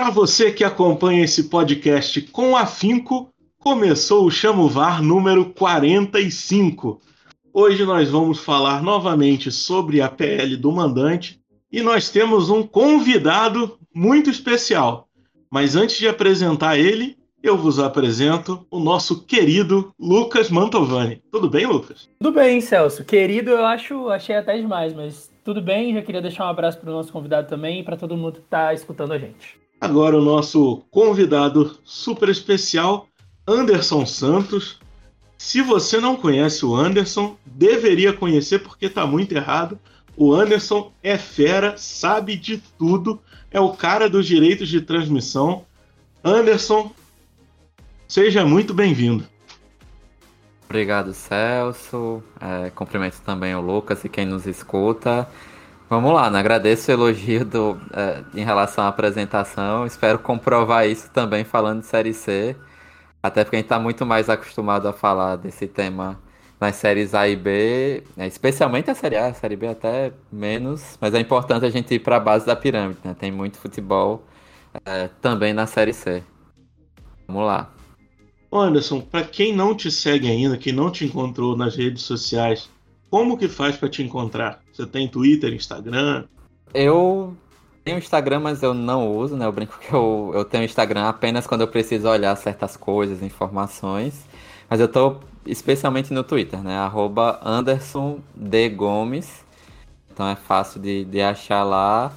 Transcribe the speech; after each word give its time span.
Para 0.00 0.08
você 0.08 0.50
que 0.50 0.64
acompanha 0.64 1.24
esse 1.24 1.50
podcast 1.50 2.22
com 2.22 2.56
afinco, 2.56 3.30
começou 3.58 4.24
o 4.24 4.30
Chamo 4.30 4.66
VAR 4.66 5.02
número 5.02 5.50
45. 5.50 6.98
Hoje 7.52 7.84
nós 7.84 8.08
vamos 8.08 8.38
falar 8.38 8.82
novamente 8.82 9.52
sobre 9.52 10.00
a 10.00 10.08
PL 10.08 10.56
do 10.56 10.72
mandante 10.72 11.38
e 11.70 11.82
nós 11.82 12.08
temos 12.08 12.48
um 12.48 12.62
convidado 12.62 13.78
muito 13.94 14.30
especial. 14.30 15.06
Mas 15.50 15.76
antes 15.76 15.98
de 15.98 16.08
apresentar 16.08 16.78
ele, 16.78 17.18
eu 17.42 17.58
vos 17.58 17.78
apresento 17.78 18.66
o 18.70 18.80
nosso 18.80 19.26
querido 19.26 19.92
Lucas 20.00 20.48
Mantovani. 20.48 21.22
Tudo 21.30 21.50
bem, 21.50 21.66
Lucas? 21.66 22.08
Tudo 22.18 22.34
bem, 22.34 22.62
Celso. 22.62 23.04
Querido, 23.04 23.50
eu 23.50 23.66
acho, 23.66 24.08
achei 24.08 24.34
até 24.34 24.56
demais, 24.56 24.94
mas 24.94 25.30
tudo 25.44 25.60
bem. 25.60 25.92
Já 25.92 26.00
queria 26.00 26.22
deixar 26.22 26.46
um 26.46 26.50
abraço 26.50 26.78
para 26.78 26.88
o 26.88 26.94
nosso 26.94 27.12
convidado 27.12 27.48
também 27.48 27.80
e 27.80 27.84
para 27.84 27.98
todo 27.98 28.16
mundo 28.16 28.36
que 28.36 28.46
está 28.46 28.72
escutando 28.72 29.12
a 29.12 29.18
gente. 29.18 29.60
Agora 29.80 30.18
o 30.18 30.22
nosso 30.22 30.82
convidado 30.90 31.78
super 31.84 32.28
especial, 32.28 33.08
Anderson 33.46 34.04
Santos. 34.04 34.78
Se 35.38 35.62
você 35.62 35.98
não 35.98 36.16
conhece 36.16 36.66
o 36.66 36.76
Anderson, 36.76 37.36
deveria 37.46 38.12
conhecer 38.12 38.58
porque 38.58 38.86
está 38.86 39.06
muito 39.06 39.32
errado. 39.32 39.78
O 40.14 40.34
Anderson 40.34 40.92
é 41.02 41.16
fera, 41.16 41.78
sabe 41.78 42.36
de 42.36 42.58
tudo, 42.76 43.22
é 43.50 43.58
o 43.58 43.72
cara 43.72 44.10
dos 44.10 44.26
direitos 44.26 44.68
de 44.68 44.82
transmissão. 44.82 45.64
Anderson, 46.22 46.92
seja 48.06 48.44
muito 48.44 48.74
bem-vindo. 48.74 49.24
Obrigado, 50.66 51.14
Celso. 51.14 52.22
É, 52.38 52.68
cumprimento 52.70 53.20
também 53.22 53.54
o 53.54 53.62
Lucas 53.62 54.04
e 54.04 54.10
quem 54.10 54.26
nos 54.26 54.46
escuta. 54.46 55.26
Vamos 55.90 56.12
lá, 56.14 56.30
né? 56.30 56.38
agradeço 56.38 56.88
o 56.88 56.94
elogio 56.94 57.44
do, 57.44 57.76
é, 57.92 58.22
em 58.32 58.44
relação 58.44 58.84
à 58.84 58.86
apresentação. 58.86 59.84
Espero 59.84 60.20
comprovar 60.20 60.88
isso 60.88 61.10
também 61.10 61.42
falando 61.42 61.80
de 61.80 61.86
Série 61.86 62.14
C. 62.14 62.54
Até 63.20 63.42
porque 63.42 63.56
a 63.56 63.58
gente 63.58 63.66
está 63.66 63.80
muito 63.80 64.06
mais 64.06 64.30
acostumado 64.30 64.86
a 64.86 64.92
falar 64.92 65.34
desse 65.34 65.66
tema 65.66 66.16
nas 66.60 66.76
séries 66.76 67.12
A 67.12 67.26
e 67.26 67.34
B, 67.34 68.04
né? 68.16 68.28
especialmente 68.28 68.88
a 68.88 68.94
Série 68.94 69.16
A, 69.16 69.26
a 69.26 69.34
Série 69.34 69.56
B 69.56 69.66
até 69.66 70.12
menos, 70.30 70.96
mas 71.00 71.12
é 71.12 71.18
importante 71.18 71.66
a 71.66 71.70
gente 71.70 71.92
ir 71.92 71.98
para 71.98 72.18
a 72.18 72.20
base 72.20 72.46
da 72.46 72.54
pirâmide, 72.54 73.00
né? 73.02 73.16
Tem 73.18 73.32
muito 73.32 73.58
futebol 73.58 74.22
é, 74.84 75.08
também 75.20 75.52
na 75.52 75.66
Série 75.66 75.92
C. 75.92 76.22
Vamos 77.26 77.46
lá. 77.46 77.68
Anderson, 78.52 79.00
para 79.00 79.24
quem 79.24 79.52
não 79.52 79.74
te 79.74 79.90
segue 79.90 80.30
ainda, 80.30 80.56
quem 80.56 80.72
não 80.72 80.88
te 80.88 81.04
encontrou 81.04 81.56
nas 81.56 81.74
redes 81.74 82.04
sociais, 82.04 82.70
como 83.10 83.36
que 83.36 83.48
faz 83.48 83.76
para 83.76 83.88
te 83.88 84.04
encontrar? 84.04 84.62
Você 84.80 84.86
tem 84.86 85.06
Twitter, 85.06 85.52
Instagram? 85.52 86.24
Eu 86.72 87.36
tenho 87.84 87.98
Instagram, 87.98 88.40
mas 88.40 88.62
eu 88.62 88.72
não 88.72 89.14
uso, 89.14 89.36
né? 89.36 89.44
Eu 89.44 89.52
brinco 89.52 89.78
que 89.78 89.92
eu, 89.92 90.32
eu 90.34 90.42
tenho 90.42 90.64
Instagram 90.64 91.06
apenas 91.06 91.46
quando 91.46 91.60
eu 91.60 91.68
preciso 91.68 92.08
olhar 92.08 92.34
certas 92.36 92.78
coisas, 92.78 93.22
informações. 93.22 94.24
Mas 94.70 94.80
eu 94.80 94.88
tô 94.88 95.16
especialmente 95.44 96.14
no 96.14 96.24
Twitter, 96.24 96.62
né? 96.62 96.78
Arroba 96.78 97.40
Anderson 97.44 98.20
D. 98.34 98.70
Gomes. 98.70 99.44
Então 100.10 100.26
é 100.26 100.34
fácil 100.34 100.80
de, 100.80 101.04
de 101.04 101.20
achar 101.20 101.62
lá. 101.62 102.10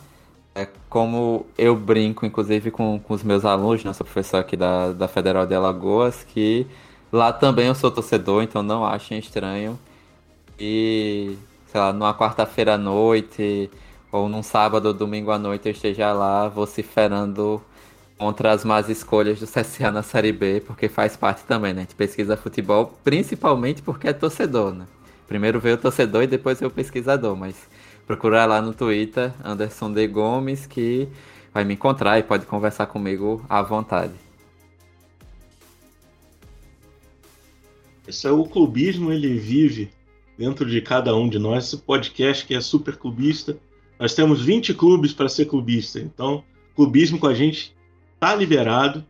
É 0.56 0.66
como 0.88 1.46
eu 1.58 1.76
brinco, 1.76 2.26
inclusive, 2.26 2.72
com, 2.72 2.98
com 2.98 3.14
os 3.14 3.24
meus 3.24 3.44
alunos, 3.44 3.84
né? 3.84 3.90
Eu 3.90 3.94
sou 3.94 4.06
professor 4.06 4.38
aqui 4.38 4.56
da, 4.56 4.94
da 4.94 5.10
Federal 5.10 5.46
de 5.46 5.54
Alagoas, 5.54 6.24
que 6.24 6.66
lá 7.12 7.34
também 7.34 7.68
eu 7.68 7.76
sou 7.76 7.92
torcedor, 7.92 8.42
então 8.42 8.64
não 8.64 8.86
achem 8.86 9.20
estranho. 9.20 9.78
E, 10.58 11.36
sei 11.74 11.82
lá, 11.82 11.92
numa 11.92 12.14
quarta-feira 12.14 12.76
à 12.76 12.78
noite 12.78 13.68
ou 14.12 14.30
num 14.30 14.44
sábado 14.44 14.86
ou 14.86 14.94
domingo 14.94 15.32
à 15.32 15.40
noite 15.40 15.68
eu 15.68 15.72
esteja 15.72 16.14
lá 16.14 16.48
vociferando 16.48 17.60
contra 18.16 18.52
as 18.52 18.64
más 18.64 18.90
escolhas 18.90 19.40
do 19.40 19.48
CSA 19.48 19.92
na 19.92 20.04
Série 20.04 20.32
B, 20.32 20.62
porque 20.62 20.88
faz 20.88 21.18
parte 21.18 21.44
também, 21.46 21.74
né? 21.74 21.80
A 21.80 21.84
gente 21.86 21.96
pesquisa 21.96 22.38
futebol 22.38 22.94
principalmente 23.04 23.82
porque 23.82 24.08
é 24.08 24.14
torcedor, 24.14 24.72
né? 24.72 24.86
Primeiro 25.28 25.60
veio 25.60 25.74
o 25.74 25.80
torcedor 25.80 26.22
e 26.22 26.28
depois 26.28 26.60
veio 26.60 26.70
o 26.70 26.74
pesquisador, 26.74 27.36
mas 27.36 27.56
procurar 28.06 28.46
lá 28.46 28.62
no 28.62 28.72
Twitter, 28.72 29.34
Anderson 29.44 29.92
de 29.92 30.06
Gomes, 30.06 30.68
que 30.68 31.08
vai 31.52 31.64
me 31.64 31.74
encontrar 31.74 32.20
e 32.20 32.24
pode 32.24 32.46
conversar 32.46 32.86
comigo 32.86 33.44
à 33.50 33.64
vontade. 33.64 34.14
Esse 38.08 38.28
é 38.28 38.32
o 38.32 38.44
clubismo, 38.44 39.12
ele 39.12 39.40
vive 39.40 39.92
dentro 40.44 40.70
de 40.70 40.82
cada 40.82 41.16
um 41.16 41.30
de 41.30 41.40
nós. 41.40 41.68
Esse 41.68 41.78
podcast 41.78 42.46
que 42.46 42.54
é 42.54 42.60
super 42.60 42.98
clubista. 42.98 43.58
Nós 43.98 44.14
temos 44.14 44.42
20 44.42 44.74
clubes 44.74 45.14
para 45.14 45.30
ser 45.30 45.46
clubista. 45.46 46.00
Então, 46.00 46.44
clubismo 46.76 47.18
com 47.18 47.28
a 47.28 47.34
gente 47.34 47.74
tá 48.20 48.36
liberado. 48.36 49.06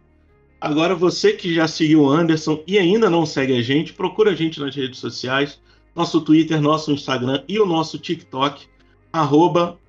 Agora, 0.62 0.94
você 0.94 1.34
que 1.34 1.52
já 1.52 1.68
seguiu 1.68 2.02
o 2.02 2.10
Anderson 2.10 2.62
e 2.68 2.78
ainda 2.78 3.10
não 3.10 3.26
segue 3.26 3.58
a 3.58 3.64
gente, 3.64 3.94
procura 3.94 4.32
a 4.32 4.36
gente 4.36 4.60
nas 4.60 4.76
redes 4.76 5.00
sociais. 5.00 5.60
Nosso 5.96 6.22
Twitter, 6.22 6.62
nosso 6.62 6.92
Instagram 6.92 7.44
e 7.48 7.60
o 7.60 7.66
nosso 7.66 7.98
TikTok. 7.98 8.68
Arroba. 9.12 9.80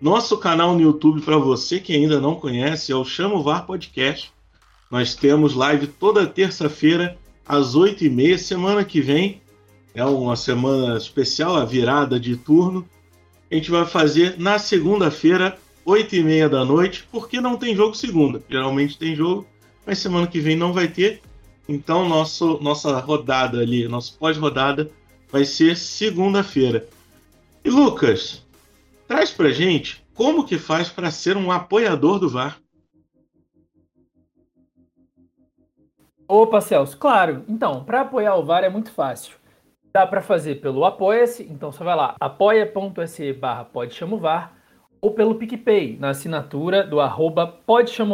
Nosso 0.00 0.38
canal 0.38 0.74
no 0.74 0.80
YouTube, 0.80 1.20
para 1.20 1.36
você 1.36 1.78
que 1.78 1.92
ainda 1.92 2.18
não 2.20 2.36
conhece, 2.36 2.90
é 2.90 2.96
o 2.96 3.04
Chamo 3.04 3.42
VAR 3.42 3.66
Podcast. 3.66 4.32
Nós 4.90 5.14
temos 5.14 5.54
live 5.54 5.86
toda 5.86 6.26
terça-feira, 6.26 7.18
às 7.46 7.76
8h30. 7.76 8.38
Semana 8.38 8.84
que 8.84 9.00
vem 9.00 9.43
é 9.94 10.04
uma 10.04 10.34
semana 10.34 10.96
especial, 10.96 11.56
a 11.56 11.64
virada 11.64 12.18
de 12.18 12.36
turno. 12.36 12.86
A 13.50 13.54
gente 13.54 13.70
vai 13.70 13.86
fazer 13.86 14.38
na 14.38 14.58
segunda-feira, 14.58 15.56
8 15.84 16.16
e 16.16 16.22
meia 16.24 16.48
da 16.48 16.64
noite, 16.64 17.06
porque 17.12 17.40
não 17.40 17.56
tem 17.56 17.76
jogo 17.76 17.94
segunda. 17.94 18.42
Geralmente 18.50 18.98
tem 18.98 19.14
jogo, 19.14 19.46
mas 19.86 19.98
semana 19.98 20.26
que 20.26 20.40
vem 20.40 20.56
não 20.56 20.72
vai 20.72 20.88
ter. 20.88 21.22
Então 21.68 22.08
nosso, 22.08 22.58
nossa 22.60 22.98
rodada 22.98 23.60
ali, 23.60 23.86
nosso 23.86 24.18
pós-rodada, 24.18 24.90
vai 25.30 25.44
ser 25.44 25.76
segunda-feira. 25.76 26.88
E 27.64 27.70
Lucas, 27.70 28.42
traz 29.06 29.30
pra 29.30 29.50
gente 29.50 30.04
como 30.12 30.44
que 30.44 30.58
faz 30.58 30.88
para 30.88 31.10
ser 31.10 31.36
um 31.36 31.52
apoiador 31.52 32.18
do 32.18 32.28
VAR. 32.28 32.58
Opa, 36.26 36.60
Celso, 36.60 36.96
claro. 36.96 37.44
Então, 37.46 37.84
para 37.84 38.00
apoiar 38.00 38.34
o 38.36 38.44
VAR 38.44 38.64
é 38.64 38.68
muito 38.68 38.90
fácil. 38.90 39.43
Dá 39.96 40.04
para 40.04 40.20
fazer 40.20 40.56
pelo 40.56 40.84
Apoia-se, 40.84 41.44
então 41.44 41.70
você 41.70 41.84
vai 41.84 41.94
lá, 41.94 42.16
apoia.se 42.18 43.32
barra 43.32 43.64
VAR, 44.20 44.52
ou 45.00 45.12
pelo 45.12 45.36
PicPay, 45.36 45.96
na 46.00 46.08
assinatura 46.08 46.82
do 46.82 47.00
arroba 47.00 47.60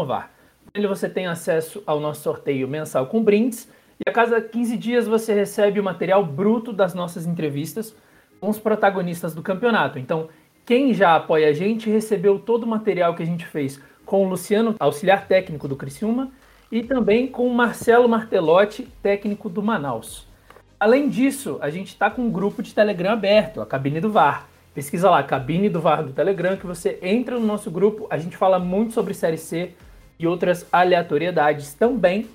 VAR. 0.06 0.30
Nele 0.74 0.86
você 0.86 1.08
tem 1.08 1.26
acesso 1.26 1.82
ao 1.86 1.98
nosso 1.98 2.20
sorteio 2.20 2.68
mensal 2.68 3.06
com 3.06 3.24
brindes, 3.24 3.66
e 3.98 4.06
a 4.06 4.12
cada 4.12 4.42
15 4.42 4.76
dias 4.76 5.08
você 5.08 5.32
recebe 5.32 5.80
o 5.80 5.82
material 5.82 6.22
bruto 6.22 6.70
das 6.70 6.92
nossas 6.92 7.24
entrevistas 7.24 7.96
com 8.38 8.50
os 8.50 8.58
protagonistas 8.58 9.34
do 9.34 9.40
campeonato. 9.40 9.98
Então, 9.98 10.28
quem 10.66 10.92
já 10.92 11.16
apoia 11.16 11.48
a 11.48 11.54
gente 11.54 11.88
recebeu 11.88 12.38
todo 12.38 12.64
o 12.64 12.68
material 12.68 13.14
que 13.14 13.22
a 13.22 13.26
gente 13.26 13.46
fez 13.46 13.80
com 14.04 14.26
o 14.26 14.28
Luciano, 14.28 14.76
auxiliar 14.78 15.26
técnico 15.26 15.66
do 15.66 15.76
Criciúma, 15.76 16.30
e 16.70 16.82
também 16.82 17.26
com 17.26 17.46
o 17.46 17.54
Marcelo 17.54 18.06
Martelotti, 18.06 18.86
técnico 19.02 19.48
do 19.48 19.62
Manaus. 19.62 20.28
Além 20.80 21.10
disso, 21.10 21.58
a 21.60 21.68
gente 21.68 21.88
está 21.88 22.08
com 22.08 22.22
um 22.22 22.30
grupo 22.30 22.62
de 22.62 22.72
Telegram 22.72 23.10
aberto, 23.10 23.60
a 23.60 23.66
Cabine 23.66 24.00
do 24.00 24.10
VAR. 24.10 24.48
Pesquisa 24.74 25.10
lá, 25.10 25.22
Cabine 25.22 25.68
do 25.68 25.78
VAR 25.78 26.02
do 26.02 26.14
Telegram, 26.14 26.56
que 26.56 26.66
você 26.66 26.98
entra 27.02 27.38
no 27.38 27.44
nosso 27.46 27.70
grupo. 27.70 28.06
A 28.08 28.16
gente 28.16 28.34
fala 28.34 28.58
muito 28.58 28.94
sobre 28.94 29.12
Série 29.12 29.36
C 29.36 29.72
e 30.18 30.26
outras 30.26 30.66
aleatoriedades 30.72 31.74
também. 31.74 32.30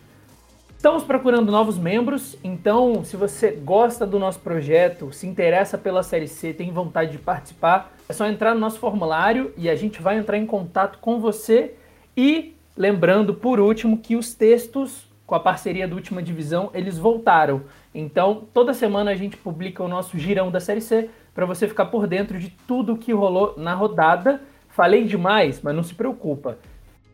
Estamos 0.77 1.03
procurando 1.03 1.51
novos 1.51 1.75
membros, 1.75 2.37
então 2.43 3.03
se 3.03 3.17
você 3.17 3.49
gosta 3.49 4.05
do 4.05 4.19
nosso 4.19 4.39
projeto, 4.41 5.11
se 5.11 5.25
interessa 5.25 5.75
pela 5.75 6.03
Série 6.03 6.27
C, 6.27 6.53
tem 6.53 6.71
vontade 6.71 7.13
de 7.13 7.17
participar, 7.17 7.95
é 8.07 8.13
só 8.13 8.27
entrar 8.27 8.53
no 8.53 8.59
nosso 8.59 8.77
formulário 8.77 9.51
e 9.57 9.67
a 9.67 9.75
gente 9.75 10.03
vai 10.03 10.19
entrar 10.19 10.37
em 10.37 10.45
contato 10.45 10.99
com 10.99 11.19
você. 11.19 11.73
E 12.15 12.53
lembrando, 12.77 13.33
por 13.33 13.59
último, 13.59 13.97
que 13.97 14.15
os 14.15 14.35
textos 14.35 15.07
com 15.25 15.33
a 15.35 15.39
parceria 15.39 15.87
do 15.87 15.95
Última 15.95 16.21
Divisão, 16.21 16.69
eles 16.73 16.97
voltaram. 16.97 17.63
Então, 17.97 18.45
toda 18.53 18.73
semana 18.73 19.11
a 19.11 19.15
gente 19.15 19.37
publica 19.37 19.81
o 19.81 19.87
nosso 19.87 20.19
girão 20.19 20.51
da 20.51 20.59
Série 20.59 20.81
C 20.81 21.09
para 21.33 21.45
você 21.45 21.65
ficar 21.65 21.85
por 21.85 22.05
dentro 22.05 22.37
de 22.37 22.49
tudo 22.67 22.97
que 22.97 23.13
rolou 23.13 23.53
na 23.57 23.73
rodada. 23.73 24.41
Falei 24.67 25.05
demais, 25.05 25.61
mas 25.63 25.73
não 25.73 25.81
se 25.81 25.95
preocupa. 25.95 26.57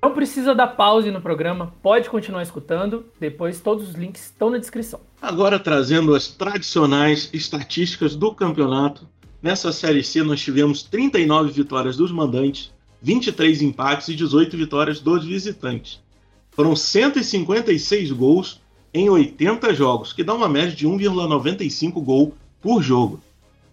Não 0.01 0.11
precisa 0.15 0.55
dar 0.55 0.69
pause 0.69 1.11
no 1.11 1.21
programa, 1.21 1.71
pode 1.83 2.09
continuar 2.09 2.41
escutando. 2.41 3.05
Depois 3.19 3.61
todos 3.61 3.89
os 3.89 3.95
links 3.95 4.23
estão 4.25 4.49
na 4.49 4.57
descrição. 4.57 4.99
Agora 5.21 5.59
trazendo 5.59 6.15
as 6.15 6.29
tradicionais 6.29 7.29
estatísticas 7.31 8.15
do 8.15 8.33
campeonato. 8.33 9.07
Nessa 9.39 9.71
Série 9.71 10.03
C 10.03 10.23
nós 10.23 10.41
tivemos 10.41 10.81
39 10.81 11.51
vitórias 11.51 11.95
dos 11.95 12.11
mandantes, 12.11 12.71
23 13.03 13.61
empates 13.61 14.07
e 14.07 14.15
18 14.15 14.57
vitórias 14.57 14.99
dos 14.99 15.23
visitantes. 15.23 16.01
Foram 16.49 16.75
156 16.75 18.11
gols 18.11 18.60
em 18.93 19.09
80 19.09 19.73
jogos, 19.73 20.13
que 20.13 20.23
dá 20.23 20.33
uma 20.33 20.49
média 20.49 20.75
de 20.75 20.87
1,95 20.87 22.03
gol 22.03 22.33
por 22.61 22.81
jogo. 22.81 23.21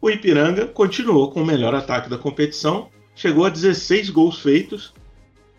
O 0.01 0.09
Ipiranga 0.09 0.67
continuou 0.67 1.31
com 1.31 1.43
o 1.43 1.47
melhor 1.47 1.75
ataque 1.75 2.09
da 2.09 2.17
competição, 2.17 2.89
chegou 3.17 3.45
a 3.45 3.49
16 3.49 4.11
gols 4.11 4.39
feitos 4.39 4.93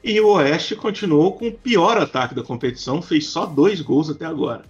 E 0.03 0.19
o 0.21 0.29
Oeste 0.29 0.75
continuou 0.75 1.33
com 1.33 1.49
o 1.49 1.51
pior 1.51 1.97
ataque 1.97 2.33
da 2.33 2.41
competição, 2.41 3.01
fez 3.01 3.27
só 3.27 3.45
dois 3.45 3.81
gols 3.81 4.09
até 4.09 4.25
agora. 4.25 4.63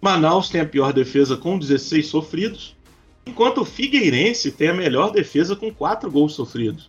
Manaus 0.00 0.48
tem 0.48 0.60
a 0.60 0.66
pior 0.66 0.92
defesa 0.92 1.36
com 1.36 1.58
16 1.58 2.06
sofridos, 2.06 2.74
enquanto 3.26 3.60
o 3.60 3.64
Figueirense 3.64 4.50
tem 4.50 4.68
a 4.68 4.74
melhor 4.74 5.12
defesa 5.12 5.54
com 5.54 5.72
4 5.72 6.10
gols 6.10 6.34
sofridos. 6.34 6.88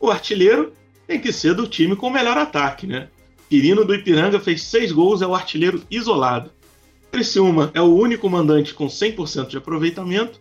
O 0.00 0.10
artilheiro 0.10 0.72
tem 1.06 1.20
que 1.20 1.32
ser 1.32 1.54
do 1.54 1.68
time 1.68 1.94
com 1.94 2.08
o 2.08 2.12
melhor 2.12 2.36
ataque, 2.36 2.86
né? 2.86 3.08
Quirino 3.48 3.84
do 3.84 3.94
Ipiranga 3.94 4.38
fez 4.38 4.62
6 4.64 4.92
gols, 4.92 5.22
é 5.22 5.26
o 5.26 5.34
artilheiro 5.34 5.82
isolado. 5.90 6.50
Criciúma 7.10 7.70
é 7.72 7.80
o 7.80 7.94
único 7.94 8.28
mandante 8.28 8.74
com 8.74 8.86
100% 8.86 9.48
de 9.48 9.56
aproveitamento. 9.56 10.38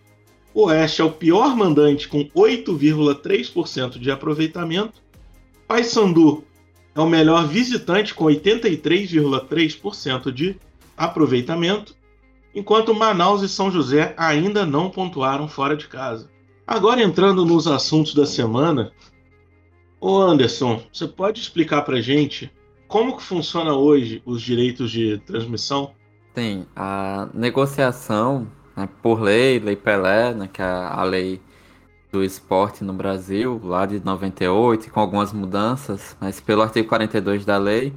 O 0.53 0.65
Oeste 0.65 1.01
é 1.01 1.05
o 1.05 1.11
pior 1.11 1.55
mandante 1.55 2.09
com 2.09 2.25
8,3% 2.25 3.97
de 3.97 4.11
aproveitamento. 4.11 5.01
Paysandu 5.67 6.43
é 6.93 6.99
o 6.99 7.07
melhor 7.07 7.47
visitante 7.47 8.13
com 8.13 8.25
83,3% 8.25 10.31
de 10.31 10.57
aproveitamento, 10.97 11.95
enquanto 12.53 12.93
Manaus 12.93 13.41
e 13.43 13.47
São 13.47 13.71
José 13.71 14.13
ainda 14.17 14.65
não 14.65 14.89
pontuaram 14.89 15.47
fora 15.47 15.77
de 15.77 15.87
casa. 15.87 16.29
Agora 16.65 17.01
entrando 17.01 17.45
nos 17.45 17.67
assuntos 17.67 18.13
da 18.13 18.25
semana, 18.25 18.91
ô 20.01 20.19
Anderson, 20.19 20.83
você 20.91 21.07
pode 21.07 21.39
explicar 21.39 21.83
para 21.83 22.01
gente 22.01 22.51
como 22.87 23.17
que 23.17 23.23
funciona 23.23 23.73
hoje 23.73 24.21
os 24.25 24.41
direitos 24.41 24.91
de 24.91 25.17
transmissão? 25.19 25.91
Sim, 26.35 26.65
a 26.75 27.27
negociação 27.33 28.47
né, 28.75 28.87
por 29.01 29.19
lei, 29.19 29.59
Lei 29.59 29.75
Pelé, 29.75 30.33
né, 30.33 30.49
que 30.51 30.61
é 30.61 30.65
a 30.65 31.03
lei 31.03 31.41
do 32.11 32.23
esporte 32.23 32.83
no 32.83 32.93
Brasil, 32.93 33.59
lá 33.63 33.85
de 33.85 33.99
98, 33.99 34.91
com 34.91 34.99
algumas 34.99 35.33
mudanças, 35.33 36.15
mas 36.21 36.39
pelo 36.39 36.61
artigo 36.61 36.87
42 36.87 37.43
da 37.43 37.57
lei, 37.57 37.91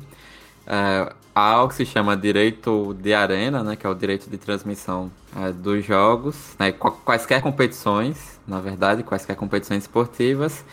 é, 0.67 1.13
há 1.35 1.51
algo 1.53 1.69
que 1.69 1.77
se 1.77 1.87
chama 1.87 2.17
direito 2.17 2.97
de 3.01 3.15
arena, 3.15 3.63
né, 3.63 3.77
que 3.77 3.87
é 3.87 3.91
o 3.91 3.95
direito 3.95 4.29
de 4.29 4.39
transmissão 4.39 5.11
é, 5.37 5.53
dos 5.53 5.85
jogos, 5.85 6.57
né, 6.59 6.73
quaisquer 6.73 7.41
competições, 7.43 8.41
na 8.47 8.61
verdade, 8.61 9.03
quaisquer 9.03 9.37
competições 9.37 9.85
esportivas, 9.85 10.65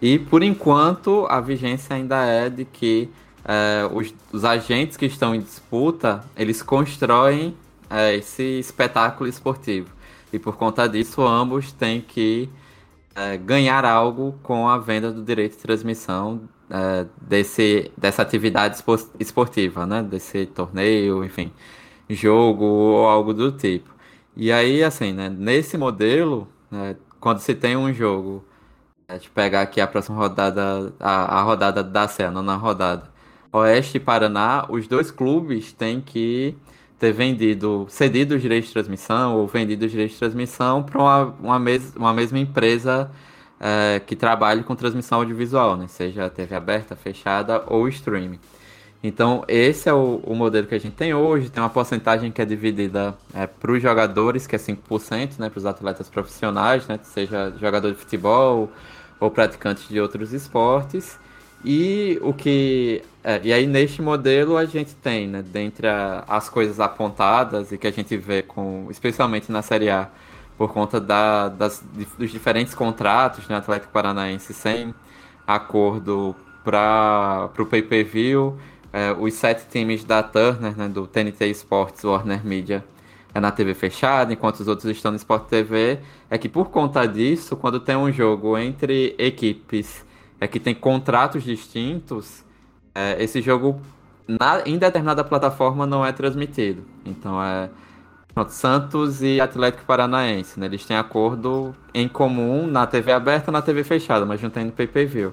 e 0.00 0.18
por 0.18 0.42
enquanto 0.42 1.26
a 1.28 1.40
vigência 1.40 1.96
ainda 1.96 2.24
é 2.24 2.48
de 2.48 2.64
que 2.64 3.10
é, 3.48 3.88
os, 3.90 4.14
os, 4.30 4.44
agentes 4.44 4.98
que 4.98 5.06
estão 5.06 5.34
em 5.34 5.40
disputa, 5.40 6.22
eles 6.36 6.62
constroem 6.62 7.56
é, 7.88 8.14
esse 8.14 8.42
espetáculo 8.60 9.26
esportivo. 9.26 9.88
E 10.30 10.38
por 10.38 10.56
conta 10.56 10.86
disso, 10.86 11.22
ambos 11.22 11.72
têm 11.72 12.02
que 12.02 12.50
é, 13.14 13.38
ganhar 13.38 13.86
algo 13.86 14.38
com 14.42 14.68
a 14.68 14.76
venda 14.76 15.10
do 15.10 15.22
direito 15.22 15.56
de 15.56 15.62
transmissão 15.62 16.42
é, 16.68 17.06
desse, 17.22 17.90
dessa 17.96 18.20
atividade 18.20 18.84
esportiva, 19.18 19.86
né? 19.86 20.02
Desse 20.02 20.44
torneio, 20.44 21.24
enfim, 21.24 21.50
jogo 22.10 22.64
ou 22.64 23.06
algo 23.06 23.32
do 23.32 23.50
tipo. 23.52 23.88
E 24.36 24.52
aí, 24.52 24.84
assim, 24.84 25.12
né? 25.14 25.30
Nesse 25.30 25.78
modelo, 25.78 26.46
né, 26.70 26.96
quando 27.18 27.38
se 27.40 27.54
tem 27.54 27.76
um 27.76 27.92
jogo, 27.94 28.44
a 29.08 29.14
gente 29.14 29.30
pegar 29.30 29.62
aqui 29.62 29.80
a 29.80 29.86
próxima 29.86 30.18
rodada, 30.18 30.92
a, 31.00 31.40
a 31.40 31.42
rodada 31.42 31.82
da 31.82 32.06
C, 32.06 32.24
a 32.24 32.30
nona 32.30 32.56
rodada, 32.56 33.10
Oeste 33.58 33.96
e 33.96 34.00
Paraná, 34.00 34.66
os 34.68 34.86
dois 34.86 35.10
clubes 35.10 35.72
têm 35.72 36.00
que 36.00 36.54
ter 36.98 37.12
vendido, 37.12 37.86
cedido 37.88 38.34
os 38.34 38.42
direitos 38.42 38.68
de 38.68 38.72
transmissão 38.72 39.36
ou 39.36 39.46
vendido 39.46 39.84
os 39.84 39.90
direitos 39.90 40.14
de 40.14 40.18
transmissão 40.18 40.82
para 40.82 41.00
uma, 41.00 41.24
uma, 41.40 41.58
mes 41.58 41.94
uma 41.96 42.12
mesma 42.12 42.38
empresa 42.38 43.10
é, 43.60 44.00
que 44.04 44.16
trabalhe 44.16 44.62
com 44.62 44.74
transmissão 44.74 45.18
audiovisual, 45.18 45.76
né? 45.76 45.86
seja 45.88 46.28
TV 46.28 46.54
aberta, 46.54 46.96
fechada 46.96 47.62
ou 47.66 47.88
streaming. 47.88 48.40
Então, 49.00 49.44
esse 49.46 49.88
é 49.88 49.92
o, 49.92 50.20
o, 50.24 50.34
modelo 50.34 50.66
que 50.66 50.74
a 50.74 50.78
gente 50.78 50.94
tem 50.94 51.14
hoje. 51.14 51.50
Tem 51.50 51.62
uma 51.62 51.70
porcentagem 51.70 52.32
que 52.32 52.42
é 52.42 52.44
dividida 52.44 53.16
é, 53.32 53.46
para 53.46 53.70
os 53.70 53.80
jogadores, 53.80 54.44
que 54.46 54.56
é 54.56 54.58
5%, 54.58 55.38
né, 55.38 55.48
para 55.48 55.58
os 55.58 55.66
atletas 55.66 56.08
profissionais, 56.08 56.86
né, 56.88 56.98
seja 57.02 57.52
jogador 57.60 57.92
de 57.92 57.96
futebol 57.96 58.72
ou 59.20 59.30
praticantes 59.30 59.88
de 59.88 60.00
outros 60.00 60.32
esportes. 60.32 61.16
E 61.64 62.18
o 62.22 62.32
que. 62.32 63.02
É, 63.24 63.40
e 63.42 63.52
aí, 63.52 63.66
neste 63.66 64.00
modelo, 64.00 64.56
a 64.56 64.64
gente 64.64 64.94
tem, 64.94 65.26
né, 65.26 65.42
dentre 65.42 65.88
a, 65.88 66.24
as 66.28 66.48
coisas 66.48 66.78
apontadas 66.80 67.72
e 67.72 67.78
que 67.78 67.86
a 67.86 67.90
gente 67.90 68.16
vê, 68.16 68.42
com, 68.42 68.86
especialmente 68.90 69.50
na 69.50 69.60
Série 69.60 69.90
A, 69.90 70.08
por 70.56 70.72
conta 70.72 71.00
da, 71.00 71.48
das, 71.48 71.84
dos 72.18 72.30
diferentes 72.30 72.74
contratos, 72.74 73.46
né, 73.48 73.56
Atlético 73.56 73.92
Paranaense 73.92 74.54
sem 74.54 74.94
acordo 75.46 76.34
para 76.64 77.50
o 77.58 77.66
pay-per-view, 77.66 78.58
é, 78.92 79.12
os 79.12 79.34
sete 79.34 79.66
times 79.70 80.04
da 80.04 80.22
Turner, 80.22 80.76
né, 80.76 80.88
do 80.88 81.06
TNT 81.06 81.46
Sports, 81.50 82.04
Warner 82.04 82.44
Media, 82.44 82.84
é 83.34 83.40
na 83.40 83.50
TV 83.50 83.74
fechada, 83.74 84.32
enquanto 84.32 84.60
os 84.60 84.68
outros 84.68 84.90
estão 84.90 85.10
no 85.10 85.16
Sport 85.16 85.48
TV, 85.48 85.98
é 86.30 86.38
que 86.38 86.48
por 86.48 86.70
conta 86.70 87.06
disso, 87.06 87.56
quando 87.56 87.78
tem 87.80 87.96
um 87.96 88.12
jogo 88.12 88.56
entre 88.56 89.14
equipes 89.18 90.04
é 90.40 90.46
que 90.46 90.60
tem 90.60 90.74
contratos 90.74 91.42
distintos, 91.42 92.44
é, 92.94 93.22
esse 93.22 93.40
jogo 93.40 93.80
na, 94.26 94.62
em 94.66 94.78
determinada 94.78 95.24
plataforma 95.24 95.86
não 95.86 96.04
é 96.04 96.12
transmitido. 96.12 96.84
Então 97.04 97.42
é 97.42 97.70
Santos 98.48 99.20
e 99.22 99.40
Atlético 99.40 99.84
Paranaense, 99.84 100.60
né? 100.60 100.66
Eles 100.66 100.84
têm 100.84 100.96
acordo 100.96 101.74
em 101.92 102.06
comum 102.06 102.66
na 102.68 102.86
TV 102.86 103.10
aberta 103.10 103.50
na 103.50 103.60
TV 103.60 103.82
fechada, 103.82 104.24
mas 104.24 104.40
não 104.40 104.50
tem 104.50 104.64
no 104.64 104.72
pay-per-view. 104.72 105.32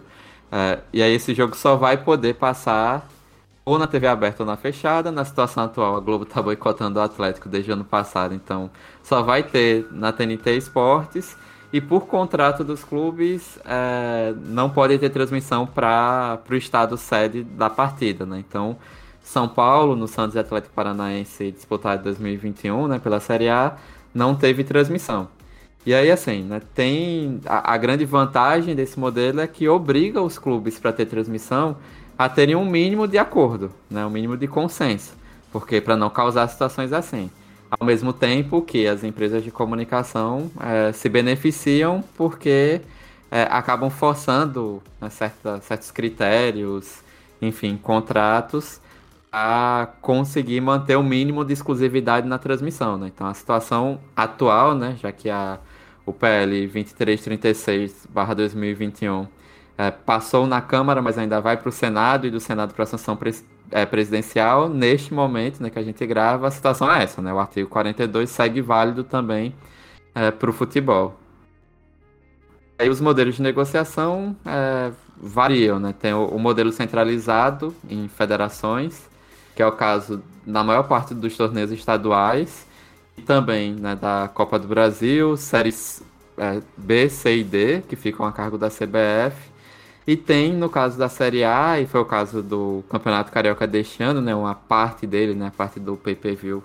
É, 0.52 0.80
e 0.92 1.04
aí 1.04 1.14
esse 1.14 1.34
jogo 1.36 1.56
só 1.56 1.76
vai 1.76 1.98
poder 1.98 2.36
passar 2.36 3.08
ou 3.64 3.78
na 3.80 3.88
TV 3.88 4.08
aberta 4.08 4.44
ou 4.44 4.48
na 4.48 4.56
fechada. 4.56 5.12
Na 5.12 5.26
situação 5.26 5.66
atual, 5.66 5.96
a 5.96 6.00
Globo 6.00 6.24
está 6.24 6.42
boicotando 6.42 7.00
o 7.00 7.02
Atlético 7.02 7.50
desde 7.50 7.72
o 7.72 7.74
ano 7.74 7.86
passado, 7.86 8.34
então 8.34 8.72
só 9.04 9.22
vai 9.22 9.44
ter 9.44 9.88
na 9.92 10.12
TNT 10.12 10.56
Esportes 10.56 11.36
e 11.76 11.82
por 11.82 12.08
contrato 12.08 12.64
dos 12.64 12.86
clubes, 12.86 13.60
é, 13.66 14.34
não 14.46 14.70
pode 14.70 14.98
ter 14.98 15.10
transmissão 15.10 15.68
para 15.68 16.40
o 16.50 16.56
estado 16.56 16.96
sede 16.96 17.44
da 17.44 17.70
partida, 17.70 18.26
né? 18.26 18.42
Então, 18.48 18.78
São 19.22 19.46
Paulo, 19.46 19.94
no 19.94 20.08
Santos 20.08 20.38
Atlético 20.38 20.74
Paranaense 20.74 21.52
disputado 21.52 22.00
em 22.00 22.04
2021, 22.06 22.88
né, 22.88 22.98
pela 22.98 23.20
Série 23.20 23.50
A, 23.50 23.76
não 24.14 24.34
teve 24.34 24.64
transmissão. 24.64 25.28
E 25.86 25.94
aí, 25.94 26.10
assim, 26.10 26.44
né, 26.44 26.62
tem 26.74 27.42
a, 27.46 27.74
a 27.74 27.78
grande 27.78 28.06
vantagem 28.06 28.74
desse 28.74 28.98
modelo 28.98 29.42
é 29.42 29.48
que 29.48 29.68
obriga 29.68 30.22
os 30.22 30.40
clubes 30.40 30.80
para 30.80 30.94
ter 30.94 31.08
transmissão 31.08 31.76
a 32.18 32.30
terem 32.30 32.56
um 32.56 32.64
mínimo 32.64 33.06
de 33.06 33.18
acordo, 33.18 33.70
né, 33.90 34.06
um 34.06 34.10
mínimo 34.10 34.38
de 34.38 34.48
consenso, 34.48 35.14
porque 35.52 35.82
para 35.82 35.98
não 35.98 36.10
causar 36.10 36.48
situações 36.48 36.94
assim 36.94 37.30
ao 37.80 37.86
mesmo 37.86 38.14
tempo 38.14 38.62
que 38.62 38.88
as 38.88 39.04
empresas 39.04 39.44
de 39.44 39.52
comunicação 39.52 40.50
é, 40.60 40.92
se 40.92 41.10
beneficiam 41.10 42.04
porque 42.16 42.82
é, 43.30 43.44
acabam 43.44 43.90
forçando 43.90 44.82
né, 45.00 45.10
certa, 45.10 45.62
certos 45.62 45.92
critérios, 45.92 47.04
enfim, 47.42 47.78
contratos 47.78 48.82
a 49.32 49.90
conseguir 50.02 50.62
manter 50.62 50.96
o 50.96 51.04
mínimo 51.04 51.44
de 51.44 51.52
exclusividade 51.52 52.26
na 52.28 52.38
transmissão. 52.38 52.98
Né? 52.98 53.12
Então, 53.14 53.28
a 53.28 53.34
situação 53.34 54.00
atual, 54.16 54.74
né, 54.74 54.96
já 55.02 55.12
que 55.12 55.30
a, 55.30 55.60
o 56.06 56.14
PL 56.14 56.70
2336-2021 56.70 59.28
é, 59.78 59.92
passou 59.92 60.48
na 60.48 60.62
Câmara, 60.62 61.02
mas 61.02 61.18
ainda 61.18 61.42
vai 61.42 61.58
para 61.58 61.68
o 61.68 61.72
Senado 61.72 62.26
e 62.26 62.32
do 62.32 62.40
Senado 62.40 62.74
para 62.74 62.84
a 62.84 62.88
sanção 62.88 63.18
é, 63.72 63.86
presidencial, 63.86 64.70
neste 64.70 65.14
momento 65.14 65.62
né, 65.62 65.70
que 65.70 65.80
a 65.80 65.84
gente 65.84 66.06
grava, 66.06 66.48
a 66.48 66.52
situação 66.52 66.92
é 66.92 67.04
essa, 67.04 67.22
né? 67.22 67.34
O 67.34 67.40
artigo 67.40 67.70
42 67.70 68.30
segue 68.30 68.62
válido 68.62 69.04
também 69.04 69.54
é, 70.14 70.32
para 70.32 70.50
o 70.50 70.54
futebol. 70.54 71.20
Aí 72.78 72.90
os 72.90 73.00
modelos 73.00 73.36
de 73.36 73.42
negociação 73.42 74.36
é, 74.46 74.92
variam, 75.18 75.80
né? 75.80 75.94
Tem 75.98 76.14
o, 76.14 76.26
o, 76.26 76.40
modelo 76.40 76.72
centralizado 76.72 77.74
em 77.90 78.08
federações, 78.08 79.10
que 79.56 79.62
é 79.62 79.68
o 79.68 79.72
caso 79.72 80.22
na 80.46 80.64
maior 80.64 80.84
parte 80.84 81.14
dos 81.14 81.36
torneios 81.38 81.72
estaduais, 81.72 82.66
e 83.18 83.22
também 83.22 83.74
né, 83.74 83.96
da 83.96 84.30
Copa 84.34 84.60
do 84.60 84.68
Brasil, 84.68 85.38
séries 85.38 86.04
é, 86.38 86.62
B, 86.78 87.10
C 87.10 87.38
e 87.38 87.44
D, 87.44 87.82
que 87.88 87.96
ficam 87.96 88.26
a 88.26 88.32
cargo 88.32 88.58
da 88.58 88.70
CBF, 88.70 89.55
e 90.08 90.16
tem, 90.16 90.54
no 90.54 90.70
caso 90.70 90.98
da 90.98 91.10
Série 91.10 91.44
A, 91.44 91.80
e 91.80 91.88
foi 91.88 92.02
o 92.02 92.06
caso 92.06 92.44
do 92.44 92.84
Campeonato 92.90 93.32
Carioca 93.32 93.66
deste 93.66 94.04
ano, 94.04 94.22
né, 94.22 94.36
uma 94.36 94.54
parte 94.54 95.08
dele, 95.08 95.34
né, 95.34 95.48
a 95.48 95.52
parte 95.52 95.80
do 95.80 95.98
pay-per-view, 95.98 96.64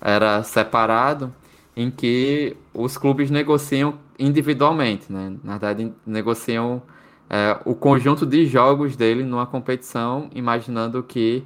era 0.00 0.42
separado, 0.42 1.32
em 1.76 1.90
que 1.90 2.56
os 2.74 2.96
clubes 2.96 3.30
negociam 3.30 3.98
individualmente, 4.18 5.12
né? 5.12 5.34
Na 5.42 5.52
verdade, 5.52 5.92
negociam 6.06 6.82
é, 7.28 7.58
o 7.64 7.74
conjunto 7.74 8.26
de 8.26 8.46
jogos 8.46 8.96
dele 8.96 9.22
numa 9.22 9.46
competição, 9.46 10.28
imaginando 10.34 11.02
que 11.02 11.44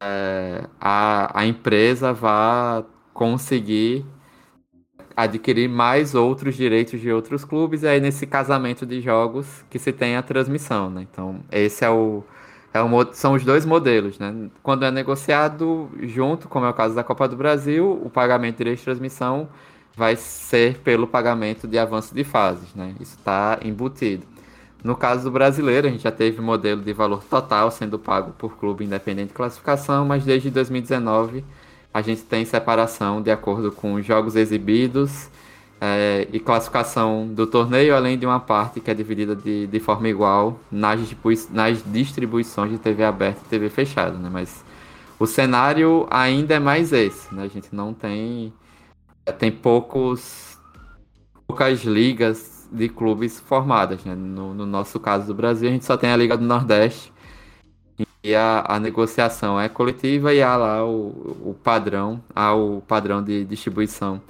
é, 0.00 0.64
a, 0.80 1.40
a 1.40 1.46
empresa 1.46 2.12
vá 2.12 2.84
conseguir 3.12 4.04
adquirir 5.16 5.68
mais 5.68 6.14
outros 6.14 6.54
direitos 6.54 7.00
de 7.00 7.10
outros 7.10 7.44
clubes, 7.44 7.82
e 7.82 7.88
aí 7.88 8.00
nesse 8.00 8.26
casamento 8.26 8.84
de 8.84 9.00
jogos 9.00 9.64
que 9.70 9.78
se 9.78 9.92
tem 9.92 10.16
a 10.16 10.22
transmissão, 10.22 10.90
né? 10.90 11.06
Então, 11.10 11.40
esse 11.50 11.84
é 11.84 11.90
o, 11.90 12.22
é 12.74 12.82
um, 12.82 13.12
são 13.12 13.32
os 13.32 13.44
dois 13.44 13.64
modelos, 13.64 14.18
né? 14.18 14.50
Quando 14.62 14.84
é 14.84 14.90
negociado 14.90 15.90
junto, 16.02 16.48
como 16.48 16.66
é 16.66 16.68
o 16.68 16.74
caso 16.74 16.94
da 16.94 17.02
Copa 17.02 17.26
do 17.26 17.36
Brasil, 17.36 17.98
o 18.04 18.10
pagamento 18.10 18.56
de 18.56 18.58
direito 18.58 18.78
de 18.80 18.84
transmissão 18.84 19.48
vai 19.96 20.14
ser 20.16 20.78
pelo 20.80 21.06
pagamento 21.06 21.66
de 21.66 21.78
avanço 21.78 22.14
de 22.14 22.22
fases, 22.22 22.74
né? 22.74 22.94
Isso 23.00 23.16
está 23.16 23.58
embutido. 23.62 24.26
No 24.84 24.94
caso 24.94 25.24
do 25.24 25.30
brasileiro, 25.30 25.88
a 25.88 25.90
gente 25.90 26.02
já 26.02 26.12
teve 26.12 26.42
modelo 26.42 26.82
de 26.82 26.92
valor 26.92 27.24
total 27.24 27.70
sendo 27.70 27.98
pago 27.98 28.32
por 28.36 28.58
clube 28.58 28.84
independente 28.84 29.28
de 29.28 29.34
classificação, 29.34 30.04
mas 30.04 30.24
desde 30.24 30.50
2019 30.50 31.42
a 31.96 32.02
gente 32.02 32.24
tem 32.24 32.44
separação 32.44 33.22
de 33.22 33.30
acordo 33.30 33.72
com 33.72 34.02
jogos 34.02 34.36
exibidos 34.36 35.30
é, 35.80 36.28
e 36.30 36.38
classificação 36.38 37.26
do 37.26 37.46
torneio, 37.46 37.96
além 37.96 38.18
de 38.18 38.26
uma 38.26 38.38
parte 38.38 38.80
que 38.80 38.90
é 38.90 38.94
dividida 38.94 39.34
de, 39.34 39.66
de 39.66 39.80
forma 39.80 40.06
igual 40.06 40.60
nas, 40.70 41.00
nas 41.50 41.82
distribuições 41.86 42.70
de 42.70 42.76
TV 42.76 43.02
aberta 43.02 43.40
e 43.46 43.48
TV 43.48 43.70
fechada, 43.70 44.18
né? 44.18 44.28
Mas 44.30 44.62
o 45.18 45.26
cenário 45.26 46.06
ainda 46.10 46.56
é 46.56 46.58
mais 46.58 46.92
esse, 46.92 47.34
né? 47.34 47.44
A 47.44 47.48
gente 47.48 47.74
não 47.74 47.94
tem 47.94 48.52
tem 49.38 49.50
poucos 49.50 50.58
poucas 51.46 51.82
ligas 51.82 52.68
de 52.70 52.90
clubes 52.90 53.40
formadas, 53.40 54.04
né? 54.04 54.14
No, 54.14 54.52
no, 54.52 54.66
nosso 54.66 55.00
caso 55.00 55.28
do 55.28 55.34
Brasil, 55.34 55.70
a 55.70 55.72
gente 55.72 55.86
só 55.86 55.96
tem 55.96 56.10
a 56.10 56.16
Liga 56.16 56.36
do 56.36 56.44
Nordeste 56.44 57.10
e 58.26 58.34
a, 58.34 58.64
a 58.66 58.80
negociação 58.80 59.60
é 59.60 59.68
coletiva 59.68 60.34
e 60.34 60.42
há 60.42 60.56
lá 60.56 60.84
o, 60.84 61.50
o 61.50 61.56
padrão, 61.62 62.20
há 62.34 62.52
o 62.52 62.80
padrão 62.80 63.22
de 63.22 63.44
distribuição 63.44 64.20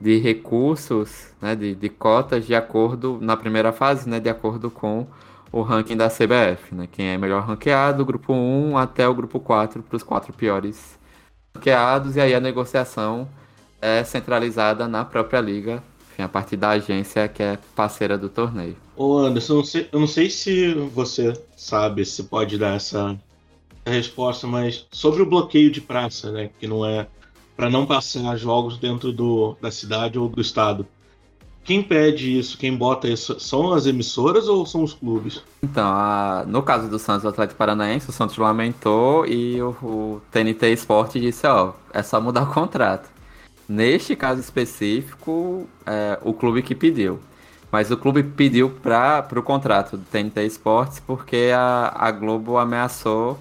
de 0.00 0.18
recursos, 0.18 1.26
né, 1.40 1.54
de, 1.54 1.74
de 1.74 1.88
cotas 1.90 2.46
de 2.46 2.54
acordo 2.54 3.18
na 3.20 3.36
primeira 3.36 3.70
fase, 3.70 4.08
né, 4.08 4.18
de 4.18 4.30
acordo 4.30 4.70
com 4.70 5.06
o 5.52 5.60
ranking 5.60 5.98
da 5.98 6.08
CBF, 6.08 6.74
né? 6.74 6.88
Quem 6.90 7.08
é 7.08 7.18
melhor 7.18 7.42
ranqueado, 7.42 8.06
grupo 8.06 8.32
1 8.32 8.78
até 8.78 9.06
o 9.06 9.14
grupo 9.14 9.38
4 9.38 9.82
para 9.82 9.96
os 9.96 10.02
quatro 10.02 10.32
piores 10.32 10.98
ranqueados 11.54 12.16
e 12.16 12.20
aí 12.22 12.34
a 12.34 12.40
negociação 12.40 13.28
é 13.82 14.02
centralizada 14.02 14.88
na 14.88 15.04
própria 15.04 15.42
liga, 15.42 15.82
enfim, 16.10 16.22
a 16.22 16.28
partir 16.28 16.56
da 16.56 16.70
agência 16.70 17.28
que 17.28 17.42
é 17.42 17.58
parceira 17.76 18.16
do 18.16 18.30
torneio. 18.30 18.76
Ô 18.96 19.18
Anderson, 19.18 19.52
eu 19.52 19.56
não 19.58 19.64
sei, 19.64 19.88
eu 19.92 20.00
não 20.00 20.06
sei 20.06 20.30
se 20.30 20.72
você 20.94 21.34
sabe, 21.54 22.06
se 22.06 22.22
pode 22.24 22.56
dar 22.56 22.76
essa 22.76 23.14
resposta, 23.90 24.46
mas 24.46 24.86
sobre 24.90 25.22
o 25.22 25.26
bloqueio 25.26 25.70
de 25.70 25.80
praça, 25.80 26.30
né, 26.30 26.50
que 26.58 26.66
não 26.66 26.84
é 26.84 27.06
para 27.56 27.68
não 27.68 27.86
passar 27.86 28.36
jogos 28.36 28.78
dentro 28.78 29.12
do, 29.12 29.56
da 29.60 29.70
cidade 29.70 30.18
ou 30.18 30.28
do 30.28 30.40
estado. 30.40 30.86
Quem 31.64 31.80
pede 31.80 32.36
isso, 32.36 32.58
quem 32.58 32.76
bota 32.76 33.06
isso, 33.06 33.38
são 33.38 33.72
as 33.72 33.86
emissoras 33.86 34.48
ou 34.48 34.66
são 34.66 34.82
os 34.82 34.94
clubes? 34.94 35.42
Então, 35.62 35.86
a, 35.86 36.44
no 36.46 36.60
caso 36.60 36.88
do 36.88 36.98
Santos 36.98 37.24
Atlético 37.24 37.56
Paranaense, 37.56 38.10
o 38.10 38.12
Santos 38.12 38.36
lamentou 38.36 39.24
e 39.26 39.62
o, 39.62 39.70
o 39.80 40.22
TNT 40.32 40.72
Esporte 40.72 41.20
disse, 41.20 41.46
ó, 41.46 41.74
é 41.92 42.02
só 42.02 42.20
mudar 42.20 42.42
o 42.42 42.52
contrato. 42.52 43.08
Neste 43.68 44.16
caso 44.16 44.40
específico, 44.40 45.68
é, 45.86 46.18
o 46.22 46.32
clube 46.32 46.62
que 46.62 46.74
pediu. 46.74 47.20
Mas 47.70 47.90
o 47.90 47.96
clube 47.96 48.24
pediu 48.24 48.68
para 48.68 49.26
o 49.34 49.42
contrato 49.42 49.96
do 49.96 50.04
TNT 50.04 50.44
Esportes 50.44 51.00
porque 51.00 51.52
a, 51.54 51.92
a 51.94 52.10
Globo 52.10 52.58
ameaçou, 52.58 53.38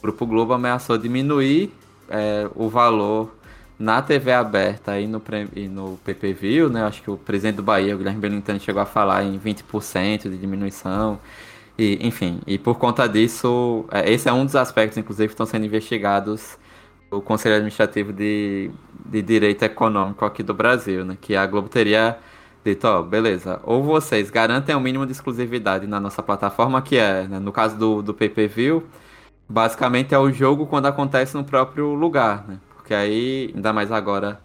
o 0.00 0.02
Grupo 0.02 0.26
Globo 0.26 0.54
ameaçou 0.54 0.96
diminuir 0.96 1.70
é, 2.08 2.48
o 2.54 2.68
valor 2.68 3.30
na 3.78 4.02
TV 4.02 4.32
aberta 4.32 4.98
e 4.98 5.06
no, 5.06 5.22
e 5.54 5.68
no 5.68 5.98
PPV, 6.04 6.68
né? 6.70 6.84
Acho 6.84 7.02
que 7.02 7.10
o 7.10 7.16
presidente 7.16 7.56
do 7.56 7.62
Bahia, 7.62 7.94
o 7.94 7.98
Guilherme 7.98 8.20
Belintani, 8.20 8.58
chegou 8.58 8.80
a 8.80 8.86
falar 8.86 9.24
em 9.24 9.38
20% 9.38 10.22
de 10.30 10.38
diminuição. 10.38 11.18
E, 11.78 11.98
enfim, 12.06 12.40
e 12.46 12.58
por 12.58 12.78
conta 12.78 13.06
disso, 13.06 13.84
é, 13.90 14.10
esse 14.10 14.28
é 14.28 14.32
um 14.32 14.44
dos 14.44 14.56
aspectos, 14.56 14.98
inclusive, 14.98 15.28
que 15.28 15.34
estão 15.34 15.46
sendo 15.46 15.64
investigados 15.66 16.58
o 17.10 17.20
Conselho 17.20 17.56
Administrativo 17.56 18.12
de, 18.12 18.70
de 19.06 19.22
Direito 19.22 19.64
Econômico 19.64 20.24
aqui 20.24 20.42
do 20.42 20.54
Brasil, 20.54 21.04
né? 21.04 21.16
Que 21.20 21.36
a 21.36 21.46
Globo 21.46 21.68
teria 21.68 22.18
dito, 22.64 22.86
ó, 22.86 23.02
beleza, 23.02 23.60
ou 23.64 23.82
vocês 23.82 24.30
garantem 24.30 24.74
o 24.74 24.80
mínimo 24.80 25.06
de 25.06 25.12
exclusividade 25.12 25.86
na 25.86 25.98
nossa 25.98 26.22
plataforma, 26.22 26.82
que 26.82 26.96
é, 26.96 27.26
né, 27.26 27.38
no 27.38 27.52
caso 27.52 27.76
do, 27.78 28.02
do 28.02 28.12
pay-per-view, 28.14 28.84
basicamente 29.50 30.14
é 30.14 30.18
o 30.18 30.30
jogo 30.30 30.64
quando 30.64 30.86
acontece 30.86 31.36
no 31.36 31.42
próprio 31.42 31.92
lugar, 31.94 32.44
né? 32.46 32.56
Porque 32.76 32.94
aí, 32.94 33.52
ainda 33.54 33.72
mais 33.72 33.90
agora 33.90 34.40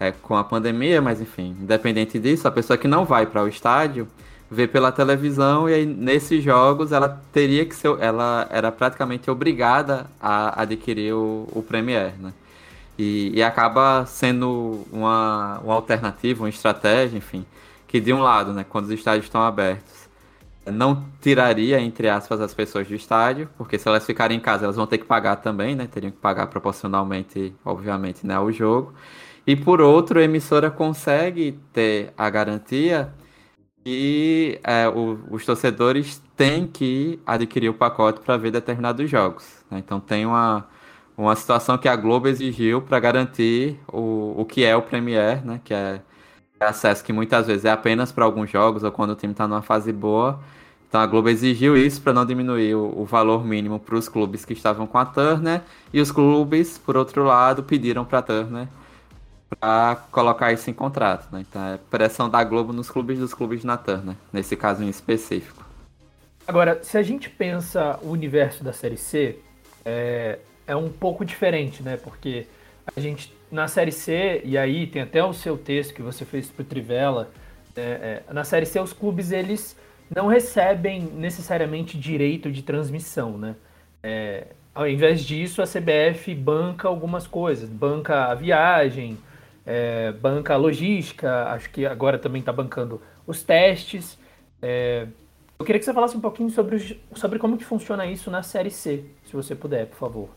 é, 0.00 0.10
com 0.10 0.36
a 0.36 0.42
pandemia, 0.42 1.00
mas 1.00 1.20
enfim, 1.20 1.56
independente 1.60 2.18
disso, 2.18 2.46
a 2.48 2.50
pessoa 2.50 2.76
que 2.76 2.88
não 2.88 3.04
vai 3.04 3.24
para 3.24 3.42
o 3.42 3.48
estádio 3.48 4.08
vê 4.50 4.66
pela 4.66 4.90
televisão 4.90 5.68
e 5.68 5.74
aí 5.74 5.86
nesses 5.86 6.42
jogos 6.42 6.90
ela 6.90 7.22
teria 7.32 7.64
que 7.64 7.74
ser, 7.74 7.96
ela 8.00 8.48
era 8.50 8.72
praticamente 8.72 9.30
obrigada 9.30 10.06
a 10.20 10.62
adquirir 10.62 11.12
o, 11.12 11.48
o 11.52 11.62
Premiere, 11.62 12.14
né? 12.18 12.32
E, 12.98 13.30
e, 13.32 13.42
acaba 13.44 14.04
sendo 14.06 14.84
uma, 14.90 15.60
uma 15.62 15.74
alternativa, 15.74 16.42
uma 16.42 16.48
estratégia, 16.48 17.16
enfim, 17.16 17.46
que 17.86 18.00
de 18.00 18.12
um 18.12 18.20
lado, 18.20 18.52
né, 18.52 18.66
quando 18.68 18.86
os 18.86 18.90
estádios 18.90 19.26
estão 19.26 19.40
abertos, 19.40 19.97
não 20.72 21.06
tiraria, 21.20 21.80
entre 21.80 22.08
aspas, 22.08 22.40
as 22.40 22.54
pessoas 22.54 22.88
do 22.88 22.94
estádio, 22.94 23.48
porque 23.56 23.78
se 23.78 23.88
elas 23.88 24.04
ficarem 24.06 24.36
em 24.38 24.40
casa, 24.40 24.64
elas 24.64 24.76
vão 24.76 24.86
ter 24.86 24.98
que 24.98 25.04
pagar 25.04 25.36
também, 25.36 25.74
né, 25.74 25.86
teriam 25.86 26.10
que 26.10 26.18
pagar 26.18 26.46
proporcionalmente, 26.48 27.54
obviamente, 27.64 28.26
né, 28.26 28.34
ao 28.34 28.50
jogo. 28.52 28.94
E 29.46 29.56
por 29.56 29.80
outro, 29.80 30.18
a 30.20 30.22
emissora 30.22 30.70
consegue 30.70 31.58
ter 31.72 32.12
a 32.16 32.28
garantia 32.30 33.12
e 33.84 34.60
é, 34.62 34.88
o, 34.88 35.18
os 35.30 35.46
torcedores 35.46 36.22
têm 36.36 36.66
que 36.66 37.18
adquirir 37.26 37.70
o 37.70 37.74
pacote 37.74 38.20
para 38.20 38.36
ver 38.36 38.50
determinados 38.50 39.08
jogos. 39.10 39.64
Né? 39.70 39.78
Então 39.78 39.98
tem 39.98 40.26
uma, 40.26 40.68
uma 41.16 41.34
situação 41.34 41.78
que 41.78 41.88
a 41.88 41.96
Globo 41.96 42.28
exigiu 42.28 42.82
para 42.82 43.00
garantir 43.00 43.80
o, 43.90 44.34
o 44.38 44.44
que 44.44 44.64
é 44.64 44.76
o 44.76 44.82
Premier, 44.82 45.44
né? 45.44 45.60
que 45.64 45.72
é 45.72 46.02
acesso 46.60 47.04
que 47.04 47.12
muitas 47.12 47.46
vezes 47.46 47.64
é 47.64 47.70
apenas 47.70 48.12
para 48.12 48.24
alguns 48.24 48.50
jogos 48.50 48.82
ou 48.82 48.92
quando 48.92 49.10
o 49.12 49.14
time 49.14 49.32
está 49.32 49.48
numa 49.48 49.62
fase 49.62 49.92
boa. 49.92 50.40
Então 50.88 51.00
a 51.00 51.06
Globo 51.06 51.28
exigiu 51.28 51.76
isso 51.76 52.00
para 52.00 52.14
não 52.14 52.24
diminuir 52.24 52.74
o, 52.74 53.00
o 53.00 53.04
valor 53.04 53.44
mínimo 53.44 53.78
para 53.78 53.94
os 53.94 54.08
clubes 54.08 54.44
que 54.44 54.54
estavam 54.54 54.86
com 54.86 54.96
a 54.96 55.04
Turner 55.04 55.60
e 55.92 56.00
os 56.00 56.10
clubes, 56.10 56.78
por 56.78 56.96
outro 56.96 57.24
lado, 57.24 57.62
pediram 57.62 58.04
para 58.04 58.20
a 58.20 58.22
Turner 58.22 58.68
para 59.60 59.96
colocar 60.10 60.52
isso 60.52 60.68
em 60.68 60.74
contrato, 60.74 61.28
né? 61.32 61.44
Então 61.48 61.62
é 61.62 61.78
pressão 61.90 62.28
da 62.28 62.42
Globo 62.44 62.72
nos 62.72 62.90
clubes 62.90 63.18
dos 63.18 63.32
clubes 63.32 63.64
na 63.64 63.76
Turner, 63.76 64.16
nesse 64.32 64.56
caso 64.56 64.82
em 64.82 64.88
específico. 64.88 65.64
Agora, 66.46 66.82
se 66.82 66.96
a 66.96 67.02
gente 67.02 67.28
pensa 67.28 67.98
o 68.02 68.10
universo 68.10 68.64
da 68.64 68.72
Série 68.72 68.96
C, 68.96 69.38
é, 69.84 70.38
é 70.66 70.74
um 70.74 70.88
pouco 70.88 71.24
diferente, 71.24 71.82
né? 71.82 71.98
Porque 71.98 72.46
a 72.96 73.00
gente, 73.00 73.34
na 73.50 73.68
Série 73.68 73.92
C, 73.92 74.40
e 74.44 74.56
aí 74.56 74.86
tem 74.86 75.02
até 75.02 75.22
o 75.22 75.34
seu 75.34 75.58
texto 75.58 75.92
que 75.92 76.02
você 76.02 76.24
fez 76.24 76.48
para 76.48 76.62
o 76.62 76.64
Trivela, 76.64 77.30
é, 77.76 78.22
é, 78.28 78.32
na 78.32 78.44
Série 78.44 78.66
C 78.66 78.80
os 78.80 78.92
clubes, 78.92 79.30
eles 79.30 79.76
não 80.14 80.26
recebem 80.26 81.02
necessariamente 81.02 81.98
direito 81.98 82.50
de 82.50 82.62
transmissão, 82.62 83.36
né? 83.36 83.56
É, 84.02 84.48
ao 84.74 84.88
invés 84.88 85.22
disso, 85.22 85.60
a 85.60 85.64
CBF 85.64 86.34
banca 86.34 86.88
algumas 86.88 87.26
coisas, 87.26 87.68
banca 87.68 88.26
a 88.26 88.34
viagem, 88.34 89.18
é, 89.66 90.12
banca 90.12 90.54
a 90.54 90.56
logística, 90.56 91.48
acho 91.48 91.68
que 91.70 91.84
agora 91.84 92.18
também 92.18 92.40
está 92.40 92.52
bancando 92.52 93.02
os 93.26 93.42
testes. 93.42 94.18
É, 94.62 95.06
eu 95.58 95.64
queria 95.64 95.78
que 95.78 95.84
você 95.84 95.92
falasse 95.92 96.16
um 96.16 96.20
pouquinho 96.20 96.48
sobre, 96.50 97.00
sobre 97.14 97.38
como 97.38 97.58
que 97.58 97.64
funciona 97.64 98.06
isso 98.06 98.30
na 98.30 98.42
Série 98.42 98.70
C, 98.70 99.04
se 99.24 99.32
você 99.32 99.54
puder, 99.54 99.86
por 99.86 99.98
favor. 99.98 100.28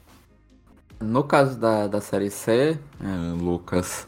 No 0.99 1.23
caso 1.23 1.59
da, 1.59 1.87
da 1.87 2.01
Série 2.01 2.29
C, 2.29 2.77
é, 2.99 3.41
Lucas, 3.41 4.07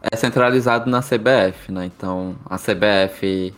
é 0.00 0.16
centralizado 0.16 0.88
na 0.88 1.00
CBF, 1.00 1.72
né? 1.72 1.86
Então 1.86 2.36
a 2.46 2.56
CBF 2.56 3.52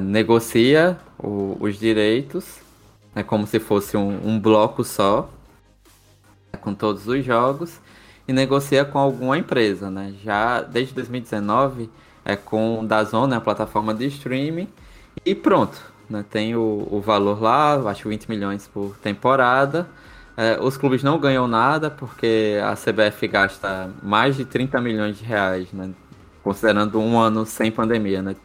negocia 0.00 0.98
o, 1.18 1.56
os 1.60 1.78
direitos, 1.78 2.58
é 3.14 3.22
como 3.22 3.46
se 3.46 3.58
fosse 3.58 3.96
um, 3.96 4.20
um 4.28 4.38
bloco 4.38 4.84
só, 4.84 5.30
com 6.60 6.74
todos 6.74 7.06
os 7.08 7.24
jogos, 7.24 7.80
e 8.26 8.32
negocia 8.32 8.84
com 8.84 8.98
alguma 8.98 9.38
empresa, 9.38 9.90
né? 9.90 10.14
Já 10.22 10.60
desde 10.60 10.94
2019 10.94 11.88
é 12.24 12.36
com 12.36 12.84
da 12.84 13.02
Zona, 13.04 13.38
a 13.38 13.40
plataforma 13.40 13.94
de 13.94 14.06
streaming, 14.06 14.68
e 15.24 15.34
pronto, 15.34 15.80
né? 16.08 16.24
Tem 16.28 16.54
o, 16.54 16.86
o 16.90 17.00
valor 17.00 17.40
lá, 17.40 17.74
acho 17.90 18.08
20 18.08 18.28
milhões 18.28 18.68
por 18.68 18.96
temporada. 18.98 19.88
É, 20.36 20.58
os 20.60 20.76
clubes 20.76 21.02
não 21.02 21.18
ganham 21.18 21.48
nada 21.48 21.90
porque 21.90 22.58
a 22.62 22.74
CBF 22.76 23.26
gasta 23.26 23.90
mais 24.02 24.36
de 24.36 24.44
30 24.44 24.80
milhões 24.80 25.18
de 25.18 25.24
reais, 25.24 25.72
né? 25.72 25.90
Considerando 26.42 27.00
um 27.00 27.18
ano 27.18 27.44
sem 27.44 27.72
pandemia, 27.72 28.22
né? 28.22 28.36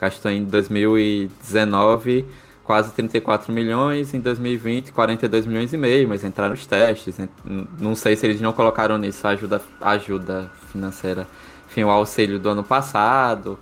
Gastou 0.00 0.30
em 0.30 0.44
2019 0.44 2.24
quase 2.70 2.92
34 2.92 3.52
milhões, 3.52 4.14
em 4.14 4.20
2020 4.20 4.92
42 4.92 5.44
milhões 5.44 5.72
e 5.72 5.76
meio, 5.76 6.08
mas 6.08 6.22
entraram 6.22 6.54
os 6.54 6.64
testes. 6.66 7.16
Não 7.44 7.96
sei 7.96 8.14
se 8.14 8.24
eles 8.24 8.40
não 8.40 8.52
colocaram 8.52 8.96
nisso 8.96 9.26
a 9.26 9.30
ajuda, 9.30 9.60
ajuda 9.80 10.50
financeira, 10.70 11.26
enfim, 11.68 11.82
o 11.82 11.90
auxílio 11.90 12.38
do 12.38 12.48
ano 12.48 12.62
passado 12.62 13.58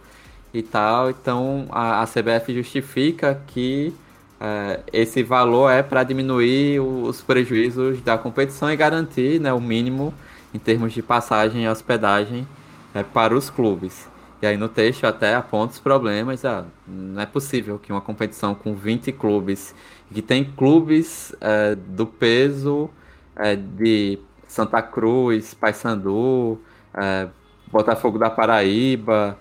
e 0.52 0.62
tal. 0.62 1.08
Então 1.08 1.66
a, 1.70 2.02
a 2.02 2.06
CBF 2.06 2.52
justifica 2.54 3.40
que 3.46 3.94
é, 4.38 4.80
esse 4.92 5.22
valor 5.22 5.70
é 5.70 5.82
para 5.82 6.04
diminuir 6.04 6.78
os 6.80 7.22
prejuízos 7.22 8.00
da 8.02 8.18
competição 8.18 8.70
e 8.70 8.76
garantir 8.76 9.40
né, 9.40 9.52
o 9.54 9.60
mínimo 9.60 10.12
em 10.52 10.58
termos 10.58 10.92
de 10.92 11.02
passagem 11.02 11.64
e 11.64 11.68
hospedagem 11.68 12.46
é, 12.94 13.02
para 13.02 13.34
os 13.34 13.50
clubes. 13.50 14.06
E 14.40 14.46
aí 14.46 14.56
no 14.56 14.68
texto 14.68 15.04
até 15.04 15.34
aponta 15.34 15.74
os 15.74 15.80
problemas. 15.80 16.44
Ah, 16.44 16.64
não 16.86 17.20
é 17.20 17.26
possível 17.26 17.78
que 17.78 17.92
uma 17.92 18.00
competição 18.00 18.54
com 18.54 18.74
20 18.74 19.10
clubes, 19.12 19.74
que 20.12 20.22
tem 20.22 20.44
clubes 20.44 21.34
é, 21.40 21.74
do 21.74 22.06
peso 22.06 22.88
é, 23.36 23.56
de 23.56 24.18
Santa 24.46 24.80
Cruz, 24.80 25.54
Paysandu, 25.54 26.60
é, 26.94 27.28
Botafogo 27.70 28.18
da 28.18 28.30
Paraíba, 28.30 29.38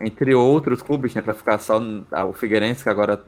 entre 0.00 0.34
outros 0.34 0.82
clubes, 0.82 1.14
né, 1.14 1.22
para 1.22 1.34
ficar 1.34 1.58
só 1.58 1.80
o 2.28 2.32
Figueirense 2.32 2.82
que 2.82 2.88
agora 2.88 3.24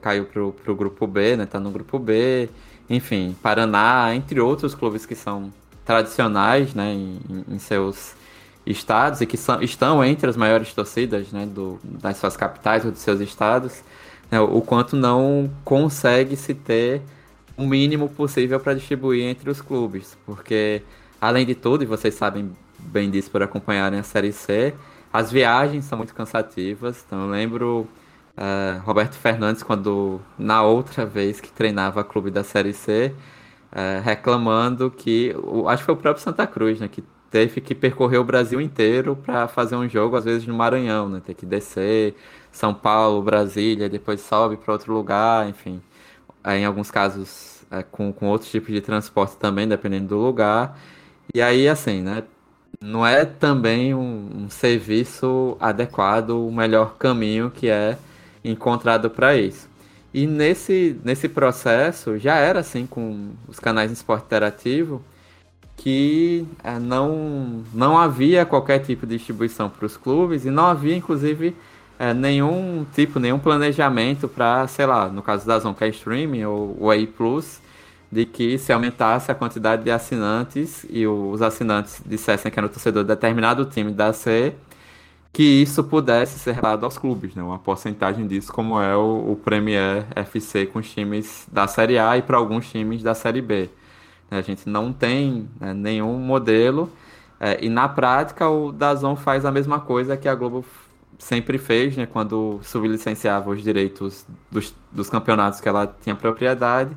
caiu 0.00 0.24
pro, 0.24 0.52
pro 0.52 0.74
grupo 0.76 1.06
B, 1.06 1.36
né, 1.36 1.46
tá 1.46 1.58
no 1.58 1.70
grupo 1.70 1.98
B, 1.98 2.48
enfim, 2.88 3.36
Paraná, 3.42 4.14
entre 4.14 4.40
outros 4.40 4.74
clubes 4.74 5.04
que 5.04 5.16
são 5.16 5.52
tradicionais, 5.84 6.74
né, 6.74 6.92
em, 6.92 7.18
em 7.48 7.58
seus 7.58 8.14
estados 8.64 9.20
e 9.20 9.26
que 9.26 9.36
são, 9.36 9.62
estão 9.62 10.04
entre 10.04 10.28
as 10.28 10.36
maiores 10.36 10.72
torcidas, 10.72 11.32
né, 11.32 11.46
do, 11.46 11.78
das 11.82 12.16
suas 12.16 12.36
capitais 12.36 12.84
ou 12.84 12.90
dos 12.90 13.00
seus 13.00 13.20
estados, 13.20 13.82
né, 14.30 14.40
o 14.40 14.60
quanto 14.60 14.96
não 14.96 15.50
consegue 15.64 16.36
se 16.36 16.54
ter 16.54 17.02
o 17.56 17.66
mínimo 17.66 18.08
possível 18.08 18.58
para 18.60 18.74
distribuir 18.74 19.24
entre 19.24 19.50
os 19.50 19.60
clubes, 19.60 20.16
porque 20.24 20.82
além 21.20 21.44
de 21.44 21.54
tudo, 21.54 21.82
e 21.84 21.86
vocês 21.86 22.14
sabem 22.14 22.50
bem 22.78 23.10
disso 23.10 23.30
por 23.30 23.42
acompanharem 23.42 23.98
a 23.98 24.02
Série 24.02 24.32
C, 24.32 24.74
as 25.12 25.30
viagens 25.30 25.84
são 25.84 25.98
muito 25.98 26.14
cansativas. 26.14 27.04
Então 27.06 27.22
eu 27.22 27.30
lembro 27.30 27.86
uh, 28.36 28.80
Roberto 28.84 29.14
Fernandes 29.14 29.62
quando 29.62 30.20
na 30.38 30.62
outra 30.62 31.04
vez 31.04 31.40
que 31.40 31.52
treinava 31.52 32.02
clube 32.02 32.30
da 32.30 32.42
Série 32.42 32.72
C, 32.72 33.14
uh, 33.72 34.02
reclamando 34.02 34.90
que, 34.90 35.34
acho 35.68 35.82
que 35.82 35.86
foi 35.86 35.94
o 35.94 35.98
próprio 35.98 36.24
Santa 36.24 36.46
Cruz, 36.46 36.80
né, 36.80 36.88
que 36.88 37.04
teve 37.32 37.60
que 37.60 37.74
percorrer 37.74 38.18
o 38.18 38.24
Brasil 38.24 38.60
inteiro 38.60 39.16
para 39.16 39.48
fazer 39.48 39.76
um 39.76 39.88
jogo, 39.88 40.16
às 40.16 40.24
vezes 40.24 40.46
no 40.46 40.54
Maranhão, 40.54 41.08
né, 41.08 41.22
ter 41.24 41.34
que 41.34 41.46
descer 41.46 42.14
São 42.52 42.74
Paulo, 42.74 43.22
Brasília, 43.22 43.88
depois 43.88 44.20
sobe 44.20 44.56
para 44.56 44.72
outro 44.74 44.92
lugar, 44.92 45.48
enfim 45.48 45.82
em 46.44 46.64
alguns 46.64 46.90
casos 46.90 47.64
é, 47.70 47.82
com, 47.82 48.12
com 48.12 48.26
outros 48.28 48.50
tipos 48.50 48.72
de 48.72 48.80
transporte 48.80 49.36
também, 49.36 49.68
dependendo 49.68 50.08
do 50.08 50.16
lugar. 50.18 50.78
E 51.34 51.40
aí, 51.40 51.68
assim, 51.68 52.02
né? 52.02 52.24
Não 52.80 53.06
é 53.06 53.24
também 53.24 53.94
um, 53.94 54.44
um 54.44 54.50
serviço 54.50 55.56
adequado, 55.60 56.30
o 56.30 56.50
melhor 56.50 56.96
caminho 56.98 57.50
que 57.50 57.68
é 57.68 57.96
encontrado 58.44 59.08
para 59.10 59.36
isso. 59.36 59.68
E 60.12 60.26
nesse, 60.26 60.98
nesse 61.04 61.28
processo, 61.28 62.18
já 62.18 62.36
era 62.36 62.60
assim 62.60 62.86
com 62.86 63.30
os 63.48 63.60
canais 63.60 63.90
de 63.90 63.96
esporte 63.96 64.24
interativo, 64.26 65.02
que 65.82 66.46
é, 66.62 66.78
não, 66.78 67.64
não 67.74 67.98
havia 67.98 68.46
qualquer 68.46 68.78
tipo 68.78 69.04
de 69.04 69.16
distribuição 69.16 69.68
para 69.68 69.84
os 69.84 69.96
clubes 69.96 70.44
e 70.44 70.50
não 70.50 70.66
havia, 70.66 70.94
inclusive, 70.94 71.56
é, 71.98 72.14
nenhum 72.14 72.86
tipo, 72.94 73.18
nenhum 73.18 73.38
planejamento 73.38 74.28
para, 74.28 74.64
sei 74.68 74.86
lá, 74.86 75.08
no 75.08 75.22
caso 75.22 75.44
da 75.44 75.58
Zonka 75.58 75.88
Streaming 75.88 76.44
ou 76.44 76.76
o 76.78 76.88
AI 76.88 77.08
Plus, 77.08 77.60
de 78.12 78.24
que 78.24 78.58
se 78.58 78.72
aumentasse 78.72 79.32
a 79.32 79.34
quantidade 79.34 79.82
de 79.82 79.90
assinantes 79.90 80.86
e 80.88 81.04
os 81.04 81.42
assinantes 81.42 82.00
dissessem 82.06 82.52
que 82.52 82.58
era 82.60 82.66
o 82.66 82.70
torcedor 82.70 83.02
de 83.02 83.08
determinado 83.08 83.64
time 83.64 83.90
da 83.90 84.12
C, 84.12 84.54
que 85.32 85.42
isso 85.42 85.82
pudesse 85.82 86.38
ser 86.38 86.60
dado 86.60 86.84
aos 86.84 86.96
clubes, 86.96 87.34
né? 87.34 87.42
Uma 87.42 87.58
porcentagem 87.58 88.28
disso, 88.28 88.52
como 88.52 88.80
é 88.80 88.94
o, 88.96 89.32
o 89.32 89.36
Premier 89.42 90.06
FC 90.14 90.66
com 90.66 90.78
os 90.78 90.88
times 90.92 91.48
da 91.50 91.66
Série 91.66 91.98
A 91.98 92.16
e 92.16 92.22
para 92.22 92.36
alguns 92.36 92.70
times 92.70 93.02
da 93.02 93.14
Série 93.14 93.40
B. 93.40 93.68
A 94.38 94.42
gente 94.42 94.68
não 94.68 94.92
tem 94.92 95.48
né, 95.60 95.72
nenhum 95.74 96.16
modelo 96.18 96.90
é, 97.40 97.58
e 97.60 97.68
na 97.68 97.88
prática 97.88 98.48
o 98.48 98.70
Dazon 98.70 99.16
faz 99.16 99.44
a 99.44 99.50
mesma 99.50 99.80
coisa 99.80 100.16
que 100.16 100.28
a 100.28 100.34
Globo 100.34 100.64
sempre 101.18 101.58
fez, 101.58 101.96
né, 101.96 102.06
quando 102.06 102.60
sublicenciava 102.62 103.50
os 103.50 103.62
direitos 103.62 104.24
dos, 104.50 104.74
dos 104.90 105.10
campeonatos 105.10 105.60
que 105.60 105.68
ela 105.68 105.92
tinha 106.02 106.14
propriedade, 106.14 106.96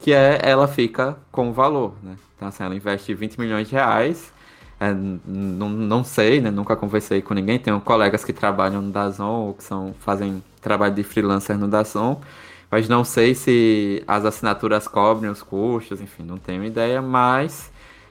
que 0.00 0.12
é 0.12 0.40
ela 0.42 0.66
fica 0.66 1.16
com 1.30 1.50
o 1.50 1.52
valor, 1.52 1.94
né? 2.02 2.16
Então, 2.36 2.48
assim, 2.48 2.62
ela 2.62 2.74
investe 2.74 3.12
20 3.14 3.38
milhões 3.38 3.68
de 3.68 3.74
reais, 3.74 4.32
é, 4.80 4.92
não, 4.92 5.68
não 5.68 6.04
sei, 6.04 6.40
né, 6.40 6.50
nunca 6.50 6.76
conversei 6.76 7.20
com 7.22 7.34
ninguém, 7.34 7.58
tenho 7.58 7.80
colegas 7.80 8.24
que 8.24 8.32
trabalham 8.32 8.82
no 8.82 8.90
Dazon 8.90 9.46
ou 9.46 9.54
que 9.54 9.64
são, 9.64 9.94
fazem 10.00 10.42
trabalho 10.60 10.94
de 10.94 11.02
freelancer 11.02 11.58
no 11.58 11.68
Dazon, 11.68 12.20
mas 12.70 12.88
não 12.88 13.04
sei 13.04 13.34
se 13.34 14.02
as 14.06 14.24
assinaturas 14.24 14.86
cobrem 14.86 15.30
os 15.30 15.42
custos, 15.42 16.00
enfim, 16.00 16.22
não 16.22 16.38
tenho 16.38 16.64
ideia, 16.64 17.00
mas 17.00 17.70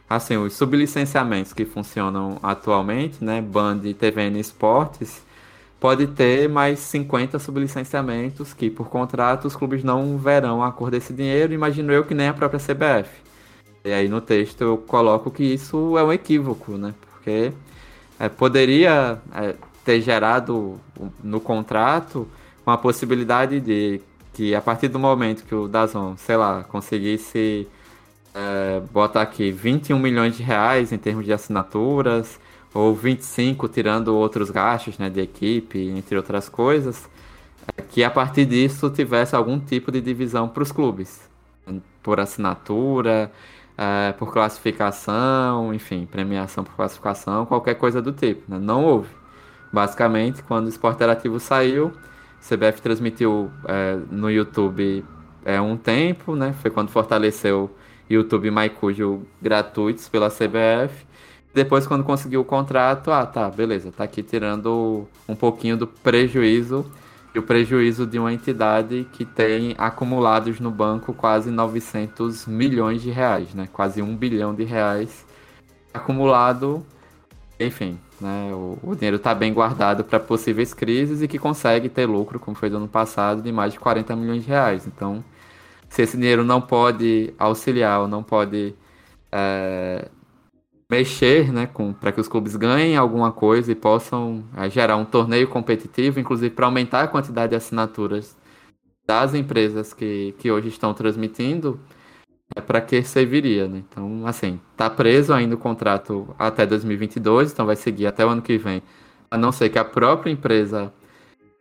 assim, 0.09 0.37
os 0.37 0.53
sublicenciamentos 0.53 1.53
que 1.53 1.65
funcionam 1.65 2.39
atualmente, 2.41 3.23
né, 3.23 3.41
Band, 3.41 3.81
TVN 3.99 4.39
Esportes, 4.39 5.21
pode 5.79 6.07
ter 6.07 6.49
mais 6.49 6.79
50 6.79 7.37
sublicenciamentos 7.39 8.53
que, 8.53 8.69
por 8.69 8.89
contrato, 8.89 9.45
os 9.45 9.55
clubes 9.55 9.83
não 9.83 10.17
verão 10.17 10.63
a 10.63 10.71
cor 10.71 10.89
desse 10.89 11.13
dinheiro, 11.13 11.53
imagino 11.53 11.91
eu 11.91 12.03
que 12.03 12.13
nem 12.13 12.29
a 12.29 12.33
própria 12.33 12.59
CBF. 12.59 13.09
E 13.85 13.91
aí 13.93 14.07
no 14.07 14.19
texto 14.21 14.61
eu 14.61 14.77
coloco 14.77 15.29
que 15.31 15.43
isso 15.43 15.97
é 15.97 16.03
um 16.03 16.11
equívoco, 16.11 16.77
né? 16.77 16.93
Porque 17.11 17.51
é, 18.19 18.27
poderia 18.27 19.19
é, 19.33 19.55
ter 19.85 20.01
gerado 20.01 20.79
no 21.23 21.39
contrato 21.39 22.27
uma 22.65 22.77
possibilidade 22.77 23.61
de 23.61 24.01
que 24.37 24.53
a 24.53 24.61
partir 24.61 24.87
do 24.87 24.99
momento 24.99 25.43
que 25.45 25.55
o 25.55 25.67
Dazon, 25.67 26.15
sei 26.15 26.37
lá, 26.37 26.63
conseguisse 26.63 27.67
é, 28.35 28.79
botar 28.91 29.23
aqui 29.23 29.51
21 29.51 29.97
milhões 29.97 30.37
de 30.37 30.43
reais 30.43 30.91
em 30.91 30.97
termos 30.99 31.25
de 31.25 31.33
assinaturas, 31.33 32.39
ou 32.71 32.93
25 32.93 33.67
tirando 33.67 34.09
outros 34.15 34.51
gastos 34.51 34.99
né, 34.99 35.09
de 35.09 35.21
equipe, 35.21 35.79
entre 35.89 36.15
outras 36.15 36.47
coisas, 36.47 37.09
é 37.75 37.81
que 37.81 38.03
a 38.03 38.11
partir 38.11 38.45
disso 38.45 38.91
tivesse 38.91 39.35
algum 39.35 39.59
tipo 39.59 39.91
de 39.91 39.99
divisão 39.99 40.47
para 40.47 40.61
os 40.61 40.71
clubes, 40.71 41.19
por 42.03 42.19
assinatura, 42.19 43.31
é, 43.75 44.11
por 44.11 44.31
classificação, 44.31 45.73
enfim, 45.73 46.05
premiação 46.05 46.63
por 46.63 46.75
classificação, 46.75 47.43
qualquer 47.47 47.73
coisa 47.73 48.03
do 48.03 48.11
tipo. 48.11 48.43
Né? 48.47 48.59
Não 48.59 48.85
houve. 48.85 49.09
Basicamente, 49.73 50.43
quando 50.43 50.67
o 50.67 50.69
Esporte 50.69 50.97
Interativo 50.97 51.39
saiu, 51.39 51.91
CBF 52.41 52.81
transmitiu 52.81 53.51
é, 53.67 53.97
no 54.09 54.29
YouTube 54.29 55.03
é, 55.45 55.59
um 55.59 55.77
tempo, 55.77 56.35
né? 56.35 56.53
Foi 56.61 56.71
quando 56.71 56.89
fortaleceu 56.89 57.69
YouTube 58.09 58.49
MyCujo 58.51 59.23
gratuitos 59.41 60.07
pela 60.07 60.29
CBF. 60.29 61.05
Depois, 61.53 61.87
quando 61.87 62.03
conseguiu 62.03 62.41
o 62.41 62.45
contrato, 62.45 63.11
ah, 63.11 63.25
tá, 63.25 63.49
beleza, 63.49 63.91
tá 63.91 64.03
aqui 64.03 64.21
tirando 64.21 65.07
um 65.27 65.35
pouquinho 65.35 65.75
do 65.75 65.87
prejuízo 65.87 66.85
e 67.33 67.39
o 67.39 67.43
prejuízo 67.43 68.05
de 68.05 68.19
uma 68.19 68.31
entidade 68.33 69.07
que 69.13 69.25
tem 69.25 69.75
acumulados 69.77 70.59
no 70.59 70.71
banco 70.71 71.13
quase 71.13 71.49
900 71.49 72.45
milhões 72.45 73.01
de 73.01 73.09
reais, 73.09 73.53
né? 73.53 73.67
Quase 73.71 74.01
um 74.01 74.15
bilhão 74.15 74.53
de 74.53 74.63
reais 74.63 75.25
acumulado. 75.93 76.85
Enfim, 77.59 77.99
né? 78.19 78.51
O, 78.53 78.77
o 78.83 78.95
dinheiro 78.95 79.17
está 79.17 79.33
bem 79.33 79.53
guardado 79.53 80.03
para 80.03 80.19
possíveis 80.19 80.73
crises 80.73 81.21
e 81.21 81.27
que 81.27 81.37
consegue 81.37 81.89
ter 81.89 82.05
lucro, 82.05 82.39
como 82.39 82.55
foi 82.55 82.69
do 82.69 82.77
ano 82.77 82.87
passado, 82.87 83.41
de 83.41 83.51
mais 83.51 83.73
de 83.73 83.79
40 83.79 84.15
milhões 84.15 84.43
de 84.43 84.49
reais. 84.49 84.87
Então, 84.87 85.23
se 85.89 86.01
esse 86.01 86.17
dinheiro 86.17 86.43
não 86.43 86.61
pode 86.61 87.33
auxiliar 87.37 88.01
ou 88.01 88.07
não 88.07 88.23
pode 88.23 88.75
é, 89.31 90.09
mexer, 90.89 91.51
né, 91.51 91.69
para 91.99 92.11
que 92.11 92.21
os 92.21 92.27
clubes 92.27 92.55
ganhem 92.55 92.95
alguma 92.95 93.31
coisa 93.31 93.71
e 93.71 93.75
possam 93.75 94.43
é, 94.55 94.69
gerar 94.69 94.97
um 94.97 95.05
torneio 95.05 95.47
competitivo, 95.47 96.19
inclusive 96.19 96.53
para 96.53 96.65
aumentar 96.65 97.03
a 97.03 97.07
quantidade 97.07 97.51
de 97.51 97.55
assinaturas 97.55 98.35
das 99.05 99.33
empresas 99.33 99.93
que, 99.93 100.33
que 100.37 100.51
hoje 100.51 100.67
estão 100.67 100.93
transmitindo, 100.93 101.79
para 102.61 102.81
que 102.81 103.01
serviria, 103.03 103.67
né? 103.67 103.83
Então, 103.89 104.25
assim, 104.25 104.59
tá 104.75 104.89
preso 104.89 105.33
ainda 105.33 105.55
o 105.55 105.57
contrato 105.57 106.35
até 106.37 106.65
2022, 106.65 107.51
então 107.51 107.65
vai 107.65 107.75
seguir 107.75 108.07
até 108.07 108.25
o 108.25 108.29
ano 108.29 108.41
que 108.41 108.57
vem, 108.57 108.81
a 109.29 109.37
não 109.37 109.51
ser 109.51 109.69
que 109.69 109.79
a 109.79 109.85
própria 109.85 110.31
empresa 110.31 110.93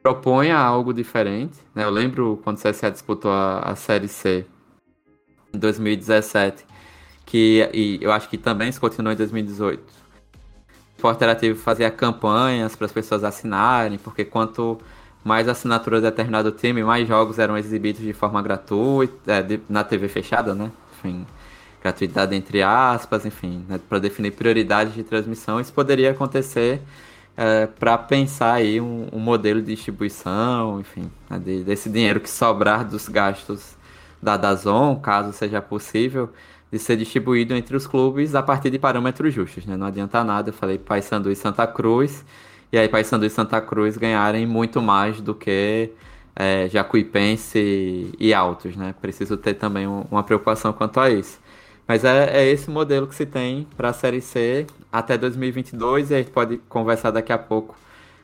proponha 0.02 0.56
algo 0.56 0.94
diferente, 0.94 1.58
né? 1.74 1.84
Eu 1.84 1.90
lembro 1.90 2.40
quando 2.44 2.58
o 2.58 2.62
CSA 2.62 2.90
disputou 2.90 3.30
a, 3.30 3.60
a 3.60 3.74
Série 3.74 4.08
C 4.08 4.46
em 5.52 5.58
2017, 5.58 6.64
que 7.24 7.68
e 7.72 7.98
eu 8.00 8.12
acho 8.12 8.28
que 8.28 8.38
também 8.38 8.70
se 8.70 8.78
continuou 8.78 9.12
em 9.12 9.16
2018. 9.16 9.80
O 9.80 9.84
Esporte 10.96 11.16
Interativo 11.16 11.58
fazia 11.58 11.90
campanhas 11.90 12.76
para 12.76 12.86
as 12.86 12.92
pessoas 12.92 13.24
assinarem, 13.24 13.98
porque 13.98 14.24
quanto 14.24 14.78
mais 15.26 15.48
assinaturas 15.48 16.02
de 16.02 16.08
determinado 16.08 16.52
time, 16.52 16.84
mais 16.84 17.08
jogos 17.08 17.40
eram 17.40 17.58
exibidos 17.58 18.00
de 18.00 18.12
forma 18.12 18.40
gratuita, 18.40 19.32
é, 19.32 19.60
na 19.68 19.82
TV 19.82 20.06
fechada, 20.08 20.54
né? 20.54 20.70
Enfim, 20.98 21.26
gratuidade 21.82 22.34
entre 22.34 22.62
aspas, 22.62 23.24
enfim, 23.24 23.64
né? 23.68 23.80
para 23.88 23.98
definir 23.98 24.32
prioridades 24.32 24.94
de 24.94 25.02
transmissão. 25.02 25.60
Isso 25.60 25.72
poderia 25.72 26.10
acontecer 26.10 26.80
é, 27.36 27.66
para 27.66 27.98
pensar 27.98 28.54
aí 28.54 28.80
um, 28.80 29.08
um, 29.12 29.18
modelo 29.18 29.60
de 29.60 29.74
distribuição, 29.74 30.80
enfim, 30.80 31.10
né, 31.28 31.38
de, 31.38 31.62
desse 31.62 31.90
dinheiro 31.90 32.18
que 32.18 32.30
sobrar 32.30 32.84
dos 32.84 33.08
gastos 33.08 33.76
da 34.22 34.36
Dazon, 34.36 34.96
caso 34.96 35.32
seja 35.32 35.60
possível, 35.60 36.30
de 36.72 36.78
ser 36.78 36.96
distribuído 36.96 37.54
entre 37.54 37.76
os 37.76 37.86
clubes 37.86 38.34
a 38.34 38.42
partir 38.42 38.70
de 38.70 38.78
parâmetros 38.78 39.32
justos, 39.32 39.66
né? 39.66 39.76
Não 39.76 39.86
adianta 39.86 40.24
nada, 40.24 40.48
eu 40.48 40.54
falei 40.54 40.78
Paysandu 40.78 41.30
e 41.30 41.36
Santa 41.36 41.66
Cruz, 41.66 42.24
e 42.72 42.78
aí 42.78 42.88
Paysandu 42.88 43.26
e 43.26 43.30
Santa 43.30 43.60
Cruz 43.60 43.96
ganharem 43.96 44.46
muito 44.46 44.80
mais 44.80 45.20
do 45.20 45.34
que 45.34 45.90
é, 46.36 46.68
Jacuipense 46.68 48.12
e 48.18 48.34
Altos, 48.34 48.76
né? 48.76 48.94
Preciso 49.00 49.38
ter 49.38 49.54
também 49.54 49.86
um, 49.86 50.04
uma 50.10 50.22
preocupação 50.22 50.72
quanto 50.72 51.00
a 51.00 51.10
isso. 51.10 51.40
Mas 51.88 52.04
é, 52.04 52.42
é 52.42 52.46
esse 52.46 52.70
modelo 52.70 53.06
que 53.06 53.14
se 53.14 53.24
tem 53.24 53.66
para 53.76 53.88
a 53.90 53.92
Série 53.92 54.20
C 54.20 54.66
até 54.92 55.16
2022 55.16 56.10
e 56.10 56.14
a 56.14 56.18
gente 56.18 56.30
pode 56.30 56.58
conversar 56.68 57.10
daqui 57.10 57.32
a 57.32 57.38
pouco 57.38 57.76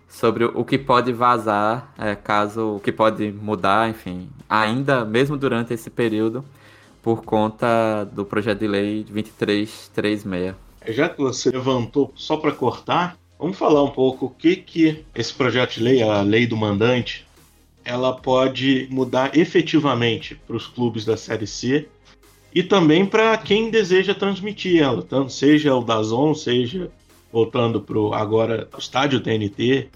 sobre 0.08 0.44
o 0.44 0.62
que 0.64 0.76
pode 0.76 1.10
vazar, 1.12 1.90
é, 1.96 2.14
caso 2.14 2.76
o 2.76 2.80
que 2.80 2.92
pode 2.92 3.32
mudar, 3.32 3.88
enfim, 3.88 4.28
ainda 4.48 5.06
mesmo 5.06 5.38
durante 5.38 5.72
esse 5.72 5.88
período, 5.88 6.44
por 7.02 7.24
conta 7.24 8.04
do 8.12 8.24
projeto 8.24 8.58
de 8.58 8.68
lei 8.68 9.04
2336. 9.04 10.54
Já 10.88 11.08
que 11.08 11.18
você 11.18 11.50
levantou 11.50 12.12
só 12.14 12.36
para 12.36 12.52
cortar, 12.52 13.16
vamos 13.38 13.56
falar 13.56 13.82
um 13.82 13.90
pouco 13.90 14.26
o 14.26 14.30
que 14.30 14.56
que 14.56 15.04
esse 15.14 15.32
projeto 15.32 15.74
de 15.74 15.82
lei, 15.82 16.02
a 16.02 16.20
lei 16.20 16.46
do 16.46 16.56
mandante, 16.56 17.26
ela 17.84 18.12
pode 18.12 18.86
mudar 18.90 19.36
efetivamente 19.36 20.34
para 20.46 20.56
os 20.56 20.66
clubes 20.66 21.04
da 21.04 21.16
Série 21.16 21.46
C 21.46 21.88
e 22.54 22.62
também 22.62 23.06
para 23.06 23.36
quem 23.38 23.70
deseja 23.70 24.14
transmitir 24.14 24.82
ela, 24.82 25.02
tanto 25.02 25.32
seja 25.32 25.74
o 25.74 25.82
Dazon, 25.82 26.34
seja 26.34 26.90
voltando 27.32 27.80
para 27.80 27.98
o 27.98 28.12
agora 28.12 28.68
o 28.74 28.78
estádio 28.78 29.20
TNT. 29.20 29.88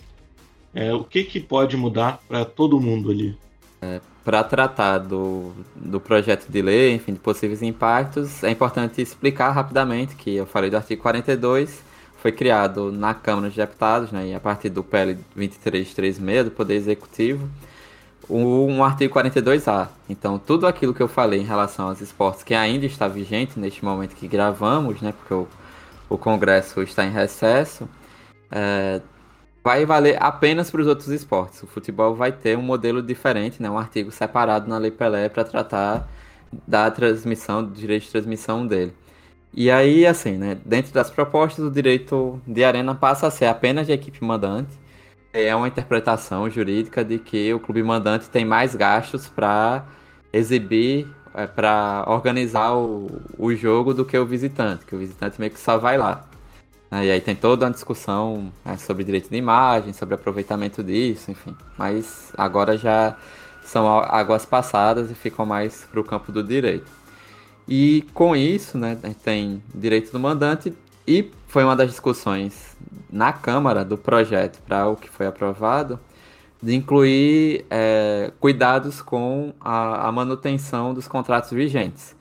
É, 0.75 0.93
o 0.95 1.05
que, 1.05 1.25
que 1.25 1.41
pode 1.41 1.77
mudar 1.77 2.21
para 2.27 2.45
todo 2.45 2.81
mundo 2.81 3.11
ali? 3.11 3.37
É, 3.81 4.01
para 4.25 4.43
tratar 4.43 4.99
do, 4.99 5.53
do 5.75 6.01
projeto 6.01 6.49
de 6.49 6.63
lei, 6.63 6.95
enfim, 6.95 7.13
de 7.13 7.19
possíveis 7.19 7.63
impactos, 7.63 8.43
é 8.43 8.51
importante 8.51 9.01
explicar 9.01 9.51
rapidamente 9.53 10.17
que 10.17 10.35
eu 10.35 10.47
falei 10.47 10.69
do 10.69 10.77
artigo 10.77 11.01
42, 11.03 11.83
foi 12.21 12.33
criado 12.33 12.91
na 12.91 13.15
Câmara 13.15 13.49
dos 13.49 13.57
Deputados, 13.57 14.11
né, 14.11 14.29
e 14.29 14.35
a 14.35 14.41
partir 14.41 14.69
do 14.69 14.83
PL 14.83 15.15
2336 15.37 16.47
do 16.47 16.51
Poder 16.51 16.75
Executivo, 16.75 17.49
um 18.29 18.83
artigo 18.83 19.15
42A. 19.15 19.89
Então, 20.09 20.39
tudo 20.39 20.67
aquilo 20.67 20.93
que 20.93 21.03
eu 21.03 21.09
falei 21.09 21.41
em 21.41 21.45
relação 21.45 21.89
aos 21.89 22.01
esportes 22.01 22.43
que 22.43 22.55
ainda 22.55 22.87
está 22.87 23.07
vigente 23.09 23.59
neste 23.59 23.85
momento 23.85 24.15
que 24.17 24.27
gravamos, 24.27 25.01
né, 25.01 25.13
porque 25.13 25.35
o, 25.35 25.49
o 26.09 26.19
Congresso 26.19 26.83
está 26.83 27.05
em 27.05 27.11
recesso, 27.11 27.89
é, 28.51 29.01
vai 29.63 29.85
valer 29.85 30.17
apenas 30.21 30.71
para 30.71 30.81
os 30.81 30.87
outros 30.87 31.09
esportes. 31.09 31.63
O 31.63 31.67
futebol 31.67 32.15
vai 32.15 32.33
ter 32.33 32.57
um 32.57 32.63
modelo 32.63 33.03
diferente, 33.03 33.63
né, 33.63 33.71
um 33.71 33.79
artigo 33.79 34.11
separado 34.11 34.69
na 34.69 34.79
Lei 34.79 34.91
Pelé 34.91 35.29
para 35.29 35.45
tratar 35.45 36.09
da 36.67 36.91
transmissão, 36.91 37.65
do 37.65 37.71
direito 37.71 38.05
de 38.05 38.11
transmissão 38.11 38.67
dele. 38.67 38.93
E 39.53 39.71
aí, 39.71 40.07
assim, 40.07 40.33
né, 40.33 40.57
dentro 40.65 40.93
das 40.93 41.11
propostas, 41.11 41.65
o 41.65 41.71
direito 41.71 42.41
de 42.47 42.63
arena 42.63 42.95
passa 42.95 43.27
a 43.27 43.31
ser 43.31 43.47
apenas 43.47 43.87
de 43.87 43.93
equipe 43.93 44.23
mandante, 44.25 44.71
é 45.45 45.55
uma 45.55 45.69
interpretação 45.69 46.49
jurídica 46.49 47.05
de 47.05 47.19
que 47.19 47.53
o 47.53 47.61
clube 47.61 47.83
mandante 47.83 48.29
tem 48.29 48.45
mais 48.45 48.75
gastos 48.75 49.29
para 49.29 49.85
exibir, 50.33 51.07
é, 51.35 51.47
para 51.47 52.05
organizar 52.07 52.75
o, 52.75 53.21
o 53.39 53.55
jogo 53.55 53.93
do 53.93 54.05
que 54.05 54.17
o 54.19 54.27
visitante, 54.27 54.85
que 54.85 54.95
o 54.95 54.99
visitante 54.99 55.39
meio 55.39 55.53
que 55.53 55.61
só 55.61 55.79
vai 55.79 55.99
lá. 55.99 56.25
E 56.93 57.11
aí 57.11 57.21
tem 57.21 57.35
toda 57.35 57.67
uma 57.67 57.73
discussão 57.73 58.53
né, 58.65 58.77
sobre 58.77 59.05
direito 59.05 59.29
de 59.29 59.37
imagem, 59.37 59.93
sobre 59.93 60.15
aproveitamento 60.15 60.83
disso, 60.83 61.31
enfim. 61.31 61.55
Mas 61.77 62.33
agora 62.37 62.79
já 62.79 63.17
são 63.65 63.87
águas 63.89 64.47
passadas 64.47 65.11
e 65.11 65.15
ficam 65.15 65.45
mais 65.45 65.87
para 65.91 66.01
o 66.01 66.05
campo 66.05 66.31
do 66.31 66.43
direito. 66.43 66.91
E 67.69 68.07
com 68.15 68.37
isso, 68.37 68.79
né, 68.79 68.97
tem 69.25 69.63
direito 69.75 70.13
do 70.13 70.21
mandante 70.21 70.73
e 71.07 71.31
foi 71.47 71.65
uma 71.65 71.77
das 71.77 71.91
discussões 71.91 72.77
na 73.11 73.33
Câmara 73.33 73.85
do 73.85 73.97
projeto 73.97 74.61
para 74.63 74.89
o 74.89 74.97
que 74.97 75.09
foi 75.09 75.27
aprovado 75.27 75.99
de 76.63 76.75
incluir 76.75 77.65
é, 77.71 78.33
cuidados 78.41 79.01
com 79.01 79.55
a, 79.61 80.09
a, 80.09 80.13
manutenção 80.13 80.93
dos 80.93 81.07
contratos 81.07 81.51
vigentes. 81.51 82.17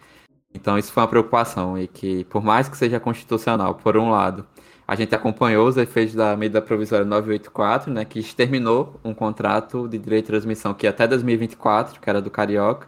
Então 0.54 0.78
isso 0.78 0.91
foi 0.91 1.02
uma 1.04 1.10
preocupação 1.10 1.78
e 1.78 1.88
que, 1.88 2.24
por 2.26 2.43
mais 2.43 2.69
que 2.69 2.78
seja 2.78 3.00
constitucional, 3.00 3.76
por 3.76 3.98
um 3.98 4.12
lado, 4.12 4.45
a 4.88 4.95
gente 4.95 5.15
acompanhou 5.15 5.67
os 5.67 5.78
efeitos 5.78 6.13
da 6.13 6.38
medida 6.38 6.62
provisória 6.62 7.06
984, 7.06 7.91
né, 7.91 8.06
que 8.06 8.19
exterminou 8.19 9.00
um 9.04 9.13
contrato 9.13 9.88
de 9.88 9.98
direito 9.98 10.26
de 10.26 10.32
transmissão 10.32 10.74
que 10.74 10.86
até 10.86 11.08
2024, 11.08 12.00
que 12.00 12.10
era 12.10 12.21
do 12.21 12.30
Carioca. 12.30 12.88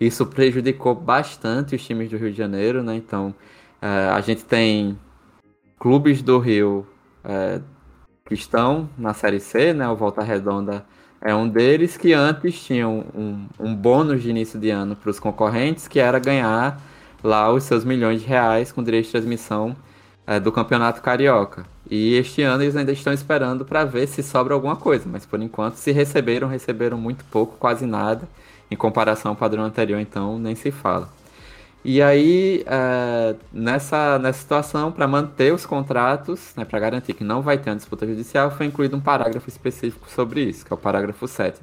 Isso 0.00 0.26
prejudicou 0.26 0.94
bastante 0.94 1.74
os 1.74 1.84
times 1.84 2.10
do 2.10 2.16
Rio 2.16 2.30
de 2.30 2.38
Janeiro, 2.38 2.82
né? 2.82 2.96
Então 2.96 3.34
é, 3.80 3.86
a 4.10 4.20
gente 4.20 4.44
tem 4.44 4.98
clubes 5.78 6.22
do 6.22 6.38
Rio 6.38 6.86
é, 7.24 7.60
que 8.24 8.34
estão 8.34 8.88
na 8.96 9.14
Série 9.14 9.40
C, 9.40 9.72
né? 9.72 9.88
O 9.88 9.96
Volta 9.96 10.22
Redonda 10.22 10.84
é 11.20 11.34
um 11.34 11.48
deles 11.48 11.96
que 11.96 12.12
antes 12.12 12.62
tinham 12.62 13.04
um, 13.14 13.46
um 13.58 13.74
bônus 13.74 14.22
de 14.22 14.30
início 14.30 14.58
de 14.58 14.70
ano 14.70 14.94
para 14.94 15.10
os 15.10 15.18
concorrentes, 15.18 15.88
que 15.88 15.98
era 15.98 16.18
ganhar 16.18 16.80
lá 17.22 17.50
os 17.50 17.64
seus 17.64 17.84
milhões 17.84 18.20
de 18.20 18.26
reais 18.26 18.70
com 18.70 18.82
direito 18.82 19.06
de 19.06 19.12
transmissão 19.12 19.74
é, 20.26 20.38
do 20.38 20.52
Campeonato 20.52 21.00
Carioca. 21.00 21.66
E 21.90 22.14
este 22.14 22.42
ano 22.42 22.62
eles 22.62 22.76
ainda 22.76 22.92
estão 22.92 23.12
esperando 23.12 23.64
para 23.64 23.84
ver 23.84 24.06
se 24.06 24.22
sobra 24.22 24.54
alguma 24.54 24.76
coisa, 24.76 25.08
mas 25.10 25.26
por 25.26 25.40
enquanto 25.40 25.76
se 25.76 25.92
receberam, 25.92 26.48
receberam 26.48 26.98
muito 26.98 27.24
pouco, 27.26 27.56
quase 27.58 27.86
nada, 27.86 28.28
em 28.70 28.76
comparação 28.76 29.32
ao 29.32 29.36
padrão 29.36 29.64
anterior, 29.64 30.00
então 30.00 30.38
nem 30.38 30.54
se 30.54 30.70
fala. 30.70 31.08
E 31.84 32.00
aí, 32.00 32.64
é, 32.66 33.36
nessa, 33.52 34.18
nessa 34.18 34.38
situação, 34.40 34.90
para 34.90 35.06
manter 35.06 35.52
os 35.52 35.66
contratos, 35.66 36.54
né, 36.56 36.64
para 36.64 36.78
garantir 36.80 37.12
que 37.12 37.22
não 37.22 37.42
vai 37.42 37.58
ter 37.58 37.68
uma 37.70 37.76
disputa 37.76 38.06
judicial, 38.06 38.50
foi 38.50 38.66
incluído 38.66 38.96
um 38.96 39.00
parágrafo 39.00 39.48
específico 39.50 40.08
sobre 40.10 40.42
isso, 40.42 40.64
que 40.64 40.72
é 40.72 40.74
o 40.74 40.78
parágrafo 40.78 41.28
7. 41.28 41.60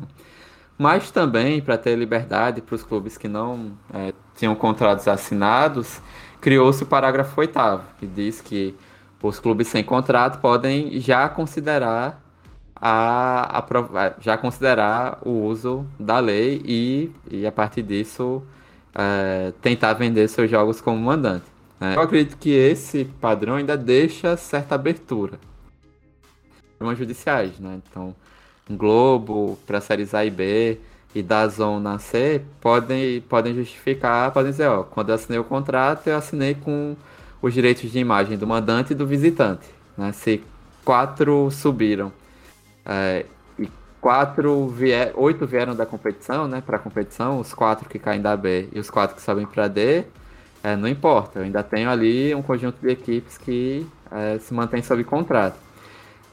Mas 0.78 1.10
também, 1.10 1.60
para 1.62 1.78
ter 1.78 1.96
liberdade 1.96 2.62
para 2.62 2.76
os 2.76 2.84
clubes 2.84 3.18
que 3.18 3.28
não 3.28 3.72
é, 3.94 4.14
tinham 4.36 4.54
contratos 4.56 5.08
assinados, 5.08 6.00
criou-se 6.40 6.84
o 6.84 6.86
parágrafo 6.86 7.40
8, 7.40 7.60
que 8.00 8.06
diz 8.06 8.42
que 8.42 8.76
os 9.24 9.40
clubes 9.40 9.68
sem 9.68 9.84
contrato 9.84 10.40
podem 10.40 11.00
já 11.00 11.28
considerar 11.30 12.22
a, 12.76 13.60
a, 13.60 14.14
já 14.20 14.38
considerar 14.38 15.20
o 15.24 15.32
uso 15.32 15.86
da 16.00 16.20
lei 16.20 16.62
e, 16.66 17.12
e 17.30 17.46
a 17.46 17.52
partir 17.52 17.84
disso 17.84 18.44
é, 18.96 19.54
tentar 19.62 19.94
vender 19.94 20.28
seus 20.28 20.50
jogos 20.50 20.82
como 20.82 20.98
mandante. 20.98 21.46
Né? 21.80 21.96
Eu 21.96 22.02
acredito 22.02 22.38
que 22.38 22.52
esse 22.52 23.06
padrão 23.20 23.56
ainda 23.56 23.78
deixa 23.78 24.38
certa 24.38 24.76
abertura. 24.76 25.40
Formas 26.78 26.98
judiciais, 26.98 27.60
né? 27.60 27.80
Então, 27.90 28.16
Globo 28.70 29.58
para 29.66 29.82
séries 29.82 30.14
A 30.14 30.26
e 30.26 30.30
B 30.30 30.80
e 31.14 31.22
da 31.22 31.48
Zona 31.48 32.00
C 32.00 32.42
podem, 32.60 33.22
podem 33.22 33.54
justificar, 33.54 34.32
podem 34.32 34.52
dizer, 34.52 34.68
ó, 34.68 34.84
quando 34.84 35.10
eu 35.10 35.16
assinei 35.16 35.40
o 35.40 35.44
contrato, 35.44 36.08
eu 36.08 36.16
assinei 36.16 36.56
com 36.56 36.96
os 37.42 37.54
direitos 37.54 37.92
de 37.92 38.00
imagem 38.00 38.38
do 38.38 38.48
mandante 38.48 38.94
e 38.94 38.96
do 38.96 39.06
visitante. 39.06 39.68
Né? 39.98 40.12
Se 40.14 40.42
quatro 40.86 41.50
subiram 41.52 42.12
é, 42.86 43.26
quatro 44.02 44.68
vier, 44.68 45.14
oito 45.16 45.46
vieram 45.46 45.76
da 45.76 45.86
competição, 45.86 46.48
né, 46.48 46.62
para 46.66 46.78
a 46.78 46.80
competição, 46.80 47.40
os 47.40 47.54
quatro 47.54 47.88
que 47.88 48.00
caem 48.00 48.20
da 48.20 48.36
B 48.36 48.68
e 48.74 48.80
os 48.80 48.90
quatro 48.90 49.16
que 49.16 49.22
sobem 49.22 49.46
para 49.46 49.68
D, 49.68 50.04
é, 50.64 50.76
não 50.76 50.88
importa, 50.88 51.40
eu 51.40 51.44
ainda 51.44 51.64
tenho 51.64 51.90
ali 51.90 52.34
um 52.34 52.42
conjunto 52.42 52.78
de 52.82 52.90
equipes 52.90 53.38
que 53.38 53.88
é, 54.12 54.40
se 54.40 54.54
mantém 54.54 54.82
sob 54.82 55.04
contrato. 55.04 55.56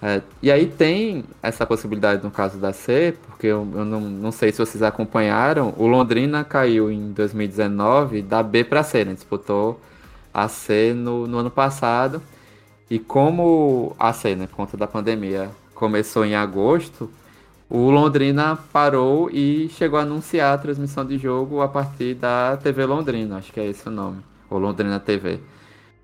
É, 0.01 0.23
e 0.41 0.51
aí 0.51 0.67
tem 0.67 1.25
essa 1.43 1.67
possibilidade 1.67 2.23
no 2.23 2.31
caso 2.31 2.59
da 2.59 2.73
C, 2.73 3.17
porque 3.27 3.49
eu, 3.49 3.69
eu 3.75 3.85
não, 3.85 4.01
não, 4.01 4.33
sei 4.33 4.53
se 4.53 4.59
vocês 4.59 4.83
acompanharam, 4.83 5.75
o 5.77 5.87
Londrina 5.87 6.45
caiu 6.45 6.91
em 6.91 7.13
2019 7.13 8.23
da 8.23 8.43
B 8.43 8.65
para 8.65 8.83
C, 8.83 9.05
né, 9.05 9.13
disputou 9.13 9.81
a 10.33 10.47
C 10.49 10.95
no, 10.95 11.27
no 11.27 11.39
ano 11.39 11.51
passado, 11.51 12.23
e 12.89 12.99
como 12.99 13.95
a 13.99 14.13
C, 14.13 14.37
né, 14.37 14.47
por 14.47 14.57
conta 14.57 14.77
da 14.77 14.87
pandemia, 14.87 15.51
começou 15.75 16.25
em 16.25 16.35
agosto, 16.35 17.11
o 17.71 17.91
Londrina 17.91 18.59
parou 18.73 19.29
e 19.31 19.69
chegou 19.71 19.99
a 19.99 20.03
anunciar 20.03 20.55
a 20.55 20.59
transmissão 20.59 21.05
de 21.05 21.19
jogo 21.19 21.61
a 21.61 21.69
partir 21.69 22.15
da 22.15 22.57
TV 22.57 22.87
Londrina, 22.87 23.37
acho 23.37 23.53
que 23.53 23.61
é 23.61 23.67
esse 23.67 23.87
o 23.87 23.91
nome, 23.91 24.23
ou 24.49 24.59
Londrina 24.59 24.99
TV. 24.99 25.41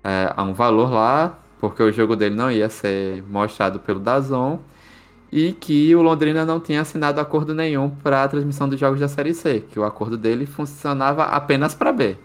É, 0.03 0.31
há 0.35 0.43
um 0.43 0.53
valor 0.53 0.91
lá, 0.91 1.39
porque 1.59 1.81
o 1.81 1.91
jogo 1.91 2.15
dele 2.15 2.35
não 2.35 2.51
ia 2.51 2.69
ser 2.69 3.23
mostrado 3.23 3.79
pelo 3.79 3.99
Dazon, 3.99 4.59
e 5.31 5.53
que 5.53 5.95
o 5.95 6.01
Londrina 6.01 6.45
não 6.45 6.59
tinha 6.59 6.81
assinado 6.81 7.19
acordo 7.19 7.53
nenhum 7.53 7.89
para 7.89 8.23
a 8.23 8.27
transmissão 8.27 8.69
dos 8.69 8.79
jogos 8.79 8.99
da 8.99 9.07
Série 9.07 9.33
C, 9.33 9.61
que 9.69 9.79
o 9.79 9.83
acordo 9.83 10.17
dele 10.17 10.45
funcionava 10.45 11.23
apenas 11.23 11.73
para 11.73 11.91
B. 11.91 12.15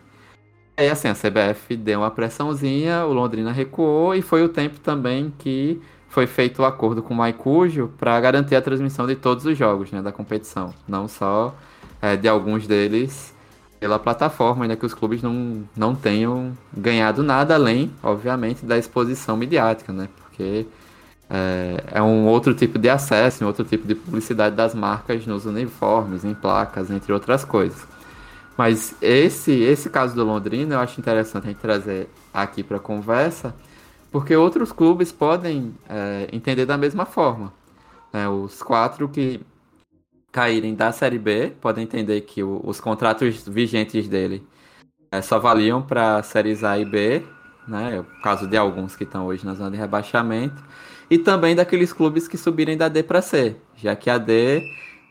Aí 0.77 0.89
assim, 0.89 1.09
a 1.09 1.15
CBF 1.15 1.77
deu 1.77 2.01
uma 2.01 2.11
pressãozinha, 2.11 3.05
o 3.05 3.13
Londrina 3.13 3.53
recuou 3.53 4.15
e 4.15 4.23
foi 4.23 4.43
o 4.45 4.49
tempo 4.49 4.79
também 4.81 5.33
que 5.39 5.81
foi 6.11 6.27
feito 6.27 6.59
o 6.59 6.63
um 6.63 6.67
acordo 6.67 7.03
com 7.03 7.15
o 7.15 7.17
Maicujo 7.17 7.91
para 7.97 8.21
garantir 8.21 8.57
a 8.57 8.61
transmissão 8.61 9.07
de 9.07 9.15
todos 9.15 9.47
os 9.47 9.57
jogos 9.57 9.91
né, 9.93 10.03
da 10.03 10.13
competição, 10.13 10.75
não 10.87 11.09
só 11.09 11.55
é, 12.03 12.17
de 12.17 12.29
alguns 12.29 12.67
deles 12.67 13.33
pela 13.79 13.99
plataforma, 13.99 14.65
ainda 14.65 14.77
que 14.77 14.85
os 14.85 14.93
clubes 14.93 15.23
não, 15.23 15.63
não 15.75 15.95
tenham 15.95 16.53
ganhado 16.77 17.23
nada 17.23 17.55
além, 17.55 17.91
obviamente, 18.03 18.67
da 18.67 18.77
exposição 18.77 19.37
midiática, 19.39 19.91
né? 19.91 20.07
Porque 20.19 20.67
é, 21.31 21.85
é, 21.93 22.03
um 22.03 22.27
outro 22.27 22.53
tipo 22.53 22.79
de 22.79 22.91
acesso, 22.91 23.43
um 23.43 23.47
outro 23.47 23.65
tipo 23.65 23.87
de 23.87 23.95
publicidade 23.95 24.55
das 24.55 24.75
marcas 24.75 25.25
nos 25.25 25.47
uniformes, 25.47 26.25
em 26.25 26.35
placas, 26.35 26.91
entre 26.91 27.11
outras 27.13 27.43
coisas. 27.45 27.87
Mas 28.55 28.95
esse, 29.01 29.53
esse 29.53 29.89
caso 29.89 30.15
do 30.15 30.25
Londrina 30.25 30.75
eu 30.75 30.81
acho 30.81 31.01
interessante 31.01 31.45
a 31.45 31.49
gente 31.49 31.61
trazer 31.61 32.11
aqui 32.35 32.63
para 32.63 32.79
conversa, 32.79 33.55
porque 34.11 34.35
outros 34.35 34.73
clubes 34.73 35.13
podem 35.13 35.75
é, 35.89 36.29
entender 36.33 36.67
da 36.67 36.77
mesma 36.77 37.07
forma. 37.07 37.53
É, 38.13 38.29
os 38.29 38.63
quatro 38.63 39.09
que 39.09 39.41
caírem 40.33 40.75
da 40.75 40.93
Série 40.93 41.19
B 41.19 41.53
podem 41.61 41.85
entender 41.85 42.21
que 42.23 42.43
o, 42.43 42.61
os 42.65 42.81
contratos 42.81 43.47
vigentes 43.47 44.09
dele 44.09 44.47
é, 45.11 45.21
só 45.23 45.39
valiam 45.39 45.83
para 45.83 46.23
séries 46.23 46.63
A 46.65 46.79
e 46.79 46.85
B, 46.85 47.23
né? 47.67 47.97
É 47.97 48.01
o 48.01 48.05
caso 48.23 48.47
de 48.47 48.57
alguns 48.57 48.97
que 48.97 49.05
estão 49.05 49.27
hoje 49.27 49.45
na 49.45 49.55
zona 49.55 49.71
de 49.71 49.77
rebaixamento, 49.77 50.63
e 51.11 51.19
também 51.19 51.55
daqueles 51.55 51.93
clubes 51.93 52.29
que 52.29 52.37
subirem 52.37 52.77
da 52.77 52.89
D 52.89 53.03
para 53.03 53.21
C, 53.21 53.57
já 53.77 53.97
que 53.97 54.09
a 54.09 54.19
D 54.19 54.63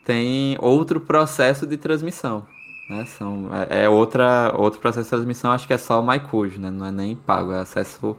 tem 0.04 0.56
outro 0.60 1.00
processo 1.00 1.66
de 1.66 1.76
transmissão. 1.76 2.46
Né? 2.88 3.04
São, 3.04 3.50
é, 3.54 3.84
é 3.84 3.88
outra, 3.88 4.52
outro 4.56 4.80
processo 4.80 5.04
de 5.04 5.10
transmissão, 5.10 5.52
acho 5.52 5.66
que 5.66 5.72
é 5.72 5.78
só 5.78 6.00
o 6.00 6.06
MyCujo, 6.06 6.58
né? 6.58 6.70
não 6.70 6.86
é 6.86 6.90
nem 6.90 7.14
pago, 7.14 7.52
é 7.52 7.60
acesso 7.60 8.16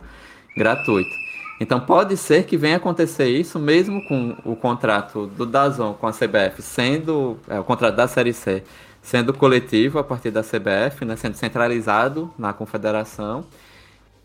gratuito. 0.55 1.11
Então 1.59 1.79
pode 1.79 2.17
ser 2.17 2.45
que 2.45 2.57
venha 2.57 2.77
acontecer 2.77 3.27
isso 3.29 3.59
mesmo 3.59 4.03
com 4.07 4.35
o 4.43 4.55
contrato 4.55 5.27
do 5.27 5.45
Dazon 5.45 5.93
com 5.93 6.07
a 6.07 6.11
CBF 6.11 6.61
sendo 6.61 7.37
é, 7.47 7.59
o 7.59 7.63
contrato 7.63 7.95
da 7.95 8.07
Série 8.07 8.33
C 8.33 8.63
sendo 9.01 9.33
coletivo 9.33 9.99
a 9.99 10.03
partir 10.03 10.31
da 10.31 10.41
CBF, 10.41 11.05
né, 11.05 11.15
sendo 11.15 11.35
centralizado 11.35 12.31
na 12.37 12.51
confederação 12.51 13.45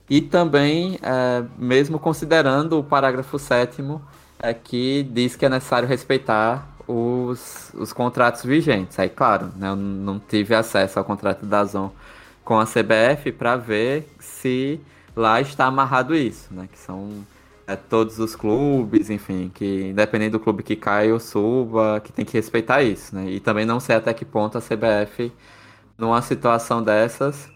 e 0.09 0.21
também 0.21 0.99
é, 1.03 1.45
mesmo 1.59 1.99
considerando 1.99 2.79
o 2.79 2.85
parágrafo 2.85 3.39
7 3.39 3.83
é, 4.39 4.55
que 4.55 5.03
diz 5.03 5.37
que 5.37 5.45
é 5.45 5.49
necessário 5.49 5.89
respeitar 5.89 6.67
os, 6.87 7.71
os 7.75 7.93
contratos 7.93 8.45
vigentes. 8.45 8.99
Aí, 8.99 9.09
claro, 9.09 9.51
né, 9.57 9.69
eu 9.69 9.77
não 9.77 10.19
tive 10.19 10.55
acesso 10.55 10.99
ao 10.99 11.05
contrato 11.05 11.45
da 11.45 11.65
Zon 11.65 11.93
com 12.45 12.59
a 12.59 12.65
CBF 12.65 13.33
para 13.33 13.57
ver 13.57 14.09
se 14.21 14.81
lá 15.16 15.40
está 15.40 15.66
amarrado 15.66 16.14
isso, 16.14 16.52
né? 16.55 16.68
Que 16.70 16.79
são 16.79 17.24
é, 17.66 17.74
todos 17.76 18.18
os 18.18 18.37
clubes, 18.37 19.11
enfim, 19.11 19.50
que 19.52 19.88
independente 19.88 20.33
do 20.33 20.40
clube 20.40 20.62
que 20.62 20.76
cai 20.76 21.11
ou 21.12 21.18
suba, 21.18 22.00
que 22.05 22.12
tem 22.12 22.24
que 22.24 22.35
respeitar 22.35 22.83
isso, 22.83 23.14
né? 23.16 23.31
E 23.31 23.40
também 23.40 23.64
não 23.64 23.81
sei 23.81 23.96
até 23.96 24.12
que 24.14 24.24
ponto 24.24 24.59
a 24.59 24.61
CBF, 24.61 25.33
numa 25.98 26.22
situação 26.22 26.83
dessas, 26.83 27.50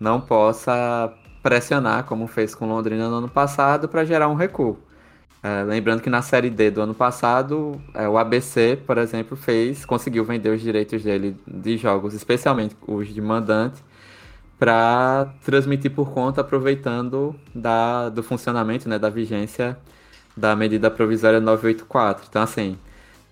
não 0.00 0.20
possa 0.20 1.12
pressionar, 1.42 2.04
como 2.04 2.26
fez 2.26 2.54
com 2.54 2.66
Londrina 2.66 3.08
no 3.08 3.16
ano 3.16 3.28
passado, 3.28 3.88
para 3.88 4.04
gerar 4.04 4.28
um 4.28 4.34
recuo. 4.34 4.78
É, 5.42 5.62
lembrando 5.62 6.00
que 6.02 6.08
na 6.08 6.22
Série 6.22 6.48
D 6.48 6.70
do 6.70 6.80
ano 6.80 6.94
passado, 6.94 7.78
é, 7.92 8.08
o 8.08 8.16
ABC, 8.16 8.78
por 8.86 8.96
exemplo, 8.96 9.36
fez, 9.36 9.84
conseguiu 9.84 10.24
vender 10.24 10.48
os 10.50 10.60
direitos 10.60 11.02
dele 11.02 11.36
de 11.46 11.76
jogos, 11.76 12.14
especialmente 12.14 12.74
os 12.88 13.08
de 13.08 13.20
mandante, 13.20 13.82
para 14.58 15.32
transmitir 15.44 15.90
por 15.90 16.10
conta, 16.10 16.40
aproveitando 16.40 17.34
da, 17.54 18.08
do 18.08 18.22
funcionamento, 18.22 18.88
né, 18.88 18.98
da 18.98 19.10
vigência 19.10 19.76
da 20.36 20.54
medida 20.56 20.90
provisória 20.90 21.40
984. 21.40 22.26
Então, 22.28 22.42
assim, 22.42 22.78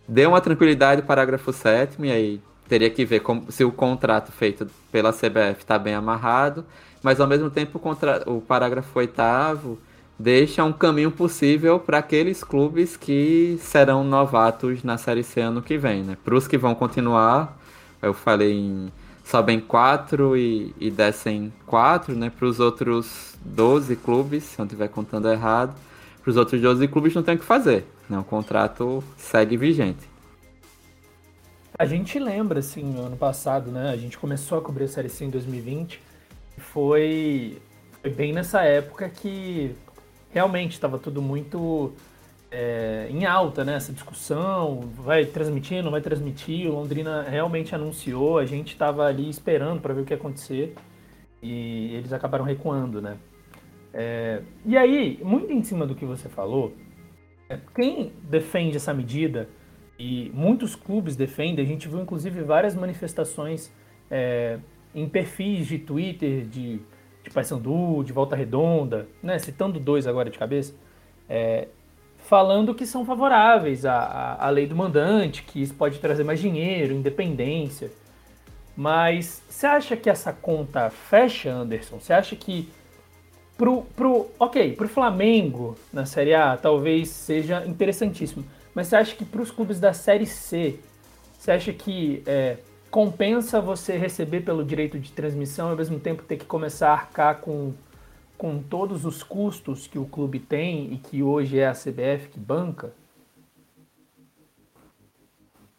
deu 0.06 0.30
uma 0.30 0.40
tranquilidade 0.40 1.02
parágrafo 1.02 1.52
7 1.52 1.96
e 2.00 2.10
aí 2.10 2.40
teria 2.68 2.90
que 2.90 3.04
ver 3.04 3.20
como, 3.20 3.50
se 3.50 3.64
o 3.64 3.72
contrato 3.72 4.32
feito 4.32 4.66
pela 4.90 5.12
CBF 5.12 5.60
está 5.60 5.78
bem 5.78 5.94
amarrado, 5.94 6.64
mas 7.02 7.20
ao 7.20 7.26
mesmo 7.26 7.50
tempo 7.50 7.78
o, 7.78 7.80
contra, 7.80 8.22
o 8.26 8.40
parágrafo 8.40 8.98
8 8.98 9.78
deixa 10.18 10.62
um 10.62 10.72
caminho 10.72 11.10
possível 11.10 11.80
para 11.80 11.98
aqueles 11.98 12.44
clubes 12.44 12.96
que 12.96 13.58
serão 13.60 14.04
novatos 14.04 14.84
na 14.84 14.96
Série 14.96 15.24
C 15.24 15.40
ano 15.40 15.60
que 15.60 15.76
vem. 15.76 16.02
Né? 16.02 16.16
Para 16.24 16.34
os 16.34 16.46
que 16.46 16.56
vão 16.56 16.74
continuar, 16.74 17.58
eu 18.00 18.14
falei 18.14 18.52
em 18.52 18.92
sobem 19.24 19.60
4 19.60 20.36
e, 20.36 20.74
e 20.78 20.90
descem 20.90 21.52
4, 21.66 22.14
né? 22.14 22.30
Para 22.30 22.46
os 22.46 22.60
outros 22.60 23.34
12 23.44 23.96
clubes, 23.96 24.44
se 24.44 24.58
não 24.58 24.66
estiver 24.66 24.88
contando 24.88 25.30
errado, 25.30 25.74
para 26.22 26.30
os 26.30 26.36
outros 26.36 26.60
12 26.60 26.86
clubes 26.88 27.14
não 27.14 27.22
tem 27.22 27.34
o 27.34 27.38
que 27.38 27.44
fazer. 27.44 27.84
Né? 28.08 28.18
O 28.18 28.24
contrato 28.24 29.02
segue 29.16 29.56
vigente. 29.56 30.10
A 31.78 31.86
gente 31.86 32.18
lembra, 32.18 32.60
assim, 32.60 32.82
no 32.82 33.06
ano 33.06 33.16
passado, 33.16 33.70
né? 33.70 33.90
A 33.90 33.96
gente 33.96 34.18
começou 34.18 34.58
a 34.58 34.60
cobrir 34.60 34.84
a 34.84 34.88
Série 34.88 35.08
C 35.08 35.24
em 35.24 35.30
2020. 35.30 36.00
Foi, 36.58 37.58
foi 38.00 38.10
bem 38.10 38.32
nessa 38.32 38.62
época 38.62 39.08
que 39.08 39.74
realmente 40.30 40.72
estava 40.72 40.98
tudo 40.98 41.22
muito 41.22 41.92
é, 42.52 43.06
em 43.10 43.24
alta, 43.24 43.64
né? 43.64 43.74
Essa 43.74 43.92
discussão, 43.92 44.80
vai 44.94 45.24
transmitir, 45.24 45.82
não 45.82 45.90
vai 45.90 46.02
transmitir. 46.02 46.68
O 46.68 46.74
Londrina 46.74 47.22
realmente 47.22 47.74
anunciou, 47.74 48.38
a 48.38 48.44
gente 48.44 48.74
estava 48.74 49.06
ali 49.06 49.28
esperando 49.28 49.80
para 49.80 49.94
ver 49.94 50.02
o 50.02 50.04
que 50.04 50.12
ia 50.12 50.18
acontecer 50.18 50.74
e 51.42 51.94
eles 51.94 52.12
acabaram 52.12 52.44
recuando, 52.44 53.00
né? 53.00 53.16
É, 53.94 54.42
e 54.66 54.76
aí, 54.76 55.18
muito 55.22 55.50
em 55.50 55.62
cima 55.62 55.86
do 55.86 55.94
que 55.94 56.04
você 56.04 56.28
falou, 56.28 56.74
é, 57.48 57.58
quem 57.74 58.12
defende 58.22 58.76
essa 58.76 58.92
medida 58.92 59.48
e 59.98 60.30
muitos 60.34 60.74
clubes 60.74 61.16
defendem, 61.16 61.64
a 61.64 61.68
gente 61.68 61.88
viu 61.88 62.00
inclusive 62.00 62.42
várias 62.42 62.74
manifestações 62.74 63.72
é, 64.10 64.58
em 64.94 65.08
perfis 65.08 65.66
de 65.66 65.78
Twitter 65.78 66.42
de, 66.46 66.80
de 67.22 67.30
Paysandu, 67.32 68.04
de 68.04 68.12
Volta 68.12 68.36
Redonda, 68.36 69.08
né? 69.22 69.38
Citando 69.38 69.80
dois 69.80 70.06
agora 70.06 70.28
de 70.28 70.38
cabeça. 70.38 70.74
É, 71.28 71.68
falando 72.32 72.74
que 72.74 72.86
são 72.86 73.04
favoráveis 73.04 73.84
à, 73.84 74.38
à, 74.40 74.48
lei 74.48 74.66
do 74.66 74.74
mandante, 74.74 75.42
que 75.42 75.60
isso 75.60 75.74
pode 75.74 75.98
trazer 75.98 76.24
mais 76.24 76.40
dinheiro, 76.40 76.94
independência. 76.94 77.90
Mas 78.74 79.42
você 79.46 79.66
acha 79.66 79.94
que 79.98 80.08
essa 80.08 80.32
conta 80.32 80.88
fecha, 80.88 81.50
Anderson? 81.50 82.00
Você 82.00 82.14
acha 82.14 82.34
que 82.34 82.70
pro, 83.54 83.82
pro, 83.94 84.28
ok, 84.38 84.72
pro 84.72 84.88
Flamengo 84.88 85.76
na 85.92 86.06
Série 86.06 86.32
A 86.32 86.56
talvez 86.56 87.10
seja 87.10 87.66
interessantíssimo, 87.66 88.42
mas 88.74 88.86
você 88.86 88.96
acha 88.96 89.14
que 89.14 89.26
para 89.26 89.42
os 89.42 89.50
clubes 89.50 89.78
da 89.78 89.92
Série 89.92 90.24
C, 90.24 90.80
você 91.38 91.50
acha 91.50 91.70
que 91.70 92.22
é, 92.24 92.56
compensa 92.90 93.60
você 93.60 93.98
receber 93.98 94.40
pelo 94.40 94.64
direito 94.64 94.98
de 94.98 95.12
transmissão 95.12 95.68
e 95.68 95.72
ao 95.72 95.76
mesmo 95.76 96.00
tempo 96.00 96.22
ter 96.22 96.38
que 96.38 96.46
começar 96.46 96.88
a 96.88 96.94
arcar 96.94 97.40
com 97.40 97.74
com 98.42 98.60
todos 98.60 99.04
os 99.04 99.22
custos 99.22 99.86
que 99.86 100.00
o 100.00 100.04
clube 100.04 100.40
tem 100.40 100.92
e 100.92 100.96
que 100.96 101.22
hoje 101.22 101.60
é 101.60 101.68
a 101.68 101.72
CBF 101.72 102.26
que 102.28 102.40
banca? 102.40 102.92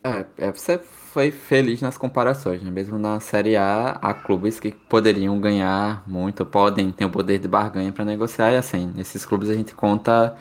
É, 0.01 0.25
é, 0.37 0.49
você 0.49 0.77
foi 0.77 1.29
feliz 1.29 1.81
nas 1.81 1.97
comparações, 1.97 2.63
né? 2.63 2.71
Mesmo 2.71 2.97
na 2.97 3.19
Série 3.19 3.57
A, 3.57 3.99
há 4.01 4.13
clubes 4.13 4.61
que 4.61 4.71
poderiam 4.71 5.37
ganhar 5.41 6.03
muito, 6.07 6.45
podem 6.45 6.89
ter 6.89 7.03
o 7.03 7.09
poder 7.09 7.37
de 7.37 7.49
barganha 7.49 7.91
para 7.91 8.05
negociar, 8.05 8.53
e 8.53 8.55
assim, 8.55 8.93
esses 8.97 9.25
clubes 9.25 9.49
a 9.49 9.53
gente 9.53 9.75
conta 9.75 10.33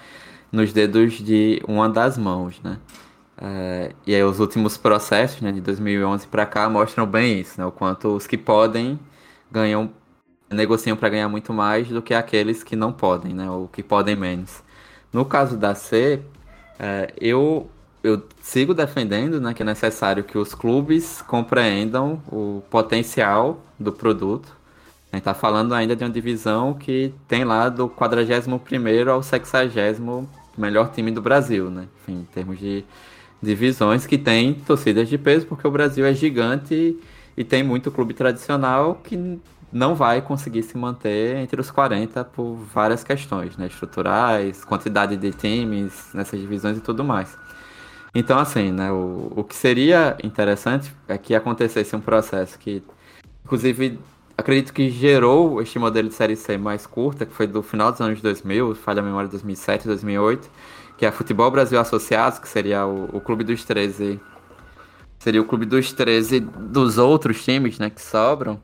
nos 0.53 0.73
dedos 0.73 1.15
de 1.15 1.61
uma 1.67 1.89
das 1.89 2.17
mãos, 2.17 2.61
né? 2.63 2.79
É, 3.37 3.93
e 4.07 4.15
aí 4.15 4.23
os 4.23 4.39
últimos 4.39 4.77
processos, 4.77 5.41
né, 5.41 5.51
de 5.51 5.61
2011 5.61 6.29
para 6.29 6.47
cá 6.47 6.69
mostram 6.71 7.05
bem 7.05 7.41
isso, 7.41 7.61
né? 7.61 7.67
O 7.67 7.73
quanto 7.73 8.15
os 8.15 8.29
que 8.29 8.39
podem 8.39 8.97
ganham 9.51 9.91
negociam 10.53 10.97
para 10.97 11.09
ganhar 11.09 11.29
muito 11.29 11.53
mais 11.53 11.89
do 11.89 12.03
que 12.03 12.15
aqueles 12.15 12.63
que 12.63 12.77
não 12.77 12.93
podem, 12.93 13.33
né? 13.35 13.51
Ou 13.51 13.69
que 13.69 13.83
podem 13.83 14.17
menos. 14.17 14.63
No 15.13 15.25
caso 15.25 15.57
da 15.57 15.75
C, 15.75 16.21
é, 16.79 17.13
eu, 17.21 17.71
eu 18.03 18.23
sigo 18.41 18.75
defendendo 18.75 19.41
né, 19.41 19.53
que 19.55 19.63
é 19.63 19.67
necessário 19.67 20.25
que 20.25 20.39
os 20.39 20.55
clubes 20.55 21.23
compreendam 21.23 22.23
o 22.29 22.63
potencial 22.71 23.61
do 23.79 23.93
produto. 23.93 24.57
A 25.13 25.17
gente 25.17 25.23
está 25.23 25.35
falando 25.35 25.75
ainda 25.75 25.95
de 25.95 26.03
uma 26.03 26.11
divisão 26.11 26.73
que 26.75 27.13
tem 27.29 27.45
lá 27.45 27.69
do 27.69 27.89
41 27.89 29.11
ao 29.11 29.23
60 29.23 30.27
melhor 30.57 30.91
time 30.91 31.11
do 31.11 31.21
Brasil, 31.21 31.71
né? 31.71 31.87
Enfim, 32.01 32.21
em 32.21 32.25
termos 32.25 32.59
de 32.59 32.85
divisões 33.43 34.07
que 34.07 34.17
tem 34.17 34.55
torcidas 34.55 35.09
de 35.09 35.19
peso, 35.19 35.47
porque 35.47 35.67
o 35.67 35.71
Brasil 35.71 36.05
é 36.07 36.15
gigante 36.15 36.99
e 37.37 37.45
tem 37.45 37.63
muito 37.63 37.91
clube 37.91 38.15
tradicional 38.15 39.01
que 39.03 39.39
não 39.73 39.95
vai 39.95 40.21
conseguir 40.21 40.63
se 40.63 40.77
manter 40.77 41.37
entre 41.37 41.61
os 41.61 41.71
40 41.71 42.25
por 42.25 42.55
várias 42.57 43.03
questões, 43.03 43.57
né? 43.57 43.67
Estruturais, 43.67 44.65
quantidade 44.65 45.17
de 45.17 45.31
times 45.33 46.11
nessas 46.13 46.39
divisões 46.39 46.77
e 46.77 46.81
tudo 46.81 47.03
mais. 47.03 47.37
Então, 48.15 48.39
assim, 48.39 48.71
né? 48.71 48.93
O, 48.93 49.33
o 49.35 49.45
que 49.45 49.55
seria 49.57 50.17
interessante 50.23 50.95
é 51.09 51.17
que 51.17 51.35
acontecesse 51.35 51.97
um 51.97 52.01
processo 52.01 52.59
que, 52.59 52.83
inclusive, 53.45 53.99
acredito 54.37 54.73
que 54.73 54.91
gerou 54.91 55.63
este 55.63 55.79
modelo 55.79 56.09
de 56.09 56.15
série 56.15 56.37
C 56.37 56.59
mais 56.59 56.87
curta, 56.87 57.25
que 57.25 57.33
foi 57.33 57.47
do 57.47 57.63
final 57.63 57.91
dos 57.91 58.01
anos 58.03 58.21
2000, 58.21 58.75
falha 58.75 59.01
a 59.01 59.05
memória 59.05 59.29
2007, 59.31 59.87
2008, 59.87 60.51
que 60.99 61.07
é 61.07 61.11
Futebol 61.11 61.51
Brasil 61.51 61.81
Associados, 61.81 62.39
que 62.39 62.49
seria 62.49 62.87
o, 62.87 63.17
o 63.17 63.21
clube 63.21 63.43
dos 63.45 63.65
13. 63.65 64.21
Seria 65.19 65.41
o 65.41 65.45
clube 65.45 65.65
dos 65.65 65.93
13 65.93 66.41
dos 66.41 66.99
outros 66.99 67.43
times, 67.43 67.79
né, 67.79 67.89
que 67.89 68.03
sobram. 68.03 68.61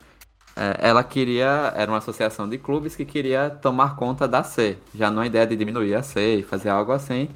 É, 0.58 0.88
ela 0.88 1.04
queria, 1.04 1.72
era 1.76 1.90
uma 1.90 1.98
associação 1.98 2.48
de 2.48 2.58
clubes 2.58 2.96
que 2.96 3.04
queria 3.04 3.48
tomar 3.48 3.94
conta 3.96 4.26
da 4.26 4.42
C. 4.42 4.76
Já 4.94 5.08
não 5.10 5.22
a 5.22 5.26
ideia 5.26 5.46
de 5.46 5.54
diminuir 5.56 5.94
a 5.94 6.02
C 6.02 6.36
e 6.38 6.42
fazer 6.42 6.68
algo 6.70 6.90
assim. 6.92 7.28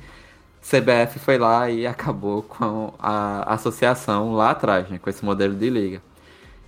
CBF 0.62 1.18
foi 1.20 1.38
lá 1.38 1.70
e 1.70 1.86
acabou 1.88 2.42
com 2.42 2.94
a 2.98 3.54
associação 3.54 4.32
lá 4.34 4.50
atrás, 4.52 4.88
né, 4.90 4.98
com 4.98 5.10
esse 5.10 5.24
modelo 5.24 5.54
de 5.54 5.70
liga. 5.70 6.02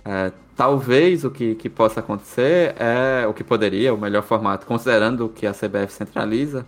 É, 0.05 0.31
talvez 0.55 1.25
o 1.25 1.31
que, 1.31 1.55
que 1.55 1.69
possa 1.69 2.01
acontecer 2.01 2.75
é 2.79 3.27
o 3.27 3.33
que 3.33 3.43
poderia, 3.43 3.93
o 3.93 3.97
melhor 3.97 4.23
formato, 4.23 4.67
considerando 4.67 5.29
que 5.29 5.47
a 5.47 5.53
CBF 5.53 5.93
centraliza, 5.93 6.65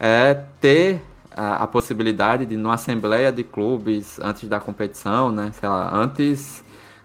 é 0.00 0.34
ter 0.60 1.02
a, 1.30 1.64
a 1.64 1.66
possibilidade 1.68 2.46
de, 2.46 2.56
numa 2.56 2.74
assembleia 2.74 3.32
de 3.32 3.44
clubes 3.44 4.18
antes 4.20 4.48
da 4.48 4.60
competição, 4.60 5.32
né, 5.32 5.52
sei 5.60 5.68
lá, 5.68 5.94
antes 5.94 6.63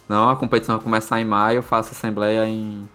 não, 0.09 0.27
a 0.27 0.35
competição 0.35 0.79
começar 0.79 1.21
em 1.21 1.25
maio, 1.25 1.59
eu 1.59 1.63
faço 1.63 1.91
assembleia 1.91 2.43
em, 2.47 2.89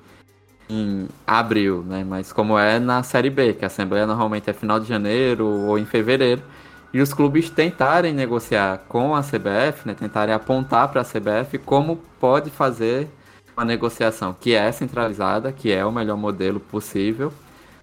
em 0.68 1.08
abril, 1.24 1.84
né? 1.84 2.04
Mas 2.04 2.32
como 2.32 2.58
é 2.58 2.80
na 2.80 3.04
Série 3.04 3.30
B, 3.30 3.54
que 3.54 3.64
a 3.64 3.68
assembleia 3.68 4.04
normalmente 4.04 4.50
é 4.50 4.52
final 4.52 4.80
de 4.80 4.88
janeiro 4.88 5.46
ou 5.46 5.78
em 5.78 5.86
fevereiro, 5.86 6.42
e 6.92 7.00
os 7.00 7.14
clubes 7.14 7.48
tentarem 7.50 8.12
negociar 8.12 8.78
com 8.88 9.14
a 9.14 9.20
CBF, 9.22 9.86
né? 9.86 9.94
Tentarem 9.94 10.34
apontar 10.34 10.88
para 10.88 11.02
a 11.02 11.04
CBF 11.04 11.58
como 11.58 11.96
pode 12.18 12.50
fazer 12.50 13.08
uma 13.56 13.64
negociação 13.64 14.34
que 14.38 14.52
é 14.52 14.72
centralizada, 14.72 15.52
que 15.52 15.70
é 15.70 15.84
o 15.86 15.92
melhor 15.92 16.16
modelo 16.16 16.58
possível, 16.58 17.32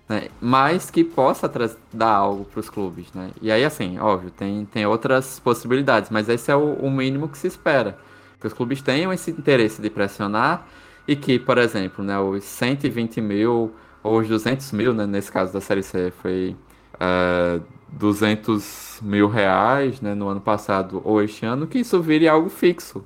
né? 0.09 0.27
mas 0.41 0.91
que 0.91 1.05
possa 1.05 1.49
dar 1.93 2.09
algo 2.13 2.43
para 2.43 2.59
os 2.59 2.69
clubes, 2.69 3.07
né? 3.13 3.31
E 3.41 3.49
aí, 3.49 3.63
assim, 3.63 3.97
óbvio, 3.97 4.29
tem, 4.31 4.65
tem 4.65 4.85
outras 4.85 5.39
possibilidades, 5.39 6.09
mas 6.09 6.27
esse 6.27 6.51
é 6.51 6.55
o, 6.55 6.73
o 6.73 6.91
mínimo 6.91 7.29
que 7.29 7.37
se 7.37 7.47
espera 7.47 7.97
que 8.41 8.47
os 8.47 8.53
clubes 8.53 8.81
tenham 8.81 9.13
esse 9.13 9.29
interesse 9.29 9.81
de 9.81 9.89
pressionar 9.89 10.67
e 11.07 11.15
que, 11.15 11.37
por 11.39 11.59
exemplo, 11.59 12.03
né, 12.03 12.19
os 12.19 12.43
120 12.43 13.21
mil 13.21 13.71
ou 14.03 14.19
os 14.19 14.27
200 14.27 14.71
mil, 14.71 14.93
né, 14.93 15.05
nesse 15.05 15.31
caso 15.31 15.53
da 15.53 15.61
Série 15.61 15.83
C, 15.83 16.11
foi 16.21 16.55
uh, 16.95 16.97
é, 16.99 17.61
200 17.91 18.99
mil 19.03 19.27
reais 19.27 20.01
né, 20.01 20.15
no 20.15 20.27
ano 20.27 20.41
passado 20.41 21.01
ou 21.05 21.21
este 21.21 21.45
ano, 21.45 21.67
que 21.67 21.79
isso 21.79 22.01
vire 22.01 22.27
algo 22.27 22.49
fixo. 22.49 23.03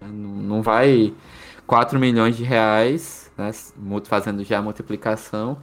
Não 0.00 0.62
vai 0.62 1.12
4 1.66 1.98
milhões 1.98 2.36
de 2.36 2.44
reais, 2.44 3.30
né, 3.36 3.50
fazendo 4.04 4.44
já 4.44 4.58
a 4.58 4.62
multiplicação, 4.62 5.58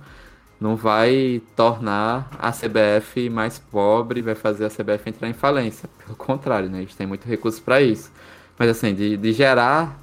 não 0.60 0.76
vai 0.76 1.42
tornar 1.56 2.30
a 2.38 2.52
CBF 2.52 3.30
mais 3.30 3.60
pobre, 3.60 4.22
vai 4.22 4.36
fazer 4.36 4.66
a 4.66 4.70
CBF 4.70 5.10
entrar 5.10 5.30
em 5.30 5.34
falência. 5.34 5.90
Pelo 6.04 6.18
contrário, 6.18 6.70
né, 6.70 6.80
eles 6.80 6.96
têm 6.96 7.08
muito 7.08 7.26
recurso 7.26 7.62
para 7.62 7.82
isso. 7.82 8.12
Mas 8.60 8.70
assim, 8.70 8.94
de, 8.94 9.18
de 9.18 9.32
gerar 9.32 9.98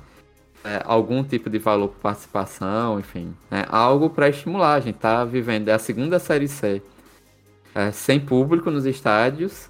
é, 0.65 0.83
algum 0.85 1.23
tipo 1.23 1.49
de 1.49 1.59
valor 1.59 1.89
por 1.89 2.01
participação, 2.01 2.99
enfim, 2.99 3.33
né? 3.51 3.65
algo 3.69 4.11
para 4.11 4.29
estimular. 4.29 4.75
A 4.75 4.81
gente 4.81 4.97
está 4.97 5.25
vivendo 5.25 5.69
é 5.69 5.75
a 5.75 5.79
segunda 5.79 6.19
série 6.19 6.49
C 6.49 6.83
é, 7.77 7.93
sem 7.93 8.19
público 8.19 8.71
nos 8.71 8.87
estádios, 8.87 9.69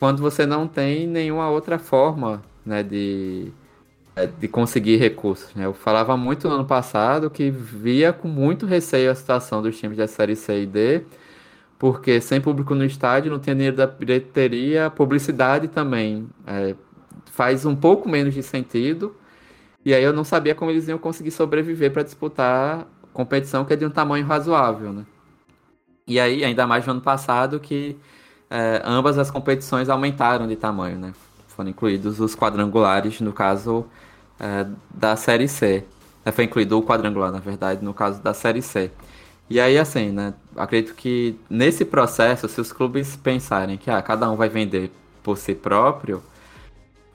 quando 0.00 0.20
você 0.20 0.44
não 0.44 0.66
tem 0.66 1.06
nenhuma 1.06 1.48
outra 1.48 1.78
forma 1.78 2.42
né, 2.64 2.82
de, 2.82 3.52
é, 4.16 4.26
de 4.26 4.48
conseguir 4.48 4.96
recursos. 4.96 5.54
Né? 5.54 5.64
Eu 5.64 5.72
falava 5.72 6.16
muito 6.16 6.48
no 6.48 6.56
ano 6.56 6.64
passado 6.66 7.30
que 7.30 7.48
via 7.48 8.12
com 8.12 8.26
muito 8.26 8.66
receio 8.66 9.12
a 9.12 9.14
situação 9.14 9.62
dos 9.62 9.78
times 9.78 9.96
da 9.96 10.08
série 10.08 10.34
C 10.34 10.62
e 10.62 10.66
D, 10.66 11.02
porque 11.78 12.20
sem 12.20 12.40
público 12.40 12.74
no 12.74 12.84
estádio 12.84 13.30
não 13.30 13.38
tinha 13.38 13.54
dinheiro 13.54 13.76
da 13.76 13.86
bilheteria, 13.86 14.90
publicidade 14.90 15.68
também. 15.68 16.28
É, 16.46 16.74
faz 17.32 17.64
um 17.64 17.76
pouco 17.76 18.08
menos 18.08 18.34
de 18.34 18.42
sentido. 18.42 19.14
E 19.84 19.94
aí 19.94 20.02
eu 20.02 20.12
não 20.12 20.24
sabia 20.24 20.54
como 20.54 20.70
eles 20.70 20.88
iam 20.88 20.98
conseguir 20.98 21.30
sobreviver 21.30 21.92
para 21.92 22.02
disputar 22.02 22.86
competição 23.12 23.64
que 23.64 23.72
é 23.72 23.76
de 23.76 23.86
um 23.86 23.90
tamanho 23.90 24.26
razoável, 24.26 24.92
né? 24.92 25.06
E 26.06 26.20
aí, 26.20 26.44
ainda 26.44 26.66
mais 26.66 26.84
no 26.86 26.92
ano 26.92 27.00
passado, 27.00 27.58
que 27.58 27.96
é, 28.50 28.82
ambas 28.84 29.18
as 29.18 29.30
competições 29.30 29.88
aumentaram 29.88 30.46
de 30.46 30.54
tamanho, 30.54 30.98
né? 30.98 31.14
Foram 31.48 31.70
incluídos 31.70 32.20
os 32.20 32.36
quadrangulares, 32.36 33.20
no 33.20 33.32
caso 33.32 33.86
é, 34.38 34.66
da 34.94 35.16
Série 35.16 35.48
C. 35.48 35.84
É, 36.24 36.30
foi 36.30 36.44
incluído 36.44 36.78
o 36.78 36.82
quadrangular, 36.82 37.32
na 37.32 37.40
verdade, 37.40 37.84
no 37.84 37.94
caso 37.94 38.22
da 38.22 38.34
Série 38.34 38.62
C. 38.62 38.90
E 39.48 39.58
aí, 39.58 39.78
assim, 39.78 40.10
né? 40.10 40.34
Acredito 40.56 40.94
que 40.94 41.36
nesse 41.48 41.84
processo, 41.84 42.48
se 42.48 42.60
os 42.60 42.72
clubes 42.72 43.16
pensarem 43.16 43.78
que 43.78 43.90
ah, 43.90 44.02
cada 44.02 44.30
um 44.30 44.36
vai 44.36 44.48
vender 44.48 44.90
por 45.22 45.38
si 45.38 45.54
próprio, 45.54 46.22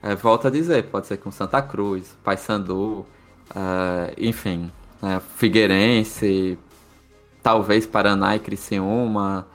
é, 0.02 0.16
volto 0.16 0.48
a 0.48 0.50
dizer, 0.50 0.84
pode 0.84 1.06
ser 1.06 1.18
com 1.18 1.30
Santa 1.30 1.62
Cruz, 1.62 2.16
Paysandu, 2.24 3.06
uh, 3.50 4.12
enfim, 4.18 4.70
né, 5.00 5.20
Figueirense, 5.36 6.58
talvez 7.42 7.86
Paraná 7.86 8.34
e 8.34 8.40
Criciúma, 8.40 9.46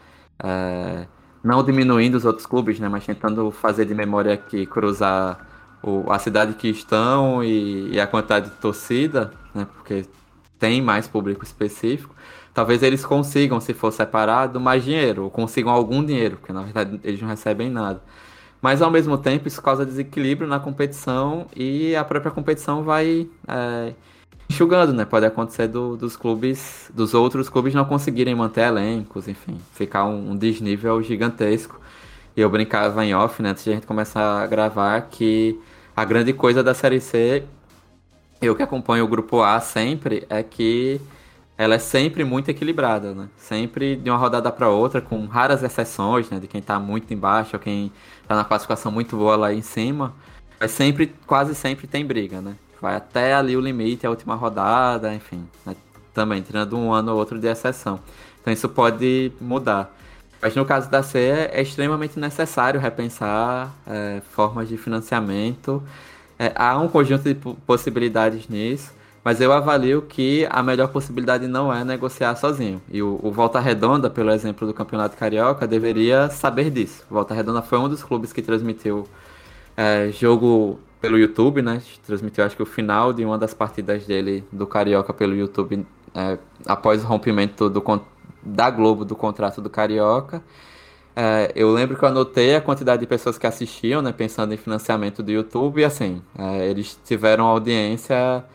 uh, 0.42 1.06
não 1.44 1.64
diminuindo 1.64 2.16
os 2.16 2.24
outros 2.24 2.46
clubes, 2.46 2.80
né, 2.80 2.88
mas 2.88 3.06
tentando 3.06 3.52
fazer 3.52 3.86
de 3.86 3.94
memória 3.94 4.34
aqui, 4.34 4.66
cruzar 4.66 5.46
o, 5.84 6.10
a 6.12 6.18
cidade 6.18 6.54
que 6.54 6.70
estão 6.70 7.44
e, 7.44 7.94
e, 7.94 8.00
a 8.00 8.08
quantidade 8.08 8.50
de 8.50 8.56
torcida, 8.56 9.34
né, 9.54 9.68
porque 9.76 10.06
tem 10.58 10.82
mais 10.82 11.08
público 11.08 11.44
específico, 11.44 12.16
talvez 12.54 12.82
eles 12.84 13.06
consigam, 13.06 13.60
se 13.60 13.74
for 13.74 13.92
separado, 13.92 14.60
mais 14.62 14.84
dinheiro, 14.84 15.26
ou 15.26 15.30
consigam 15.30 15.72
algum 15.72 16.04
dinheiro, 16.04 16.38
porque 16.38 16.54
na 16.54 16.64
verdade 16.64 17.00
eles 17.04 17.22
não 17.22 17.28
recebem 17.28 17.70
nada. 17.70 18.02
Mas 18.62 18.82
ao 18.82 18.90
mesmo 18.90 19.18
tempo 19.18 19.48
isso 19.48 19.62
causa 19.62 19.86
desequilíbrio 19.86 20.48
na 20.48 20.60
competição 20.60 21.46
e 21.56 21.96
a 21.96 22.04
própria 22.04 22.32
competição 22.32 22.84
vai 22.84 23.28
é, 23.48 23.94
enxugando, 24.50 24.94
né? 24.94 25.06
Pode 25.06 25.26
acontecer 25.26 25.68
do, 25.68 25.96
dos 25.96 26.16
clubes, 26.16 26.90
dos 26.94 27.14
outros 27.14 27.50
clubes 27.50 27.74
não 27.74 27.86
conseguirem 27.86 28.34
manter 28.34 28.62
elencos, 28.62 29.28
enfim, 29.28 29.60
ficar 29.74 30.06
um, 30.06 30.32
um 30.32 30.36
desnível 30.36 31.02
gigantesco. 31.04 31.80
E 32.36 32.42
eu 32.42 32.50
brincava 32.50 33.04
em 33.06 33.14
off, 33.16 33.42
né, 33.42 33.50
antes 33.50 33.64
de 33.64 33.72
a 33.72 33.74
gente 33.74 33.88
começar 33.88 34.44
a 34.44 34.48
gravar, 34.48 35.02
que 35.10 35.60
a 35.96 36.06
grande 36.06 36.34
coisa 36.34 36.64
da 36.64 36.74
Série 36.74 37.00
C, 37.00 37.44
eu 38.42 38.56
que 38.56 38.62
acompanho 38.62 39.04
o 39.06 39.08
grupo 39.08 39.42
A 39.42 39.60
sempre, 39.60 40.26
é 40.30 40.44
que 40.44 41.02
ela 41.58 41.74
é 41.74 41.80
sempre 41.80 42.24
muito 42.24 42.50
equilibrada, 42.50 43.16
né? 43.16 43.30
Sempre 43.36 43.96
de 43.96 44.10
uma 44.10 44.18
rodada 44.18 44.52
para 44.52 44.70
outra, 44.70 45.02
com 45.02 45.26
raras 45.26 45.64
exceções, 45.64 46.30
né? 46.30 46.40
De 46.40 46.48
quem 46.48 46.62
tá 46.62 46.80
muito 46.80 47.12
embaixo 47.12 47.56
ou 47.56 47.60
quem 47.60 47.92
tá 48.28 48.36
na 48.36 48.44
classificação 48.44 48.92
muito 48.92 49.16
boa 49.16 49.36
lá 49.36 49.54
em 49.54 49.62
cima. 49.62 50.14
Mas 50.60 50.72
sempre, 50.72 51.14
quase 51.26 51.56
sempre 51.56 51.88
tem 51.88 52.06
briga, 52.06 52.42
né? 52.42 52.56
Vai 52.82 52.96
até 52.96 53.34
ali 53.34 53.56
o 53.56 53.62
limite, 53.62 54.06
a 54.06 54.10
última 54.10 54.36
rodada, 54.36 55.14
enfim. 55.14 55.48
Né? 55.66 55.76
Também, 56.14 56.42
tirando 56.42 56.78
um 56.78 56.92
ano 56.92 57.12
ou 57.12 57.18
outro 57.18 57.40
de 57.40 57.48
exceção. 57.48 58.00
Então 58.42 58.54
isso 58.54 58.68
pode 58.70 59.32
mudar. 59.40 59.96
Mas 60.42 60.56
no 60.56 60.66
caso 60.66 60.90
da 60.90 61.02
C 61.02 61.20
é 61.52 61.62
extremamente 61.62 62.20
necessário 62.20 62.80
repensar 62.80 63.74
é, 63.86 64.22
formas 64.32 64.70
de 64.70 64.78
financiamento. 64.78 65.82
É, 66.38 66.52
há 66.56 66.78
um 66.78 66.88
conjunto 66.88 67.24
de 67.24 67.36
possibilidades 67.66 68.48
nisso. 68.48 68.94
Mas 69.28 69.42
eu 69.42 69.52
avalio 69.52 70.04
que 70.04 70.48
a 70.50 70.64
melhor 70.64 70.88
possibilidade 70.88 71.48
não 71.48 71.74
é 71.74 71.84
negociar 71.84 72.34
sozinho. 72.38 72.82
E 72.90 73.04
o, 73.04 73.20
o, 73.22 73.30
Volta 73.30 73.60
Redonda, 73.60 74.10
pelo 74.10 74.32
exemplo 74.32 74.66
do 74.66 74.74
Campeonato 74.74 75.18
Carioca, 75.18 75.68
deveria 75.68 76.30
saber 76.30 76.70
disso. 76.72 77.06
Volta 77.10 77.34
Redonda 77.34 77.62
foi 77.62 77.78
um 77.78 77.90
dos 77.90 78.02
clubes 78.02 78.32
que 78.32 78.42
transmitiu 78.42 79.06
é, 79.76 80.10
jogo 80.14 80.80
pelo 81.02 81.18
YouTube, 81.20 81.62
né? 81.62 81.82
Transmitiu 82.06 82.46
acho 82.46 82.56
que 82.56 82.64
o 82.64 82.66
final 82.66 83.12
de 83.12 83.26
uma 83.26 83.38
das 83.38 83.54
partidas 83.54 84.06
dele 84.06 84.46
do 84.50 84.66
Carioca 84.66 85.14
pelo 85.14 85.36
YouTube 85.36 85.86
é, 86.16 86.38
após 86.66 87.04
o 87.04 87.06
rompimento 87.06 87.70
do, 87.70 87.84
da 88.42 88.70
Globo 88.70 89.04
do 89.04 89.14
contrato 89.14 89.60
do 89.60 89.70
Carioca. 89.70 90.42
É, 91.14 91.52
eu 91.54 91.70
lembro 91.74 91.98
que 91.98 92.06
eu 92.06 92.08
anotei 92.08 92.56
a 92.56 92.62
quantidade 92.62 93.02
de 93.02 93.08
pessoas 93.08 93.38
que 93.38 93.46
assistiam, 93.46 94.02
né, 94.02 94.14
pensando 94.14 94.54
em 94.54 94.58
financiamento 94.58 95.22
do 95.22 95.32
YouTube, 95.32 95.82
e 95.82 95.84
assim, 95.84 96.22
é, 96.40 96.66
eles 96.70 96.98
tiveram 97.04 97.46
audiência 97.46 98.46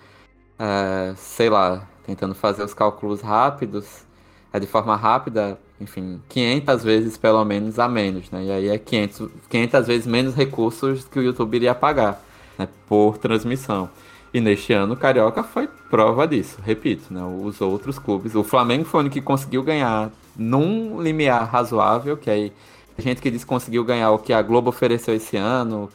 é, 0.63 1.13
sei 1.17 1.51
lá, 1.51 1.83
tentando 2.07 2.37
fazer 2.37 2.63
os 2.63 2.73
cálculos 2.73 3.21
rápidos, 3.21 4.05
é 4.53 4.61
de 4.61 4.67
forma 4.67 4.95
rápida, 4.95 5.59
enfim, 5.81 6.21
500 6.29 6.85
vezes 6.85 7.17
pelo 7.17 7.45
menos 7.45 7.81
a 7.81 7.89
menos, 7.89 8.31
né? 8.31 8.45
E 8.45 8.53
aí 8.53 8.69
é 8.69 8.79
500, 8.79 9.29
500 9.49 9.87
vezes 9.89 10.07
menos 10.07 10.35
recursos 10.37 11.05
que 11.05 11.19
o 11.19 11.23
YouTube 11.23 11.57
iria 11.57 11.75
pagar 11.75 12.23
né, 12.57 12.69
por 12.87 13.19
transmissão. 13.19 13.91
E 14.33 14.41
neste 14.41 14.73
ano 14.73 14.95
o 14.95 14.97
Carioca 14.97 15.43
foi 15.43 15.69
prova 15.91 16.29
disso, 16.29 16.59
repito, 16.65 17.13
né? 17.13 17.23
Os 17.25 17.61
outros 17.61 17.99
clubes, 17.99 18.37
o 18.37 18.45
Flamengo 18.45 18.85
foi 18.85 19.05
o 19.05 19.11
que 19.11 19.21
conseguiu 19.21 19.65
ganhar 19.65 20.13
num 20.37 21.03
limiar 21.03 21.51
razoável, 21.51 22.17
que 22.17 22.31
aí 22.31 22.53
gente 22.99 23.21
que 23.21 23.31
diz 23.31 23.43
que 23.43 23.49
conseguiu 23.49 23.85
ganhar 23.85 24.13
o 24.13 24.19
que 24.19 24.33
a 24.33 24.41
Globo 24.43 24.69
ofereceu 24.69 25.15
esse 25.15 25.37
ano, 25.37 25.91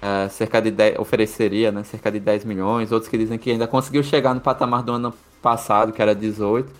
é, 0.00 0.28
cerca 0.28 0.60
de 0.60 0.70
10, 0.70 0.98
ofereceria 0.98 1.72
né, 1.72 1.82
cerca 1.84 2.10
de 2.10 2.20
10 2.20 2.44
milhões, 2.44 2.92
outros 2.92 3.08
que 3.10 3.18
dizem 3.18 3.38
que 3.38 3.50
ainda 3.50 3.66
conseguiu 3.66 4.02
chegar 4.02 4.34
no 4.34 4.40
patamar 4.40 4.82
do 4.82 4.92
ano 4.92 5.14
passado, 5.42 5.92
que 5.92 6.02
era 6.02 6.14
18, 6.14 6.70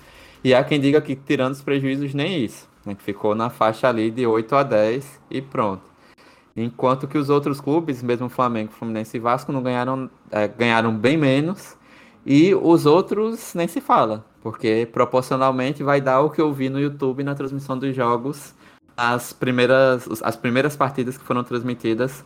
e 0.45 0.55
há 0.55 0.63
quem 0.63 0.81
diga 0.81 1.01
que 1.01 1.17
tirando 1.17 1.53
os 1.53 1.63
prejuízos 1.63 2.15
nem 2.15 2.45
isso. 2.45 2.69
né, 2.85 2.95
que 2.95 3.03
ficou 3.03 3.35
na 3.35 3.51
faixa 3.51 3.89
ali 3.89 4.11
de 4.11 4.27
8 4.27 4.55
a 4.55 4.63
10 4.63 5.21
e 5.31 5.43
pronto. 5.43 5.83
Enquanto 6.57 7.07
que 7.07 7.19
os 7.19 7.29
outros 7.29 7.61
clubes, 7.61 8.03
mesmo 8.03 8.29
Flamengo, 8.29 8.73
Fluminense 8.73 9.17
e 9.17 9.21
Vasco, 9.21 9.53
não 9.53 9.63
ganharam, 9.63 10.09
é, 10.31 10.49
ganharam 10.49 10.97
bem 10.97 11.17
menos. 11.17 11.77
E 12.25 12.55
os 12.55 12.87
outros 12.87 13.55
nem 13.55 13.69
se 13.69 13.81
fala, 13.81 14.25
porque 14.43 14.89
proporcionalmente 14.91 15.83
vai 15.83 16.01
dar 16.01 16.21
o 16.23 16.31
que 16.31 16.41
eu 16.41 16.53
vi 16.53 16.69
no 16.69 16.81
YouTube 16.81 17.23
na 17.23 17.35
transmissão 17.35 17.79
dos 17.79 17.95
jogos, 17.95 18.55
as 18.97 19.33
primeiras, 19.33 20.09
as 20.23 20.35
primeiras 20.35 20.75
partidas 20.75 21.19
que 21.19 21.25
foram 21.25 21.45
transmitidas 21.45 22.25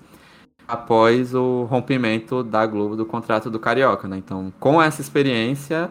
após 0.66 1.34
o 1.34 1.64
rompimento 1.64 2.42
da 2.42 2.64
Globo 2.66 2.96
do 2.96 3.04
contrato 3.04 3.50
do 3.50 3.58
Carioca, 3.58 4.06
né? 4.06 4.16
Então, 4.18 4.52
com 4.60 4.80
essa 4.80 5.00
experiência, 5.00 5.90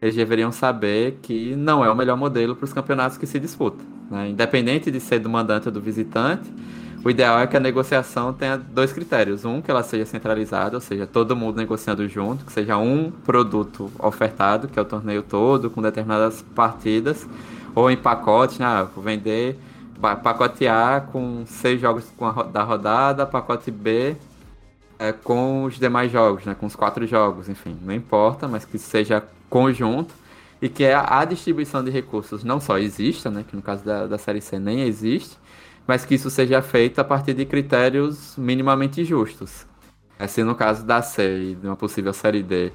eles 0.00 0.14
deveriam 0.14 0.50
saber 0.50 1.18
que 1.22 1.54
não 1.54 1.84
é 1.84 1.90
o 1.90 1.94
melhor 1.94 2.16
modelo 2.16 2.56
para 2.56 2.64
os 2.64 2.72
campeonatos 2.72 3.18
que 3.18 3.26
se 3.26 3.38
disputam. 3.38 3.86
Né? 4.10 4.30
Independente 4.30 4.90
de 4.90 4.98
ser 4.98 5.18
do 5.18 5.28
mandante 5.28 5.68
ou 5.68 5.72
do 5.72 5.80
visitante, 5.80 6.50
o 7.04 7.08
ideal 7.08 7.38
é 7.38 7.46
que 7.46 7.56
a 7.56 7.60
negociação 7.60 8.32
tenha 8.32 8.58
dois 8.58 8.92
critérios. 8.92 9.44
Um, 9.44 9.62
que 9.62 9.70
ela 9.70 9.82
seja 9.82 10.04
centralizada, 10.04 10.76
ou 10.76 10.80
seja, 10.80 11.06
todo 11.06 11.36
mundo 11.36 11.56
negociando 11.56 12.06
junto, 12.08 12.44
que 12.44 12.52
seja 12.52 12.76
um 12.76 13.10
produto 13.10 13.90
ofertado, 13.98 14.68
que 14.68 14.78
é 14.78 14.82
o 14.82 14.84
torneio 14.84 15.22
todo, 15.22 15.70
com 15.70 15.80
determinadas 15.80 16.42
partidas, 16.54 17.26
ou 17.74 17.90
em 17.90 17.96
pacote, 17.96 18.60
né? 18.60 18.86
Vou 18.94 19.02
vender 19.02 19.58
pacote 20.00 20.66
A 20.66 21.00
com 21.12 21.44
seis 21.46 21.80
jogos 21.80 22.12
da 22.52 22.62
rodada, 22.62 23.26
pacote 23.26 23.70
B 23.70 24.16
é, 24.98 25.12
com 25.12 25.64
os 25.64 25.78
demais 25.78 26.12
jogos, 26.12 26.44
né, 26.44 26.54
com 26.54 26.66
os 26.66 26.76
quatro 26.76 27.06
jogos, 27.06 27.48
enfim, 27.48 27.76
não 27.82 27.94
importa, 27.94 28.46
mas 28.46 28.66
que 28.66 28.78
seja 28.78 29.24
conjunto 29.48 30.14
e 30.60 30.68
que 30.68 30.84
a, 30.84 31.24
distribuição 31.24 31.82
de 31.82 31.90
recursos 31.90 32.44
não 32.44 32.60
só 32.60 32.78
exista, 32.78 33.30
né, 33.30 33.44
que 33.48 33.56
no 33.56 33.62
caso 33.62 33.82
da, 33.82 34.06
da 34.06 34.18
Série 34.18 34.42
C 34.42 34.58
nem 34.58 34.82
existe, 34.82 35.38
mas 35.86 36.04
que 36.04 36.14
isso 36.14 36.28
seja 36.28 36.60
feito 36.60 36.98
a 37.00 37.04
partir 37.04 37.32
de 37.32 37.46
critérios 37.46 38.36
minimamente 38.36 39.02
justos. 39.04 39.66
Assim, 40.18 40.44
no 40.44 40.54
caso 40.54 40.84
da 40.84 41.00
C 41.00 41.52
e 41.52 41.54
de 41.54 41.66
uma 41.66 41.76
possível 41.76 42.12
Série 42.12 42.42
D, 42.42 42.70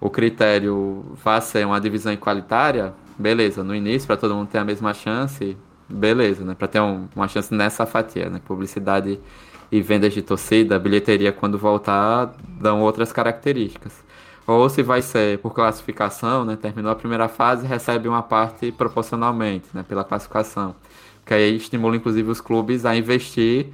o 0.00 0.08
critério 0.08 1.04
vai 1.22 1.40
ser 1.42 1.66
uma 1.66 1.78
divisão 1.78 2.10
igualitária, 2.10 2.94
beleza, 3.18 3.62
no 3.62 3.74
início, 3.74 4.06
para 4.06 4.16
todo 4.16 4.34
mundo 4.34 4.48
ter 4.48 4.58
a 4.58 4.64
mesma 4.64 4.94
chance, 4.94 5.58
beleza, 5.88 6.44
né? 6.44 6.54
Para 6.54 6.68
ter 6.68 6.80
um, 6.80 7.08
uma 7.14 7.28
chance 7.28 7.52
nessa 7.54 7.86
fatia, 7.86 8.28
né? 8.28 8.40
Publicidade 8.44 9.20
e 9.70 9.80
vendas 9.80 10.14
de 10.14 10.22
torcida, 10.22 10.78
bilheteria 10.78 11.32
quando 11.32 11.58
voltar 11.58 12.32
dão 12.60 12.82
outras 12.82 13.12
características. 13.12 14.04
Ou 14.46 14.68
se 14.68 14.82
vai 14.82 15.02
ser 15.02 15.38
por 15.38 15.52
classificação, 15.52 16.44
né? 16.44 16.56
Terminou 16.56 16.92
a 16.92 16.94
primeira 16.94 17.28
fase, 17.28 17.66
recebe 17.66 18.08
uma 18.08 18.22
parte 18.22 18.70
proporcionalmente, 18.72 19.66
né? 19.74 19.84
Pela 19.88 20.04
classificação. 20.04 20.74
Que 21.24 21.34
aí 21.34 21.56
estimula 21.56 21.96
inclusive 21.96 22.30
os 22.30 22.40
clubes 22.40 22.84
a 22.84 22.96
investir 22.96 23.68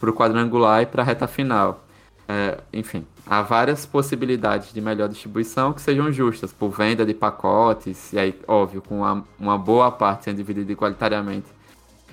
para 0.00 0.10
o 0.10 0.12
quadrangular 0.12 0.82
e 0.82 0.86
para 0.86 1.02
a 1.02 1.04
reta 1.04 1.26
final. 1.26 1.84
É, 2.28 2.58
enfim, 2.72 3.06
há 3.26 3.42
várias 3.42 3.86
possibilidades 3.86 4.72
de 4.72 4.80
melhor 4.80 5.08
distribuição 5.08 5.72
que 5.72 5.80
sejam 5.80 6.12
justas, 6.12 6.52
por 6.52 6.70
venda 6.70 7.04
de 7.04 7.14
pacotes, 7.14 8.12
e 8.12 8.18
aí, 8.18 8.38
óbvio, 8.46 8.82
com 8.82 8.98
uma, 8.98 9.24
uma 9.38 9.58
boa 9.58 9.90
parte 9.90 10.24
sendo 10.24 10.36
dividida 10.36 10.70
igualitariamente 10.70 11.46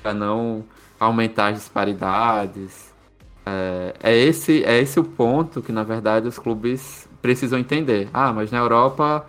para 0.02 0.14
não 0.14 0.64
aumentar 1.00 1.48
as 1.48 1.58
disparidades. 1.58 2.92
É, 3.46 3.96
é, 4.02 4.18
esse, 4.18 4.64
é 4.64 4.80
esse 4.80 5.00
o 5.00 5.04
ponto 5.04 5.62
que, 5.62 5.72
na 5.72 5.84
verdade, 5.84 6.28
os 6.28 6.38
clubes 6.38 7.08
precisam 7.22 7.60
entender. 7.60 8.10
Ah, 8.14 8.32
mas 8.32 8.52
na 8.52 8.60
Europa, 8.60 9.26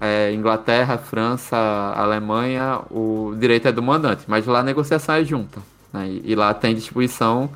é, 0.00 0.32
Inglaterra, 0.32 0.98
França, 0.98 1.56
Alemanha, 1.96 2.80
o 2.90 3.34
direito 3.38 3.68
é 3.68 3.72
do 3.72 3.82
mandante, 3.82 4.24
mas 4.26 4.46
lá 4.46 4.60
a 4.60 4.62
negociação 4.62 5.14
é 5.14 5.24
junta. 5.24 5.60
Né? 5.92 6.08
E, 6.08 6.32
e, 6.32 6.34
lá 6.34 6.52
tem 6.52 6.74
distribuição 6.74 7.50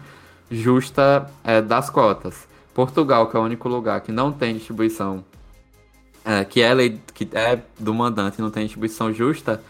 justa 0.51 1.31
é, 1.45 1.61
das 1.61 1.91
cotas. 1.91 2.48
Portugal, 2.79 3.27
que 3.27 3.37
é 3.37 3.41
o 3.41 3.43
único 3.43 3.69
lugar 3.69 4.03
que 4.03 4.13
não 4.13 4.31
tem 4.31 4.55
distribuição, 4.55 5.25
é, 6.25 6.45
que, 6.45 6.61
é 6.61 6.73
lei, 6.73 7.01
que 7.13 7.29
é 7.33 7.61
do 7.77 7.93
mandante 7.93 8.41
não 8.41 8.53
tem 8.53 8.67
distribuição 8.67 9.13
justa, 9.13 9.61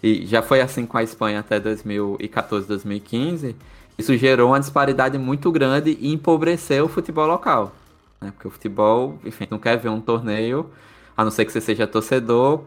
e 0.00 0.24
já 0.24 0.40
foi 0.40 0.60
assim 0.60 0.86
com 0.86 0.96
a 0.96 1.02
Espanha 1.02 1.40
até 1.40 1.58
2014, 1.58 2.68
2015, 2.68 3.56
isso 3.98 4.16
gerou 4.16 4.50
uma 4.50 4.60
disparidade 4.60 5.18
muito 5.18 5.50
grande 5.50 5.98
e 6.00 6.12
empobreceu 6.12 6.84
o 6.84 6.88
futebol 6.88 7.26
local. 7.26 7.74
Né? 8.20 8.30
Porque 8.30 8.46
o 8.46 8.50
futebol, 8.52 9.18
enfim, 9.24 9.48
não 9.50 9.58
quer 9.58 9.76
ver 9.76 9.88
um 9.88 10.00
torneio, 10.00 10.70
a 11.16 11.24
não 11.24 11.32
ser 11.32 11.44
que 11.46 11.50
você 11.50 11.60
seja 11.60 11.88
torcedor, 11.88 12.62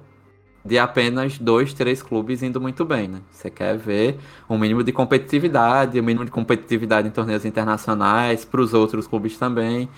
de 0.67 0.77
apenas 0.77 1.37
dois, 1.39 1.73
três 1.73 2.03
clubes 2.03 2.43
indo 2.43 2.59
muito 2.59 2.83
bem, 2.83 3.07
né? 3.07 3.21
Você 3.31 3.49
quer 3.49 3.77
ver 3.77 4.19
um 4.49 4.57
mínimo 4.57 4.83
de 4.83 4.91
competitividade, 4.91 5.99
um 5.99 6.03
mínimo 6.03 6.25
de 6.25 6.31
competitividade 6.31 7.07
em 7.07 7.11
torneios 7.11 7.45
internacionais, 7.45 8.43
para 8.43 8.61
os 8.61 8.73
outros 8.73 9.07
clubes 9.07 9.37
também. 9.37 9.89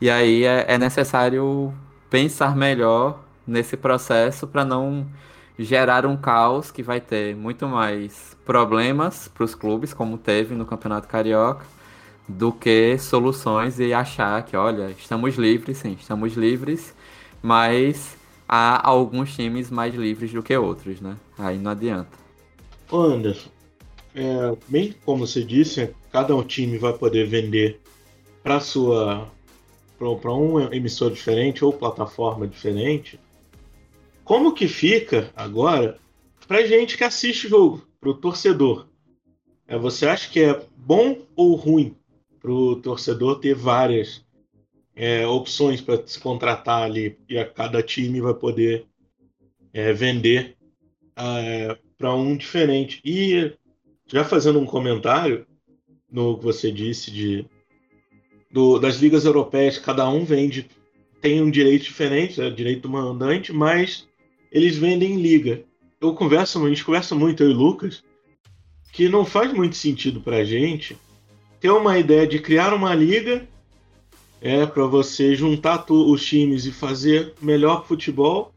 E 0.00 0.10
aí 0.10 0.44
é, 0.44 0.64
é 0.68 0.78
necessário 0.78 1.72
pensar 2.10 2.56
melhor 2.56 3.20
nesse 3.46 3.76
processo 3.76 4.46
para 4.46 4.64
não 4.64 5.06
gerar 5.58 6.06
um 6.06 6.16
caos 6.16 6.70
que 6.70 6.82
vai 6.82 7.00
ter 7.00 7.36
muito 7.36 7.66
mais 7.68 8.36
problemas 8.44 9.28
para 9.28 9.44
os 9.44 9.54
clubes, 9.54 9.92
como 9.92 10.18
teve 10.18 10.54
no 10.54 10.64
Campeonato 10.66 11.08
Carioca, 11.08 11.64
do 12.28 12.52
que 12.52 12.98
soluções 12.98 13.78
e 13.78 13.92
achar 13.92 14.42
que, 14.44 14.56
olha, 14.56 14.90
estamos 14.98 15.36
livres, 15.36 15.78
sim, 15.78 15.96
estamos 15.98 16.34
livres, 16.34 16.94
mas 17.42 18.15
há 18.48 18.86
alguns 18.88 19.34
times 19.34 19.70
mais 19.70 19.94
livres 19.94 20.32
do 20.32 20.42
que 20.42 20.56
outros, 20.56 21.00
né? 21.00 21.16
Aí 21.38 21.58
não 21.58 21.70
adianta. 21.70 22.16
Anderson, 22.92 23.50
é, 24.14 24.56
bem 24.68 24.94
como 25.04 25.26
você 25.26 25.44
disse, 25.44 25.94
cada 26.10 26.34
um 26.34 26.42
time 26.42 26.78
vai 26.78 26.92
poder 26.92 27.26
vender 27.26 27.80
para 28.42 28.60
sua 28.60 29.28
para 29.98 30.34
um 30.34 30.60
emissor 30.74 31.10
diferente 31.10 31.64
ou 31.64 31.72
plataforma 31.72 32.46
diferente. 32.46 33.18
Como 34.24 34.52
que 34.52 34.68
fica 34.68 35.32
agora 35.34 35.98
para 36.46 36.66
gente 36.66 36.98
que 36.98 37.04
assiste 37.04 37.46
o 37.46 37.50
jogo, 37.50 37.86
para 37.98 38.10
o 38.10 38.14
torcedor? 38.14 38.88
É, 39.66 39.78
você 39.78 40.06
acha 40.06 40.30
que 40.30 40.40
é 40.40 40.66
bom 40.76 41.22
ou 41.34 41.54
ruim 41.54 41.96
para 42.40 42.52
o 42.52 42.76
torcedor 42.76 43.40
ter 43.40 43.54
várias 43.54 44.25
é, 44.96 45.26
opções 45.26 45.80
para 45.82 46.04
se 46.06 46.18
contratar 46.18 46.82
ali 46.82 47.18
e 47.28 47.38
a 47.38 47.44
cada 47.44 47.82
time 47.82 48.20
vai 48.20 48.32
poder 48.32 48.86
é, 49.72 49.92
vender 49.92 50.56
é, 51.14 51.76
para 51.98 52.14
um 52.14 52.36
diferente? 52.36 53.00
E 53.04 53.52
já 54.06 54.24
fazendo 54.24 54.58
um 54.58 54.66
comentário 54.66 55.46
no 56.10 56.38
que 56.38 56.44
você 56.44 56.72
disse 56.72 57.10
de 57.10 57.44
do, 58.50 58.78
das 58.78 58.96
ligas 58.96 59.26
europeias, 59.26 59.78
cada 59.78 60.08
um 60.08 60.24
vende 60.24 60.66
tem 61.20 61.42
um 61.42 61.50
direito 61.50 61.84
diferente, 61.84 62.40
é 62.40 62.48
direito 62.48 62.88
mandante, 62.88 63.52
mas 63.52 64.08
eles 64.50 64.76
vendem 64.76 65.16
liga. 65.16 65.62
Eu 66.00 66.14
converso, 66.14 66.64
a 66.64 66.68
gente 66.68 66.84
conversa 66.84 67.14
muito, 67.14 67.42
eu 67.42 67.50
e 67.50 67.54
Lucas, 67.54 68.04
que 68.92 69.08
não 69.08 69.24
faz 69.24 69.52
muito 69.52 69.76
sentido 69.76 70.20
pra 70.20 70.44
gente 70.44 70.96
ter 71.60 71.70
uma 71.70 71.98
ideia 71.98 72.26
de 72.26 72.38
criar 72.38 72.72
uma 72.72 72.94
liga 72.94 73.46
é 74.40 74.66
para 74.66 74.86
você 74.86 75.34
juntar 75.34 75.84
os 75.90 76.24
times 76.24 76.66
e 76.66 76.72
fazer 76.72 77.34
melhor 77.40 77.86
futebol 77.86 78.52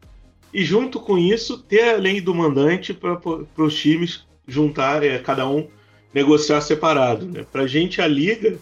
e 0.52 0.64
junto 0.64 1.00
com 1.00 1.16
isso 1.16 1.58
ter 1.58 1.94
a 1.94 1.96
lei 1.96 2.20
do 2.20 2.34
mandante 2.34 2.92
para 2.92 3.18
os 3.56 3.78
times 3.78 4.26
juntarem, 4.46 5.10
é, 5.10 5.18
cada 5.18 5.48
um 5.48 5.68
negociar 6.12 6.60
separado. 6.60 7.26
Né? 7.26 7.46
Para 7.50 7.62
a 7.62 7.66
gente 7.66 8.02
a 8.02 8.06
liga 8.06 8.58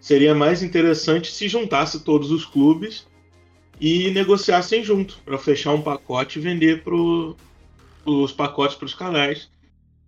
seria 0.00 0.34
mais 0.34 0.62
interessante 0.62 1.32
se 1.32 1.48
juntasse 1.48 2.04
todos 2.04 2.30
os 2.30 2.44
clubes 2.44 3.06
e 3.80 4.10
negociassem 4.10 4.84
junto 4.84 5.18
para 5.24 5.38
fechar 5.38 5.72
um 5.72 5.82
pacote 5.82 6.38
e 6.38 6.42
vender 6.42 6.82
pro, 6.84 7.36
os 8.04 8.32
pacotes 8.32 8.76
para 8.76 8.86
os 8.86 8.94
canais 8.94 9.50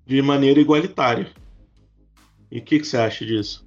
de 0.06 0.20
maneira 0.22 0.60
igualitária. 0.60 1.32
E 2.50 2.58
o 2.58 2.62
que, 2.62 2.78
que, 2.78 2.86
você 2.86 2.96
acha 2.96 3.24
disso? 3.24 3.65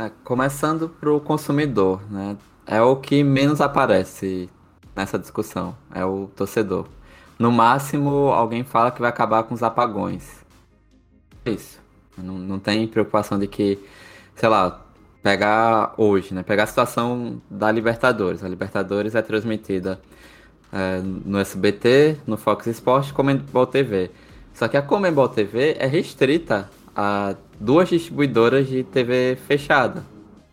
É, 0.00 0.10
começando 0.24 0.88
para 0.88 1.12
o 1.12 1.20
consumidor, 1.20 2.00
né? 2.10 2.34
É 2.66 2.80
o 2.80 2.96
que 2.96 3.22
menos 3.22 3.60
aparece 3.60 4.48
nessa 4.96 5.18
discussão, 5.18 5.76
é 5.94 6.02
o 6.02 6.26
torcedor. 6.34 6.86
No 7.38 7.52
máximo, 7.52 8.28
alguém 8.28 8.64
fala 8.64 8.90
que 8.90 8.98
vai 8.98 9.10
acabar 9.10 9.42
com 9.42 9.54
os 9.54 9.62
apagões. 9.62 10.42
Isso. 11.44 11.78
Não, 12.16 12.38
não 12.38 12.58
tem 12.58 12.88
preocupação 12.88 13.38
de 13.38 13.46
que, 13.46 13.78
sei 14.34 14.48
lá, 14.48 14.80
pegar 15.22 15.92
hoje, 15.98 16.32
né? 16.32 16.42
Pegar 16.42 16.62
a 16.62 16.66
situação 16.66 17.42
da 17.50 17.70
Libertadores. 17.70 18.42
A 18.42 18.48
Libertadores 18.48 19.14
é 19.14 19.20
transmitida 19.20 20.00
é, 20.72 21.02
no 21.02 21.38
SBT, 21.38 22.16
no 22.26 22.38
Fox 22.38 22.66
Sports, 22.68 23.12
Comembol 23.12 23.66
TV. 23.66 24.10
Só 24.54 24.66
que 24.66 24.78
a 24.78 24.82
Comembol 24.82 25.28
TV 25.28 25.76
é 25.78 25.86
restrita 25.86 26.70
a 26.94 27.34
duas 27.58 27.88
distribuidoras 27.88 28.68
de 28.68 28.84
TV 28.84 29.36
fechada. 29.46 30.04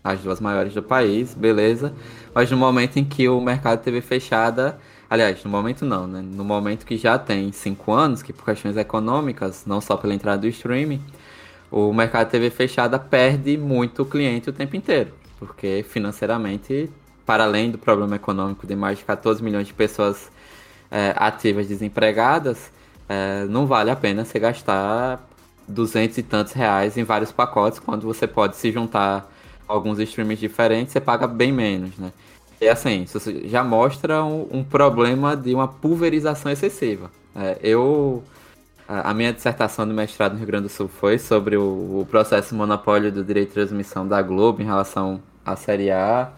As 0.03 0.19
duas 0.19 0.39
maiores 0.39 0.73
do 0.73 0.81
país, 0.81 1.33
beleza. 1.33 1.93
Mas 2.33 2.49
no 2.49 2.57
momento 2.57 2.97
em 2.97 3.03
que 3.03 3.27
o 3.27 3.41
mercado 3.41 3.79
de 3.79 3.85
TV 3.85 4.01
fechada 4.01 4.79
Aliás, 5.09 5.41
no 5.43 5.49
momento 5.49 5.85
não, 5.85 6.05
né? 6.05 6.21
No 6.21 6.43
momento 6.43 6.85
que 6.85 6.97
já 6.97 7.17
tem 7.17 7.51
cinco 7.53 7.93
anos, 7.93 8.21
que 8.21 8.33
por 8.33 8.43
questões 8.43 8.75
econômicas, 8.75 9.65
não 9.65 9.79
só 9.79 9.95
pela 9.95 10.13
entrada 10.13 10.41
do 10.41 10.47
streaming, 10.47 11.01
o 11.71 11.93
mercado 11.93 12.25
de 12.25 12.31
TV 12.31 12.49
fechada 12.49 12.99
perde 12.99 13.57
muito 13.57 14.03
cliente 14.05 14.49
o 14.49 14.53
tempo 14.53 14.75
inteiro. 14.75 15.13
Porque 15.39 15.85
financeiramente, 15.87 16.89
para 17.25 17.45
além 17.45 17.71
do 17.71 17.77
problema 17.77 18.17
econômico 18.17 18.67
de 18.67 18.75
mais 18.75 18.97
de 18.97 19.05
14 19.05 19.41
milhões 19.41 19.67
de 19.67 19.73
pessoas 19.73 20.29
é, 20.91 21.13
ativas 21.15 21.67
desempregadas, 21.67 22.69
é, 23.07 23.45
não 23.45 23.65
vale 23.65 23.89
a 23.89 23.95
pena 23.95 24.25
você 24.25 24.37
gastar 24.39 25.25
200 25.67 26.17
e 26.17 26.23
tantos 26.23 26.53
reais 26.53 26.97
em 26.97 27.03
vários 27.03 27.31
pacotes, 27.31 27.79
quando 27.79 28.03
você 28.03 28.27
pode 28.27 28.55
se 28.55 28.71
juntar 28.71 29.29
a 29.67 29.73
alguns 29.73 29.99
streams 29.99 30.39
diferentes, 30.39 30.93
você 30.93 31.01
paga 31.01 31.27
bem 31.27 31.51
menos, 31.51 31.97
né? 31.97 32.11
E 32.59 32.67
assim, 32.67 33.03
isso 33.03 33.19
já 33.47 33.63
mostra 33.63 34.23
um, 34.23 34.47
um 34.51 34.63
problema 34.63 35.35
de 35.35 35.53
uma 35.53 35.67
pulverização 35.67 36.51
excessiva. 36.51 37.11
É, 37.35 37.57
eu. 37.61 38.23
A 38.87 39.13
minha 39.13 39.33
dissertação 39.33 39.85
do 39.85 39.93
mestrado 39.93 40.31
no 40.31 40.37
Rio 40.37 40.47
Grande 40.47 40.63
do 40.63 40.69
Sul 40.69 40.87
foi 40.87 41.19
sobre 41.19 41.57
o, 41.57 41.61
o 41.99 42.07
processo 42.09 42.55
monopólio 42.55 43.11
do 43.11 43.21
direito 43.21 43.49
de 43.49 43.53
transmissão 43.55 44.07
da 44.07 44.21
Globo 44.21 44.61
em 44.61 44.65
relação 44.65 45.21
à 45.45 45.57
Série 45.57 45.91
A. 45.91 46.31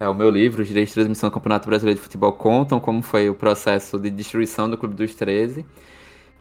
É, 0.00 0.08
o 0.08 0.14
meu 0.14 0.28
livro, 0.28 0.62
Os 0.62 0.68
Direitos 0.68 0.90
de 0.90 0.94
Transmissão 0.94 1.30
do 1.30 1.32
Campeonato 1.32 1.68
Brasileiro 1.68 2.00
de 2.00 2.02
Futebol, 2.02 2.32
contam 2.32 2.80
como 2.80 3.02
foi 3.02 3.30
o 3.30 3.34
processo 3.36 4.00
de 4.00 4.10
destruição 4.10 4.68
do 4.68 4.76
Clube 4.76 4.96
dos 4.96 5.14
13. 5.14 5.64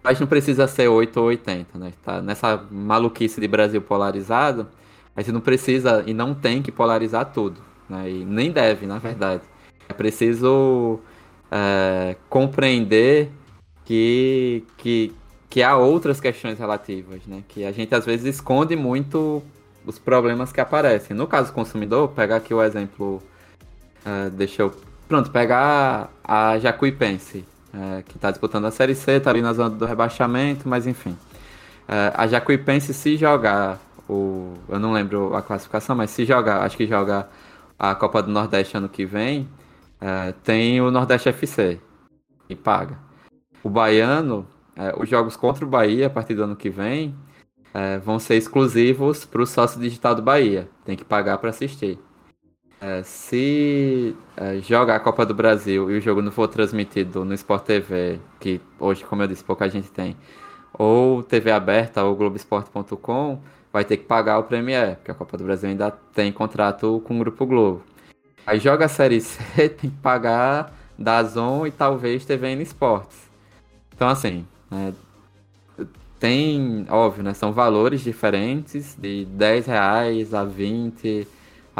Mas 0.04 0.20
não 0.20 0.28
precisa 0.28 0.68
ser 0.68 0.88
8 0.88 1.18
ou 1.20 1.28
80, 1.28 1.78
né? 1.78 1.94
Tá 2.04 2.22
nessa 2.22 2.66
maluquice 2.72 3.40
de 3.40 3.48
Brasil 3.48 3.82
polarizado, 3.82 4.68
a 5.16 5.22
gente 5.22 5.34
não 5.34 5.42
precisa 5.42 6.04
e 6.08 6.14
não 6.14 6.34
tem 6.34 6.62
que 6.62 6.72
polarizar 6.72 7.26
tudo 7.32 7.72
né? 7.92 8.10
E 8.10 8.26
nem 8.26 8.52
deve, 8.52 8.88
na 8.88 8.98
verdade. 8.98 9.44
É 9.88 9.94
preciso 9.94 11.00
é, 11.52 12.16
compreender 12.30 13.30
que, 13.84 14.64
que, 14.78 15.14
que 15.50 15.62
há 15.62 15.76
outras 15.76 16.22
questões 16.22 16.58
relativas, 16.58 17.26
né? 17.28 17.44
Que 17.50 17.66
a 17.66 17.72
gente 17.72 17.94
às 17.94 18.06
vezes 18.06 18.36
esconde 18.36 18.76
muito 18.76 19.44
os 19.86 20.00
problemas 20.00 20.54
que 20.54 20.62
aparecem. 20.62 21.16
No 21.16 21.28
caso 21.28 21.52
do 21.52 21.54
consumidor, 21.54 22.08
pegar 22.10 22.38
aqui 22.38 22.54
o 22.54 22.64
exemplo, 22.64 23.22
é, 24.06 24.30
deixa 24.30 24.62
eu... 24.62 24.74
Pronto, 25.08 25.30
pegar 25.30 26.10
a 26.24 26.58
Jacuipense, 26.58 27.44
é, 27.74 28.04
que 28.04 28.18
está 28.18 28.32
disputando 28.32 28.66
a 28.66 28.72
Série 28.72 28.96
C, 28.96 29.14
está 29.14 29.30
ali 29.30 29.42
na 29.42 29.54
zona 29.54 29.70
do 29.70 29.86
rebaixamento, 29.86 30.68
mas 30.68 30.88
enfim. 30.88 31.18
É, 31.88 32.12
a 32.16 32.28
Jacuipense, 32.28 32.94
se 32.94 33.18
jogar 33.18 33.80
o... 34.08 34.54
Eu 34.68 34.80
não 34.80 34.92
lembro 34.92 35.36
a 35.36 35.42
classificação, 35.42 35.96
mas 35.96 36.12
se 36.12 36.26
jogar, 36.26 36.64
acho 36.64 36.78
que 36.78 36.86
joga 36.86 37.30
a 37.80 37.96
Copa 37.96 38.22
do 38.22 38.32
Nordeste 38.32 38.78
ano 38.78 38.90
que 38.90 39.06
vem, 39.06 39.50
é, 40.00 40.34
tem 40.44 40.82
o 40.82 40.92
Nordeste 40.92 41.30
FC 41.30 41.80
e 42.50 42.56
paga. 42.56 42.98
O 43.64 43.70
Baiano, 43.70 44.48
é, 44.76 44.94
os 44.98 45.10
jogos 45.10 45.36
contra 45.36 45.66
o 45.66 45.68
Bahia 45.68 46.08
a 46.08 46.10
partir 46.10 46.36
do 46.36 46.44
ano 46.44 46.56
que 46.56 46.70
vem 46.70 47.16
é, 47.74 47.98
vão 48.00 48.20
ser 48.20 48.36
exclusivos 48.36 49.26
para 49.26 49.42
o 49.42 49.48
sócio 49.48 49.80
digital 49.80 50.16
do 50.16 50.22
Bahia. 50.22 50.70
Tem 50.86 50.96
que 50.96 51.06
pagar 51.06 51.38
para 51.38 51.50
assistir. 51.50 52.00
É, 52.84 53.04
se 53.04 54.16
é, 54.36 54.58
jogar 54.58 54.96
a 54.96 55.00
Copa 55.00 55.24
do 55.24 55.36
Brasil 55.36 55.92
e 55.92 56.00
o 56.00 56.02
jogo 56.02 56.20
não 56.20 56.32
for 56.32 56.48
transmitido 56.48 57.24
no 57.24 57.32
Sport 57.36 57.64
TV, 57.64 58.20
que 58.40 58.60
hoje, 58.80 59.06
como 59.06 59.22
eu 59.22 59.28
disse, 59.28 59.44
pouca 59.44 59.70
gente 59.70 59.92
tem, 59.92 60.18
ou 60.74 61.22
TV 61.22 61.52
aberta 61.52 62.04
ou 62.04 62.16
Globoesporte.com, 62.16 63.40
vai 63.72 63.86
ter 63.86 63.98
que 63.98 64.06
pagar 64.06 64.40
o 64.40 64.46
Premier, 64.46 64.96
porque 64.96 65.12
a 65.12 65.14
Copa 65.14 65.38
do 65.38 65.44
Brasil 65.44 65.70
ainda 65.70 65.92
tem 65.92 66.32
contrato 66.32 67.00
com 67.06 67.16
o 67.16 67.20
Grupo 67.20 67.46
Globo. 67.46 67.84
Aí 68.48 68.60
joga 68.60 68.86
a 68.86 68.90
Série 68.90 69.22
C, 69.22 69.70
tem 69.70 69.92
que 69.92 69.98
pagar 69.98 70.74
da 70.98 71.22
Zon 71.24 71.68
e 71.68 71.72
talvez 71.72 72.26
TVN 72.26 72.64
Esportes. 72.64 73.30
Então, 73.94 74.08
assim, 74.08 74.44
né, 74.72 74.92
tem, 76.20 76.88
óbvio, 76.90 77.24
né, 77.24 77.36
são 77.36 77.54
valores 77.54 78.02
diferentes, 78.02 78.96
de 79.00 79.26
10 79.26 79.68
reais 79.68 80.34
a 80.34 80.44
20, 80.44 81.28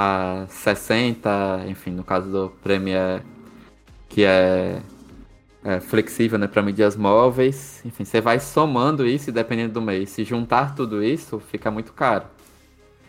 a 0.02 0.48
60, 0.48 1.66
enfim, 1.68 1.92
no 1.92 2.04
caso 2.04 2.30
do 2.32 2.50
Premier, 2.62 3.24
que 4.10 4.24
é 4.24 4.82
é, 5.64 5.80
flexível 5.80 6.40
né, 6.40 6.48
para 6.48 6.62
mídias 6.62 6.96
móveis. 6.96 7.82
Enfim, 7.86 8.04
você 8.04 8.20
vai 8.20 8.40
somando 8.40 9.06
isso 9.06 9.32
dependendo 9.32 9.74
do 9.74 9.82
mês. 9.82 10.10
Se 10.10 10.24
juntar 10.24 10.76
tudo 10.76 11.04
isso, 11.04 11.40
fica 11.40 11.70
muito 11.70 11.94
caro. 11.94 12.26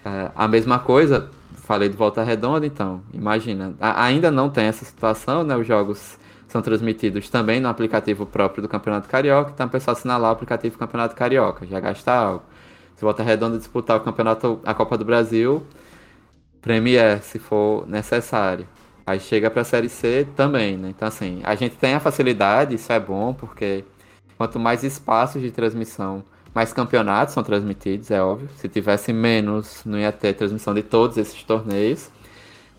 É, 0.04 0.30
a 0.34 0.46
mesma 0.46 0.78
coisa, 0.78 1.30
falei 1.54 1.88
de 1.88 1.96
volta 1.96 2.22
redonda, 2.22 2.66
então, 2.66 3.02
imagina. 3.12 3.74
A, 3.80 4.04
ainda 4.04 4.30
não 4.30 4.50
tem 4.50 4.66
essa 4.66 4.84
situação, 4.84 5.44
né? 5.44 5.56
Os 5.56 5.66
jogos 5.66 6.18
são 6.48 6.60
transmitidos 6.60 7.30
também 7.30 7.60
no 7.60 7.68
aplicativo 7.68 8.26
próprio 8.26 8.62
do 8.62 8.68
Campeonato 8.68 9.08
Carioca, 9.08 9.52
então 9.54 9.64
a 9.64 9.68
pessoa 9.70 9.94
assinalar 9.96 10.30
o 10.30 10.34
aplicativo 10.34 10.76
Campeonato 10.78 11.16
Carioca, 11.16 11.66
já 11.66 11.80
gasta 11.80 12.12
algo. 12.12 12.44
Se 12.94 13.02
volta 13.02 13.22
redonda 13.22 13.56
disputar 13.56 13.96
o 13.96 14.00
campeonato, 14.00 14.60
a 14.64 14.74
Copa 14.74 14.98
do 14.98 15.04
Brasil, 15.04 15.66
Premier, 16.62 17.22
se 17.22 17.38
for 17.38 17.86
necessário. 17.88 18.66
Aí 19.04 19.18
chega 19.18 19.50
para 19.50 19.62
a 19.62 19.64
Série 19.64 19.88
C 19.88 20.26
também, 20.36 20.76
né? 20.76 20.90
Então, 20.90 21.08
assim, 21.08 21.40
a 21.42 21.56
gente 21.56 21.76
tem 21.76 21.94
a 21.94 22.00
facilidade, 22.00 22.76
isso 22.76 22.92
é 22.92 23.00
bom, 23.00 23.34
porque 23.34 23.84
quanto 24.38 24.60
mais 24.60 24.84
espaços 24.84 25.42
de 25.42 25.50
transmissão, 25.50 26.24
mais 26.54 26.72
campeonatos 26.72 27.34
são 27.34 27.42
transmitidos, 27.42 28.10
é 28.12 28.22
óbvio. 28.22 28.48
Se 28.56 28.68
tivesse 28.68 29.12
menos, 29.12 29.82
não 29.84 29.98
ia 29.98 30.12
ter 30.12 30.34
transmissão 30.34 30.72
de 30.72 30.82
todos 30.82 31.18
esses 31.18 31.42
torneios. 31.42 32.10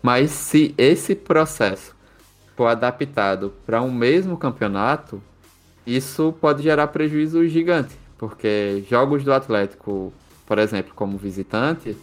Mas 0.02 0.30
se 0.30 0.74
esse 0.78 1.14
processo 1.14 1.94
for 2.56 2.66
adaptado 2.66 3.52
para 3.66 3.82
um 3.82 3.92
mesmo 3.92 4.36
campeonato, 4.36 5.22
isso 5.86 6.34
pode 6.40 6.62
gerar 6.62 6.86
prejuízo 6.88 7.46
gigante, 7.48 7.94
porque 8.16 8.84
jogos 8.88 9.24
do 9.24 9.32
Atlético, 9.32 10.12
por 10.46 10.58
exemplo, 10.58 10.92
como 10.94 11.18
visitante, 11.18 11.96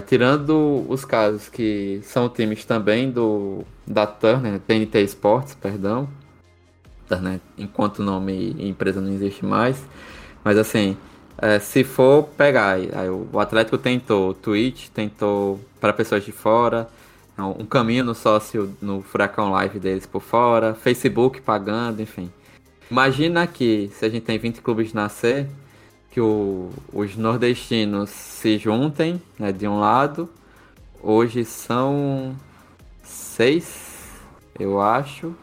tirando 0.00 0.84
os 0.88 1.04
casos 1.04 1.48
que 1.48 2.00
são 2.02 2.28
times 2.28 2.64
também 2.64 3.10
do 3.10 3.64
da 3.86 4.06
Turner, 4.06 4.60
TNT 4.60 5.02
Sports, 5.02 5.54
perdão, 5.54 6.08
Turner, 7.08 7.40
enquanto 7.56 8.02
nome 8.02 8.54
e 8.58 8.68
empresa 8.68 9.00
não 9.00 9.12
existe 9.12 9.44
mais, 9.44 9.82
mas 10.44 10.58
assim, 10.58 10.96
é, 11.38 11.58
se 11.58 11.84
for 11.84 12.24
pegar, 12.24 12.78
o 13.32 13.38
Atlético 13.38 13.78
tentou, 13.78 14.34
Twitch 14.34 14.88
tentou 14.88 15.60
para 15.80 15.92
pessoas 15.92 16.24
de 16.24 16.32
fora, 16.32 16.88
um 17.38 17.66
caminho 17.66 18.04
no 18.04 18.14
sócio 18.14 18.74
no 18.80 19.02
Furacão 19.02 19.50
Live 19.50 19.78
deles 19.78 20.06
por 20.06 20.22
fora, 20.22 20.74
Facebook 20.74 21.42
pagando, 21.42 22.00
enfim. 22.00 22.30
Imagina 22.90 23.46
que 23.46 23.90
se 23.92 24.06
a 24.06 24.08
gente 24.08 24.22
tem 24.24 24.38
20 24.38 24.62
clubes 24.62 24.88
de 24.88 24.94
nascer, 24.94 25.46
que 26.16 26.20
o, 26.22 26.70
os 26.94 27.14
nordestinos 27.14 28.08
se 28.08 28.56
juntem 28.56 29.20
né, 29.38 29.52
de 29.52 29.68
um 29.68 29.78
lado. 29.78 30.30
Hoje 31.02 31.44
são 31.44 32.34
seis, 33.02 34.18
eu 34.58 34.80
acho. 34.80 35.34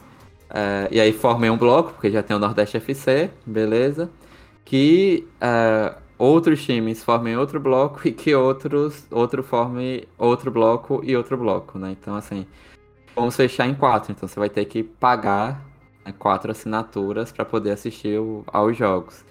É, 0.49 0.87
e 0.89 0.99
aí 0.99 1.13
formem 1.13 1.51
um 1.51 1.57
bloco, 1.59 1.93
porque 1.93 2.09
já 2.09 2.23
tem 2.23 2.35
o 2.35 2.39
Nordeste 2.39 2.77
FC, 2.77 3.29
beleza. 3.45 4.09
Que 4.65 5.27
é, 5.39 5.93
outros 6.17 6.65
times 6.65 7.03
formem 7.03 7.37
outro 7.37 7.59
bloco 7.59 7.99
e 8.07 8.11
que 8.11 8.33
outros 8.33 9.05
outro 9.11 9.43
forme 9.43 10.07
outro 10.17 10.49
bloco 10.49 11.01
e 11.03 11.15
outro 11.15 11.37
bloco, 11.37 11.77
né? 11.77 11.91
Então 11.91 12.15
assim, 12.15 12.47
vamos 13.15 13.35
fechar 13.35 13.67
em 13.67 13.75
quatro. 13.75 14.11
Então 14.11 14.27
você 14.27 14.39
vai 14.39 14.49
ter 14.49 14.65
que 14.65 14.81
pagar 14.81 15.63
né, 16.03 16.11
quatro 16.17 16.49
assinaturas 16.49 17.31
para 17.31 17.45
poder 17.45 17.69
assistir 17.69 18.19
o, 18.19 18.43
aos 18.47 18.75
jogos 18.75 19.23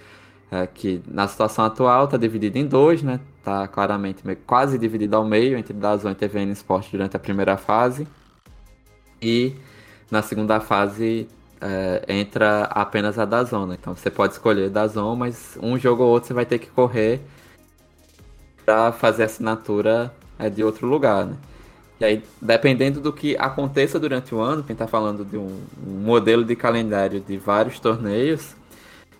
é, 0.52 0.66
que 0.66 1.02
na 1.08 1.26
situação 1.26 1.64
atual 1.64 2.04
está 2.04 2.18
dividido 2.18 2.58
em 2.58 2.66
dois, 2.66 3.02
né? 3.02 3.18
Está 3.38 3.66
claramente 3.66 4.22
quase 4.46 4.78
dividido 4.78 5.16
ao 5.16 5.24
meio 5.24 5.56
entre 5.56 5.72
Dazon 5.72 6.10
e 6.10 6.14
TVN 6.14 6.52
Sport 6.52 6.90
durante 6.92 7.16
a 7.16 7.18
primeira 7.18 7.56
fase. 7.56 8.06
E 9.20 9.56
na 10.10 10.20
segunda 10.20 10.60
fase 10.60 11.26
é, 11.58 12.04
entra 12.06 12.64
apenas 12.64 13.18
a 13.18 13.24
Dazon, 13.24 13.64
né? 13.64 13.78
Então 13.80 13.96
você 13.96 14.10
pode 14.10 14.34
escolher 14.34 14.68
Dazon, 14.68 15.16
mas 15.16 15.56
um 15.62 15.78
jogo 15.78 16.02
ou 16.02 16.10
outro 16.10 16.28
você 16.28 16.34
vai 16.34 16.44
ter 16.44 16.58
que 16.58 16.68
correr 16.68 17.22
para 18.66 18.92
fazer 18.92 19.22
assinatura 19.22 20.12
é, 20.38 20.50
de 20.50 20.62
outro 20.62 20.86
lugar, 20.86 21.24
né? 21.24 21.36
E 21.98 22.04
aí, 22.04 22.22
dependendo 22.42 23.00
do 23.00 23.12
que 23.12 23.36
aconteça 23.38 23.98
durante 23.98 24.34
o 24.34 24.40
ano, 24.40 24.62
quem 24.64 24.74
está 24.74 24.86
falando 24.86 25.24
de 25.24 25.38
um, 25.38 25.60
um 25.86 26.00
modelo 26.00 26.44
de 26.44 26.56
calendário 26.56 27.20
de 27.20 27.38
vários 27.38 27.78
torneios, 27.78 28.56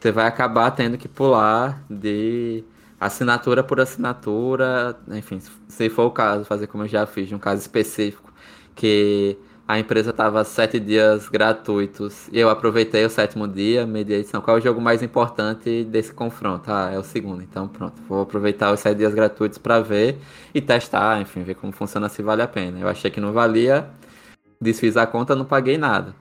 você 0.03 0.11
vai 0.11 0.27
acabar 0.27 0.73
tendo 0.73 0.99
que 0.99 1.07
pular 1.07 1.81
de 1.89 2.65
assinatura 2.99 3.63
por 3.63 3.81
assinatura, 3.81 4.99
enfim, 5.13 5.41
se 5.69 5.89
for 5.89 6.07
o 6.07 6.11
caso, 6.11 6.45
fazer 6.45 6.67
como 6.67 6.83
eu 6.83 6.89
já 6.89 7.07
fiz, 7.07 7.31
um 7.31 7.39
caso 7.39 7.61
específico, 7.61 8.33
que 8.75 9.39
a 9.67 9.79
empresa 9.79 10.11
estava 10.11 10.43
sete 10.43 10.81
dias 10.81 11.29
gratuitos 11.29 12.27
e 12.33 12.39
eu 12.41 12.51
aproveitei 12.51 13.05
o 13.05 13.11
sétimo 13.11 13.47
dia, 13.47 13.87
media 13.87 14.17
edição. 14.19 14.41
Qual 14.43 14.57
é 14.57 14.61
o 14.61 14.63
jogo 14.63 14.81
mais 14.81 15.05
importante 15.05 15.85
desse 15.85 16.13
confronto? 16.13 16.73
Ah, 16.73 16.91
é 16.93 16.99
o 16.99 17.05
segundo. 17.05 17.41
Então, 17.41 17.69
pronto, 17.69 18.03
vou 18.09 18.23
aproveitar 18.23 18.73
os 18.73 18.81
sete 18.81 18.99
dias 18.99 19.15
gratuitos 19.15 19.57
para 19.57 19.81
ver 19.81 20.19
e 20.53 20.61
testar, 20.61 21.21
enfim, 21.21 21.45
ver 21.45 21.55
como 21.55 21.73
funciona, 21.73 22.09
se 22.09 22.23
vale 22.23 22.43
a 22.43 22.49
pena. 22.49 22.81
Eu 22.81 22.89
achei 22.89 23.09
que 23.09 23.21
não 23.21 23.33
valia, 23.33 23.89
desfiz 24.61 24.97
a 24.97 25.07
conta, 25.07 25.37
não 25.37 25.45
paguei 25.45 25.79
nada. 25.79 26.13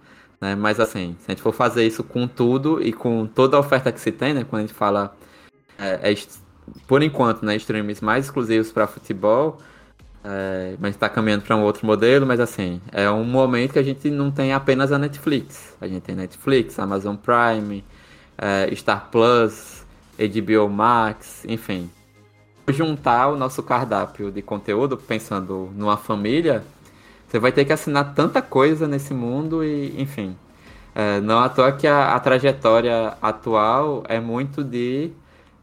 Né? 0.41 0.55
Mas 0.55 0.79
assim, 0.79 1.15
se 1.19 1.25
a 1.27 1.31
gente 1.31 1.41
for 1.43 1.53
fazer 1.53 1.85
isso 1.85 2.03
com 2.03 2.27
tudo 2.27 2.81
e 2.81 2.91
com 2.91 3.27
toda 3.27 3.55
a 3.55 3.59
oferta 3.59 3.91
que 3.91 4.01
se 4.01 4.11
tem, 4.11 4.33
né? 4.33 4.43
Quando 4.43 4.63
a 4.63 4.65
gente 4.65 4.73
fala, 4.73 5.15
é, 5.77 6.11
é, 6.11 6.15
por 6.87 7.03
enquanto, 7.03 7.45
né, 7.45 7.55
streams 7.57 8.03
mais 8.03 8.25
exclusivos 8.25 8.71
para 8.71 8.87
futebol, 8.87 9.59
é, 10.23 10.75
mas 10.79 10.95
está 10.95 11.07
caminhando 11.07 11.43
para 11.43 11.55
um 11.55 11.63
outro 11.63 11.85
modelo, 11.85 12.25
mas 12.25 12.39
assim, 12.39 12.81
é 12.91 13.09
um 13.09 13.23
momento 13.23 13.73
que 13.73 13.79
a 13.79 13.83
gente 13.83 14.09
não 14.09 14.31
tem 14.31 14.53
apenas 14.53 14.91
a 14.91 14.97
Netflix. 14.97 15.75
A 15.79 15.87
gente 15.87 16.01
tem 16.01 16.15
Netflix, 16.15 16.79
Amazon 16.79 17.15
Prime, 17.15 17.83
é, 18.37 18.73
Star 18.75 19.09
Plus, 19.11 19.85
HBO 20.17 20.69
Max, 20.69 21.45
enfim. 21.47 21.89
Juntar 22.67 23.29
o 23.29 23.37
nosso 23.37 23.61
cardápio 23.63 24.31
de 24.31 24.41
conteúdo, 24.41 24.95
pensando 24.95 25.71
numa 25.75 25.97
família, 25.97 26.63
você 27.31 27.39
vai 27.39 27.53
ter 27.53 27.63
que 27.63 27.71
assinar 27.71 28.13
tanta 28.13 28.41
coisa 28.41 28.85
nesse 28.89 29.13
mundo 29.13 29.63
e, 29.63 29.95
enfim. 30.01 30.35
É, 30.93 31.21
não 31.21 31.39
à 31.39 31.47
toa 31.47 31.71
que 31.71 31.87
a, 31.87 32.13
a, 32.13 32.19
trajetória 32.19 33.15
atual 33.21 34.03
é 34.09 34.19
muito 34.19 34.65
de 34.65 35.11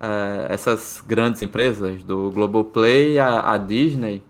é, 0.00 0.46
essas 0.48 1.04
grandes 1.06 1.42
empresas, 1.42 2.02
do 2.02 2.30
Globoplay 2.30 3.18
a, 3.18 3.52
a 3.52 3.58
Disney, 3.58 4.22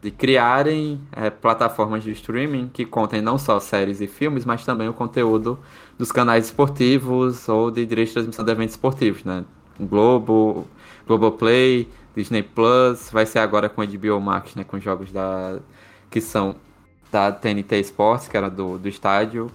de 0.00 0.12
criarem 0.12 1.00
é, 1.10 1.30
plataformas 1.30 2.04
de 2.04 2.12
streaming 2.12 2.70
que 2.72 2.84
contem 2.84 3.20
não 3.20 3.38
só 3.38 3.58
séries 3.58 4.00
e 4.00 4.06
filmes, 4.06 4.44
mas 4.44 4.64
também 4.64 4.88
o 4.88 4.94
conteúdo 4.94 5.58
dos 5.98 6.12
canais 6.12 6.44
esportivos 6.44 7.48
ou 7.48 7.72
de 7.72 7.84
direito 7.84 8.08
de 8.08 8.14
transmissão 8.14 8.44
de 8.44 8.52
eventos 8.52 8.74
esportivos, 8.74 9.24
né? 9.24 9.44
Globo, 9.80 10.64
Globoplay, 11.08 11.88
Disney 12.14 12.44
Plus, 12.44 13.10
vai 13.10 13.26
ser 13.26 13.40
agora 13.40 13.68
com 13.68 13.82
a 13.82 13.84
HBO 13.84 14.20
Max, 14.20 14.54
né? 14.54 14.62
Com 14.62 14.78
jogos 14.78 15.10
da 15.10 15.58
que 16.08 16.20
são 16.20 16.54
da 17.14 17.30
TNT 17.30 17.78
Sports, 17.78 18.26
que 18.26 18.36
era 18.36 18.50
do, 18.50 18.76
do 18.76 18.88
estádio, 18.88 19.48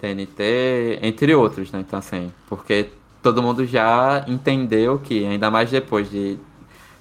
TNT, 0.00 1.00
entre 1.02 1.34
outros, 1.34 1.72
né? 1.72 1.80
Então, 1.80 1.98
assim, 1.98 2.32
porque 2.48 2.88
todo 3.20 3.42
mundo 3.42 3.66
já 3.66 4.24
entendeu 4.28 4.96
que, 4.96 5.26
ainda 5.26 5.50
mais 5.50 5.68
depois 5.68 6.08
de, 6.08 6.38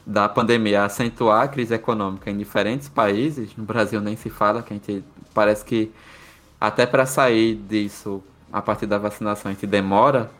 da 0.03 0.28
pandemia 0.28 0.84
acentuar 0.84 1.43
a 1.43 1.47
crise 1.47 1.76
econômica 1.76 2.32
em 2.32 2.38
diferentes 2.38 2.89
países, 2.89 3.55
no 3.55 3.64
Brasil 3.64 4.01
nem 4.01 4.16
se 4.16 4.32
fala, 4.32 4.64
que 4.64 4.74
a 4.74 4.78
gente 4.78 5.03
parece 5.32 5.64
que 5.64 5.91
até 6.60 6.88
para 6.88 7.05
sair 7.05 7.53
disso, 7.55 8.24
a 8.51 8.64
partir 8.64 8.88
da 8.88 8.97
vacinação, 8.97 9.51
a 9.51 9.53
gente 9.53 9.68
demora, 9.68 10.32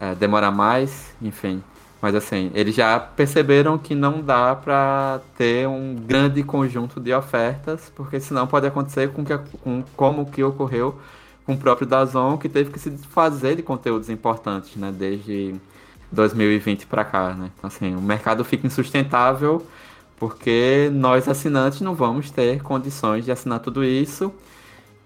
é, 0.00 0.12
demora 0.16 0.50
mais, 0.50 1.14
enfim. 1.22 1.62
Mas 2.04 2.14
assim, 2.14 2.50
eles 2.52 2.74
já 2.74 3.00
perceberam 3.00 3.78
que 3.78 3.94
não 3.94 4.20
dá 4.20 4.54
para 4.54 5.22
ter 5.38 5.66
um 5.66 5.94
grande 5.94 6.42
conjunto 6.42 7.00
de 7.00 7.14
ofertas, 7.14 7.90
porque 7.96 8.20
senão 8.20 8.46
pode 8.46 8.66
acontecer 8.66 9.10
com, 9.10 9.24
que, 9.24 9.34
com 9.62 9.82
como 9.96 10.30
que 10.30 10.44
ocorreu 10.44 10.98
com 11.46 11.54
o 11.54 11.56
próprio 11.56 11.86
Dazon, 11.86 12.36
que 12.36 12.46
teve 12.46 12.70
que 12.70 12.78
se 12.78 12.90
desfazer 12.90 13.56
de 13.56 13.62
conteúdos 13.62 14.10
importantes, 14.10 14.76
né, 14.76 14.92
desde 14.94 15.54
2020 16.12 16.84
para 16.84 17.06
cá, 17.06 17.32
né? 17.32 17.50
Então 17.56 17.68
assim, 17.68 17.94
o 17.96 18.02
mercado 18.02 18.44
fica 18.44 18.66
insustentável 18.66 19.66
porque 20.18 20.90
nós 20.92 21.26
assinantes 21.26 21.80
não 21.80 21.94
vamos 21.94 22.30
ter 22.30 22.62
condições 22.62 23.24
de 23.24 23.32
assinar 23.32 23.60
tudo 23.60 23.82
isso. 23.82 24.30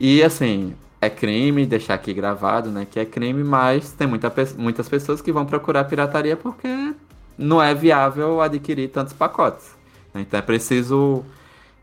E 0.01 0.20
assim, 0.20 0.74
é 1.01 1.09
crime, 1.09 1.64
deixar 1.66 1.94
aqui 1.94 2.12
gravado, 2.12 2.70
né? 2.70 2.86
Que 2.90 3.01
é 3.01 3.05
crime, 3.05 3.44
mas 3.44 3.92
tem 3.92 4.07
muita, 4.07 4.32
muitas 4.57 4.88
pessoas 4.88 5.20
que 5.20 5.32
vão 5.32 5.46
procurar 5.46 5.84
pirataria 5.84 6.36
porque 6.36 6.94
não 7.36 7.62
é 7.62 7.74
viável 7.74 8.40
adquirir 8.40 8.88
tantos 8.88 9.12
pacotes. 9.12 9.76
Então 10.14 10.38
é 10.38 10.42
preciso 10.42 11.24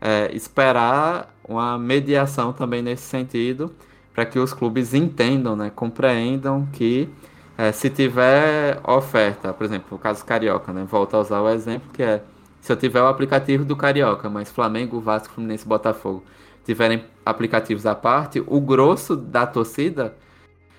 é, 0.00 0.30
esperar 0.34 1.34
uma 1.48 1.78
mediação 1.78 2.52
também 2.52 2.82
nesse 2.82 3.04
sentido 3.04 3.72
para 4.14 4.26
que 4.26 4.38
os 4.38 4.52
clubes 4.52 4.92
entendam, 4.92 5.56
né? 5.56 5.70
Compreendam 5.74 6.66
que 6.72 7.08
é, 7.56 7.72
se 7.72 7.88
tiver 7.88 8.78
oferta, 8.84 9.52
por 9.52 9.64
exemplo, 9.64 9.96
o 9.96 9.98
caso 9.98 10.24
Carioca, 10.24 10.72
né? 10.72 10.86
Volto 10.88 11.14
a 11.14 11.20
usar 11.20 11.40
o 11.40 11.48
exemplo 11.48 11.88
que 11.92 12.02
é 12.02 12.22
se 12.60 12.72
eu 12.72 12.76
tiver 12.76 13.00
o 13.00 13.06
aplicativo 13.06 13.64
do 13.64 13.76
Carioca, 13.76 14.28
mas 14.28 14.50
Flamengo, 14.50 15.00
Vasco, 15.00 15.32
Fluminense, 15.34 15.66
Botafogo 15.66 16.24
tiverem 16.66 17.04
aplicativos 17.24 17.86
à 17.86 17.94
parte, 17.94 18.42
o 18.44 18.60
grosso 18.60 19.14
da 19.16 19.46
torcida 19.46 20.14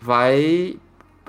vai 0.02 0.78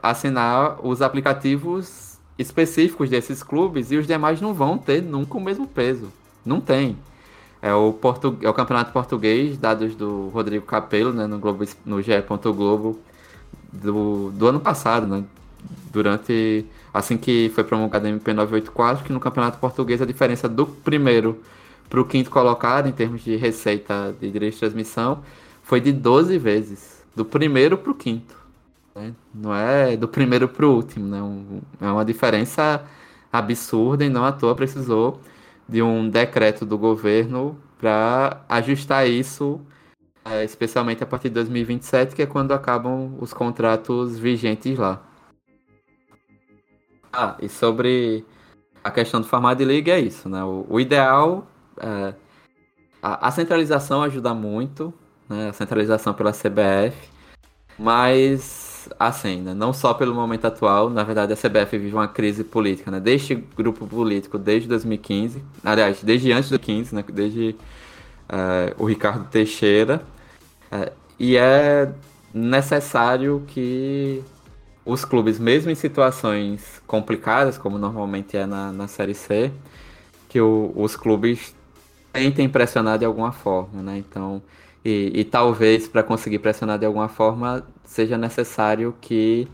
assinar 0.03 0.85
os 0.85 1.01
aplicativos 1.01 2.19
específicos 2.37 3.09
desses 3.09 3.43
clubes 3.43 3.91
e 3.91 3.97
os 3.97 4.07
demais 4.07 4.41
não 4.41 4.53
vão 4.53 4.77
ter 4.77 5.01
nunca 5.01 5.39
o 5.39 5.41
mesmo 5.41 5.67
peso. 5.67 6.13
Não 6.45 6.61
tem. 6.61 6.97
É 7.63 7.73
o, 7.73 7.93
Portu... 7.93 8.37
é 8.43 8.49
o 8.49 8.55
campeonato 8.55 8.93
português, 8.93 9.57
dados 9.57 9.95
do 9.95 10.29
Rodrigo 10.29 10.67
Capello, 10.67 11.13
né, 11.13 11.27
no, 11.27 11.39
Globo, 11.39 11.65
no 11.85 12.03
GE. 12.03 12.13
Globo 12.55 12.99
do, 13.73 14.31
do 14.31 14.47
ano 14.49 14.61
passado, 14.61 15.07
né? 15.07 15.25
Durante. 15.93 16.65
Assim 16.95 17.17
que 17.19 17.51
foi 17.55 17.65
promulgado 17.65 18.07
a 18.07 18.11
MP 18.11 18.33
984, 18.33 19.05
que 19.05 19.13
no 19.13 19.21
campeonato 19.21 19.59
português 19.59 20.01
a 20.01 20.07
diferença 20.07 20.49
do 20.49 20.67
primeiro 20.67 21.41
para 21.89 22.01
o 22.01 22.05
quinto 22.05 22.31
colocado, 22.31 22.89
em 22.89 22.93
termos 22.93 23.23
de 23.23 23.37
receita 23.37 24.15
de 24.21 24.31
direito 24.31 24.55
de 24.55 24.61
transmissão, 24.61 25.23
foi 25.63 25.81
de 25.81 25.93
12 25.93 26.39
vezes. 26.39 27.05
Do 27.15 27.25
primeiro 27.25 27.77
para 27.77 27.91
o 27.91 27.95
quinto. 27.95 28.37
Né? 28.95 29.15
Não 29.35 29.55
é 29.55 29.97
do 29.97 30.07
primeiro 30.07 30.49
para 30.49 30.67
o 30.67 30.75
último. 30.75 31.07
Né? 31.07 31.23
Um, 31.23 31.61
é 31.81 31.91
uma 31.91 32.05
diferença 32.05 32.85
absurda 33.33 34.05
e 34.05 34.09
não 34.09 34.25
à 34.25 34.33
toa 34.33 34.55
precisou 34.55 35.21
de 35.69 35.83
um 35.83 36.09
decreto 36.09 36.65
do 36.65 36.79
governo 36.79 37.59
para 37.79 38.43
ajustar 38.49 39.09
isso, 39.09 39.61
é, 40.25 40.43
especialmente 40.45 41.03
a 41.03 41.07
partir 41.07 41.29
de 41.29 41.35
2027, 41.35 42.17
que 42.17 42.23
é 42.23 42.27
quando 42.27 42.53
acabam 42.53 43.17
os 43.21 43.33
contratos 43.33 44.19
vigentes 44.19 44.79
lá. 44.79 45.03
Ah, 47.13 47.37
e 47.41 47.49
sobre 47.49 48.25
a 48.83 48.91
questão 48.91 49.21
do 49.21 49.27
formato 49.27 49.59
de 49.59 49.65
liga 49.65 49.93
é 49.93 50.01
isso, 50.01 50.29
né? 50.29 50.43
O, 50.45 50.67
o 50.69 50.81
ideal 50.81 51.47
é, 51.81 52.15
a, 53.03 53.29
a, 53.29 53.31
centralização 53.31 54.03
ajuda 54.03 54.35
muito, 54.35 54.93
né? 55.29 55.51
A 55.51 55.53
centralização 55.53 56.15
pela 56.15 56.33
CBF, 56.33 56.97
mas 57.79 58.89
assim, 58.99 59.43
né? 59.43 59.55
não 59.55 59.73
só 59.73 59.93
pelo 59.93 60.15
momento 60.15 60.47
atual, 60.47 60.89
na 60.89 61.05
verdade 61.05 61.33
a 61.33 61.37
CBF 61.37 61.77
vive 61.79 61.95
uma 61.95 62.09
crise 62.09 62.45
política, 62.45 62.91
né? 62.91 63.01
Desde 63.01 63.35
grupo 63.35 63.87
político 63.87 64.39
desde 64.39 64.69
2015, 64.69 65.43
aliás, 65.65 66.03
desde 66.03 66.33
antes 66.33 66.51
do 66.51 66.59
15, 66.59 66.95
né? 66.95 67.05
Desde 67.13 67.57
é, 68.29 68.75
o 68.79 68.85
Ricardo 68.85 69.29
Teixeira, 69.29 70.03
é, 70.71 70.93
e 71.19 71.37
é 71.37 71.93
necessário 72.33 73.43
que 73.47 74.23
os 74.85 75.05
clubes, 75.05 75.39
mesmo 75.39 75.71
em 75.71 75.75
situações 75.75 76.81
complicadas, 76.87 77.59
como 77.59 77.77
normalmente 77.79 78.37
é 78.37 78.47
na, 78.47 78.73
na 78.73 78.89
Série 78.89 79.15
C, 79.15 79.53
que 80.29 80.41
o, 80.41 80.73
os 80.75 80.97
clubes 80.97 81.55
tentem 82.13 82.49
pressionar 82.49 82.99
de 82.99 83.05
alguma 83.05 83.33
forma, 83.33 83.83
né? 83.83 83.99
Então, 83.99 84.43
e, 84.85 85.13
e 85.15 85.25
talvez 85.25 85.89
para 85.89 86.03
conseguir 86.03 86.39
pressionar 86.39 86.79
de 86.79 86.87
alguma 86.87 87.09
forma 87.09 87.67
seja 87.85 88.17
necessário 88.17 88.95
que 89.01 89.49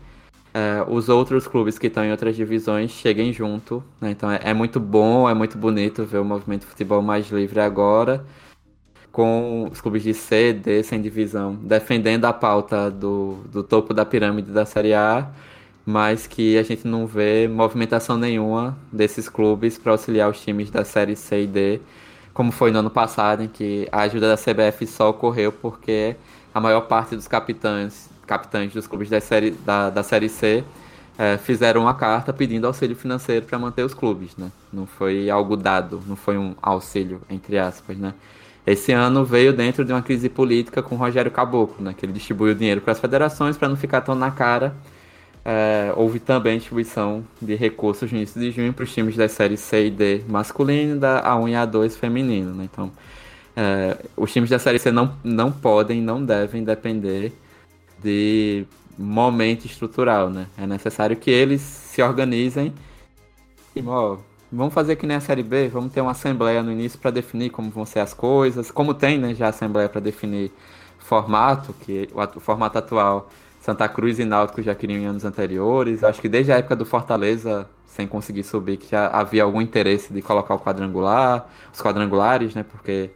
é, 0.53 0.85
os 0.87 1.09
outros 1.09 1.47
clubes 1.47 1.77
que 1.77 1.87
estão 1.87 2.05
em 2.05 2.11
outras 2.11 2.35
divisões 2.35 2.91
cheguem 2.91 3.33
junto. 3.33 3.83
Né? 3.99 4.11
Então 4.11 4.31
é, 4.31 4.39
é, 4.43 4.53
muito 4.53 4.79
bom, 4.79 5.29
é 5.29 5.33
muito 5.33 5.57
bonito 5.57 6.05
ver 6.05 6.19
o 6.19 6.25
movimento 6.25 6.61
de 6.61 6.67
futebol 6.67 7.01
mais 7.01 7.29
livre 7.29 7.59
agora, 7.59 8.25
com 9.11 9.67
os 9.71 9.81
clubes 9.81 10.03
de 10.03 10.13
C, 10.13 10.53
D, 10.53 10.83
sem 10.83 11.01
divisão, 11.01 11.55
defendendo 11.55 12.25
a 12.25 12.33
pauta 12.33 12.89
do, 12.91 13.39
do 13.51 13.63
topo 13.63 13.93
da 13.93 14.05
pirâmide 14.05 14.51
da 14.51 14.65
Série 14.65 14.93
A, 14.93 15.29
mas 15.85 16.27
que 16.27 16.57
a 16.57 16.63
gente 16.63 16.87
não 16.87 17.05
vê 17.05 17.47
movimentação 17.47 18.17
nenhuma 18.17 18.77
desses 18.91 19.29
clubes 19.29 19.77
para 19.77 19.91
auxiliar 19.91 20.29
os 20.29 20.41
times 20.41 20.69
da 20.69 20.83
Série 20.85 21.15
C 21.15 21.43
e 21.43 21.47
D 21.47 21.81
como 22.35 22.51
foi 22.51 22.69
no 22.69 22.79
ano 22.79 22.89
passado, 22.89 23.43
em 23.43 23.47
que 23.47 23.87
a 23.89 24.01
ajuda 24.01 24.27
da 24.27 24.35
CBF 24.35 24.85
só 24.85 25.09
ocorreu 25.09 25.53
porque 25.53 26.17
a 26.53 26.59
maior 26.59 26.81
parte 26.81 27.15
dos 27.15 27.29
capitães, 27.29 28.09
capitães 28.27 28.73
dos 28.73 28.85
clubes 28.85 29.09
da 29.09 29.21
Série, 29.21 29.51
da, 29.51 29.89
da 29.89 30.03
série 30.03 30.27
C 30.27 30.61
é, 31.17 31.37
fizeram 31.37 31.83
uma 31.83 31.93
carta 31.93 32.33
pedindo 32.33 32.67
auxílio 32.67 32.93
financeiro 32.93 33.45
para 33.45 33.57
manter 33.57 33.83
os 33.83 33.93
clubes, 33.93 34.35
né? 34.35 34.51
Não 34.71 34.85
foi 34.85 35.29
algo 35.29 35.55
dado, 35.55 36.03
não 36.05 36.17
foi 36.17 36.37
um 36.37 36.53
auxílio, 36.61 37.21
entre 37.29 37.57
aspas, 37.57 37.97
né? 37.97 38.13
Esse 38.67 38.91
ano 38.91 39.23
veio 39.23 39.53
dentro 39.53 39.85
de 39.85 39.93
uma 39.93 40.01
crise 40.01 40.27
política 40.27 40.83
com 40.83 40.97
Rogério 40.97 41.31
Caboclo, 41.31 41.81
né? 41.81 41.95
Que 41.97 42.05
ele 42.05 42.11
distribuiu 42.11 42.53
dinheiro 42.53 42.81
para 42.81 42.91
as 42.91 42.99
federações 42.99 43.55
para 43.55 43.69
não 43.69 43.77
ficar 43.77 44.01
tão 44.01 44.13
na 44.13 44.29
cara 44.29 44.75
é, 45.45 45.93
houve 45.95 46.19
também 46.19 46.57
distribuição 46.57 47.23
de 47.39 47.53
recursos 47.53 48.11
no 48.11 48.17
início 48.17 48.41
de 48.41 48.49
junho 48.49 48.73
para 48.73 48.83
os 48.83 48.91
times 48.91 49.15
das 49.15 49.31
séries 49.31 49.59
C 49.59 49.85
e 49.85 49.91
D 49.91 50.23
masculino 50.27 50.99
da 50.99 51.23
A1 51.23 51.49
e 51.49 51.53
A2 51.53 51.91
feminino. 51.91 52.55
Né? 52.55 52.63
Então, 52.63 52.91
é, 53.55 53.95
os 54.17 54.33
times 54.33 54.49
da 54.49 54.57
série 54.57 54.79
C 54.79 54.91
não, 54.91 55.15
não 55.23 55.51
podem, 55.51 56.01
não 56.01 56.25
devem 56.25 56.63
depender 56.63 57.31
de 58.03 58.65
momento 58.97 59.65
estrutural. 59.65 60.31
Né? 60.31 60.47
É 60.57 60.65
necessário 60.65 61.15
que 61.15 61.29
eles 61.29 61.61
se 61.61 62.01
organizem 62.01 62.73
e, 63.75 63.83
ó, 63.85 64.17
vamos 64.51 64.73
fazer 64.73 64.95
que 64.95 65.05
nem 65.05 65.17
a 65.17 65.21
série 65.21 65.43
B, 65.43 65.67
vamos 65.67 65.93
ter 65.93 66.01
uma 66.01 66.11
assembleia 66.11 66.63
no 66.63 66.71
início 66.71 66.97
para 66.97 67.11
definir 67.11 67.51
como 67.51 67.69
vão 67.69 67.85
ser 67.85 67.99
as 67.99 68.15
coisas, 68.15 68.71
como 68.71 68.95
tem 68.95 69.19
né, 69.19 69.35
já 69.35 69.47
a 69.47 69.49
assembleia 69.49 69.89
para 69.89 70.01
definir 70.01 70.51
formato, 70.97 71.75
que 71.81 72.09
o, 72.13 72.37
o 72.37 72.39
formato 72.39 72.79
atual 72.79 73.29
Santa 73.65 73.89
Cruz 73.89 74.19
e 74.19 74.25
Náutico 74.25 74.61
já 74.61 74.75
queriam 74.75 75.01
em 75.01 75.05
anos 75.07 75.25
anteriores. 75.25 76.03
Acho 76.03 76.21
que 76.21 76.29
desde 76.29 76.51
a 76.51 76.57
época 76.57 76.75
do 76.75 76.85
Fortaleza, 76.85 77.67
sem 77.87 78.05
conseguir 78.05 78.43
subir, 78.43 78.77
que 78.77 78.91
já 78.91 79.07
havia 79.07 79.41
algum 79.41 79.59
interesse 79.59 80.13
de 80.13 80.21
colocar 80.21 80.53
o 80.53 80.59
quadrangular, 80.59 81.49
os 81.73 81.81
quadrangulares, 81.81 82.53
né? 82.53 82.61
Porque 82.63 83.09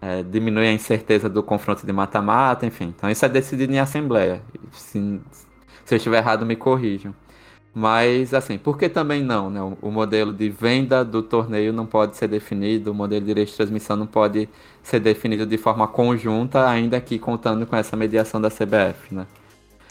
é, 0.00 0.22
diminui 0.22 0.68
a 0.68 0.72
incerteza 0.72 1.28
do 1.28 1.42
confronto 1.42 1.84
de 1.84 1.92
mata-mata, 1.92 2.64
enfim. 2.64 2.94
Então 2.96 3.10
isso 3.10 3.26
é 3.26 3.28
decidido 3.28 3.74
em 3.74 3.78
assembleia. 3.78 4.40
Se, 4.72 5.20
se 5.84 5.94
eu 5.94 5.96
estiver 5.98 6.16
errado, 6.16 6.46
me 6.46 6.56
corrijam. 6.56 7.14
Mas, 7.74 8.32
assim, 8.32 8.56
por 8.56 8.78
que 8.78 8.88
também 8.88 9.22
não? 9.22 9.50
Né? 9.50 9.60
O, 9.82 9.90
modelo 9.90 10.32
de 10.32 10.48
venda 10.48 11.04
do 11.04 11.22
torneio 11.22 11.74
não 11.74 11.84
pode 11.84 12.16
ser 12.16 12.28
definido, 12.28 12.90
o 12.92 12.94
modelo 12.94 13.20
de 13.20 13.26
direito 13.26 13.50
de 13.50 13.56
transmissão 13.56 13.96
não 13.96 14.06
pode 14.06 14.48
ser 14.82 15.00
definido 15.00 15.44
de 15.44 15.58
forma 15.58 15.86
conjunta, 15.86 16.66
ainda 16.66 16.98
que 17.02 17.18
contando 17.18 17.66
com 17.66 17.76
essa 17.76 17.94
mediação 17.96 18.40
da 18.40 18.48
CBF, 18.48 19.14
né? 19.14 19.26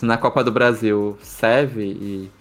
Na 0.04 0.18
Copa 0.18 0.44
do 0.44 0.52
Brasil 0.52 1.18
serve 1.22 1.84
e, 1.84 2.32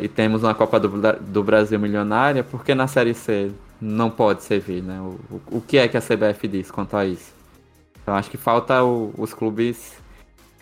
e 0.00 0.08
temos 0.08 0.42
uma 0.42 0.54
Copa 0.54 0.80
do, 0.80 0.88
do 1.20 1.42
Brasil 1.42 1.78
milionária, 1.78 2.42
porque 2.42 2.74
na 2.74 2.86
Série 2.86 3.14
C 3.14 3.50
não 3.80 4.10
pode 4.10 4.42
servir, 4.42 4.82
né? 4.82 5.00
O, 5.00 5.18
o, 5.30 5.58
o 5.58 5.60
que 5.60 5.78
é 5.78 5.86
que 5.88 5.96
a 5.96 6.00
CBF 6.00 6.48
diz 6.48 6.70
quanto 6.70 6.96
a 6.96 7.04
isso? 7.04 7.32
Então 8.02 8.14
acho 8.14 8.30
que 8.30 8.36
falta 8.36 8.82
o, 8.82 9.12
os 9.16 9.32
clubes 9.32 9.94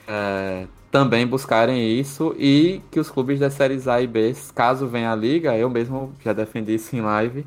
é, 0.06 0.66
também 0.90 1.26
buscarem 1.26 1.98
isso 1.98 2.34
e 2.38 2.82
que 2.90 3.00
os 3.00 3.10
clubes 3.10 3.40
das 3.40 3.54
séries 3.54 3.88
A 3.88 4.00
e 4.00 4.06
B, 4.06 4.34
caso 4.54 4.86
venha 4.86 5.12
a 5.12 5.16
liga, 5.16 5.56
eu 5.56 5.70
mesmo 5.70 6.12
já 6.24 6.32
defendi 6.32 6.74
isso 6.74 6.94
em 6.94 7.00
live, 7.00 7.46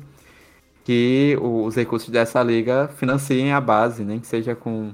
que 0.84 1.38
os 1.40 1.74
recursos 1.74 2.08
dessa 2.08 2.42
liga 2.42 2.88
financiem 2.96 3.52
a 3.52 3.60
base, 3.60 4.04
nem 4.04 4.20
que 4.20 4.26
seja 4.26 4.54
com 4.54 4.92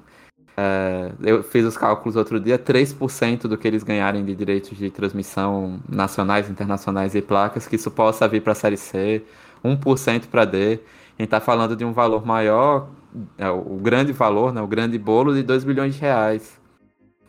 é, 0.56 1.12
eu 1.22 1.42
fiz 1.42 1.64
os 1.64 1.76
cálculos 1.76 2.16
outro 2.16 2.38
dia, 2.38 2.58
3% 2.58 3.42
do 3.42 3.56
que 3.56 3.66
eles 3.66 3.82
ganharem 3.82 4.24
de 4.24 4.34
direitos 4.34 4.76
de 4.76 4.90
transmissão 4.90 5.80
nacionais, 5.88 6.50
internacionais 6.50 7.14
e 7.14 7.22
placas, 7.22 7.66
que 7.66 7.76
isso 7.76 7.90
possa 7.90 8.28
vir 8.28 8.42
para 8.42 8.52
a 8.52 8.54
Série 8.54 8.76
C, 8.76 9.24
1% 9.64 10.26
para 10.28 10.44
D. 10.44 10.58
A 10.58 10.68
gente 10.68 10.80
está 11.20 11.40
falando 11.40 11.74
de 11.74 11.84
um 11.84 11.92
valor 11.92 12.26
maior, 12.26 12.90
é, 13.38 13.48
o 13.48 13.76
grande 13.76 14.12
valor, 14.12 14.52
né, 14.52 14.60
o 14.60 14.66
grande 14.66 14.98
bolo 14.98 15.34
de 15.34 15.42
2 15.42 15.64
bilhões 15.64 15.94
de 15.94 16.00
reais. 16.00 16.60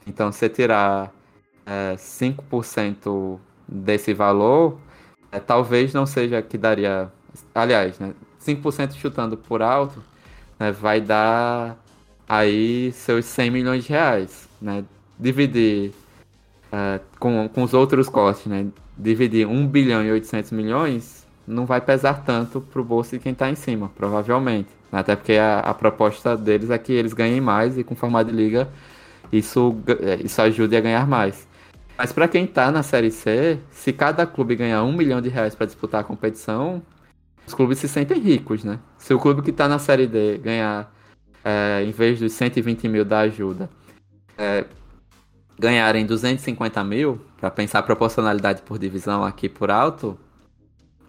Então, 0.05 0.32
se 0.32 0.49
tirar 0.49 1.13
é, 1.65 1.95
5% 1.95 3.39
desse 3.67 4.13
valor, 4.13 4.78
é, 5.32 5.39
talvez 5.39 5.93
não 5.93 6.05
seja 6.05 6.41
que 6.41 6.57
daria. 6.57 7.11
Aliás, 7.55 7.99
né, 7.99 8.13
5% 8.39 8.95
chutando 8.95 9.38
por 9.38 9.61
alto, 9.61 10.03
né, 10.59 10.71
vai 10.71 10.99
dar 10.99 11.78
aí 12.28 12.91
seus 12.93 13.26
100 13.26 13.51
milhões 13.51 13.84
de 13.84 13.89
reais, 13.89 14.49
né? 14.61 14.84
Dividir 15.19 15.91
uh, 16.71 16.99
com, 17.19 17.47
com 17.49 17.63
os 17.63 17.74
outros 17.74 18.09
costos, 18.09 18.47
né? 18.47 18.67
Dividir 18.97 19.47
1 19.47 19.67
bilhão 19.67 20.03
e 20.03 20.11
800 20.11 20.51
milhões 20.51 21.26
não 21.47 21.65
vai 21.65 21.82
pesar 21.82 22.24
tanto 22.24 22.61
para 22.61 22.82
o 22.82 22.84
bolso 22.84 23.11
de 23.11 23.19
quem 23.19 23.34
está 23.34 23.49
em 23.49 23.55
cima, 23.55 23.91
provavelmente. 23.95 24.69
Até 24.91 25.15
porque 25.15 25.34
a, 25.34 25.59
a, 25.59 25.74
proposta 25.74 26.38
deles 26.38 26.69
é 26.69 26.78
que 26.78 26.93
eles 26.93 27.13
ganhem 27.13 27.41
mais 27.41 27.78
e 27.78 27.84
com 27.84 27.95
formato 27.95 28.30
de 28.30 28.36
liga 28.36 28.69
isso, 29.32 29.76
isso 30.24 30.41
ajude 30.41 30.76
a 30.76 30.82
ganhar 30.82 31.07
mais. 31.07 31.47
Mas 31.97 32.11
para 32.11 32.28
quem 32.28 32.45
está 32.45 32.71
na 32.71 32.84
Série 32.84 33.11
C, 33.11 33.59
se 33.71 33.91
cada 33.91 34.26
clube 34.26 34.55
ganhar 34.55 34.84
um 34.84 34.93
milhão 34.93 35.21
de 35.21 35.30
reais 35.30 35.55
para 35.55 35.65
disputar 35.65 36.01
a 36.01 36.03
competição, 36.03 36.82
os 37.45 37.53
clubes 37.53 37.80
se 37.80 37.88
sentem 37.88 38.19
ricos, 38.19 38.63
né? 38.63 38.80
Se 38.97 39.13
o 39.13 39.19
clube 39.19 39.41
que 39.41 39.49
está 39.49 39.67
na 39.67 39.80
Série 39.80 40.07
D 40.07 40.38
ganhar 40.38 40.91
é, 41.44 41.84
em 41.84 41.91
vez 41.91 42.20
dos 42.20 42.34
120 42.34 42.88
mil 42.88 43.04
da 43.04 43.20
ajuda, 43.20 43.70
é, 44.38 44.66
ganharem 45.60 46.06
250 46.06 46.84
mil, 46.84 47.22
para 47.38 47.52
pensar 47.52 47.80
a 47.80 47.84
proporcionalidade 47.84 48.62
por 48.62 48.80
divisão 48.80 49.24
aqui 49.24 49.50
por 49.50 49.70
alto, 49.70 50.18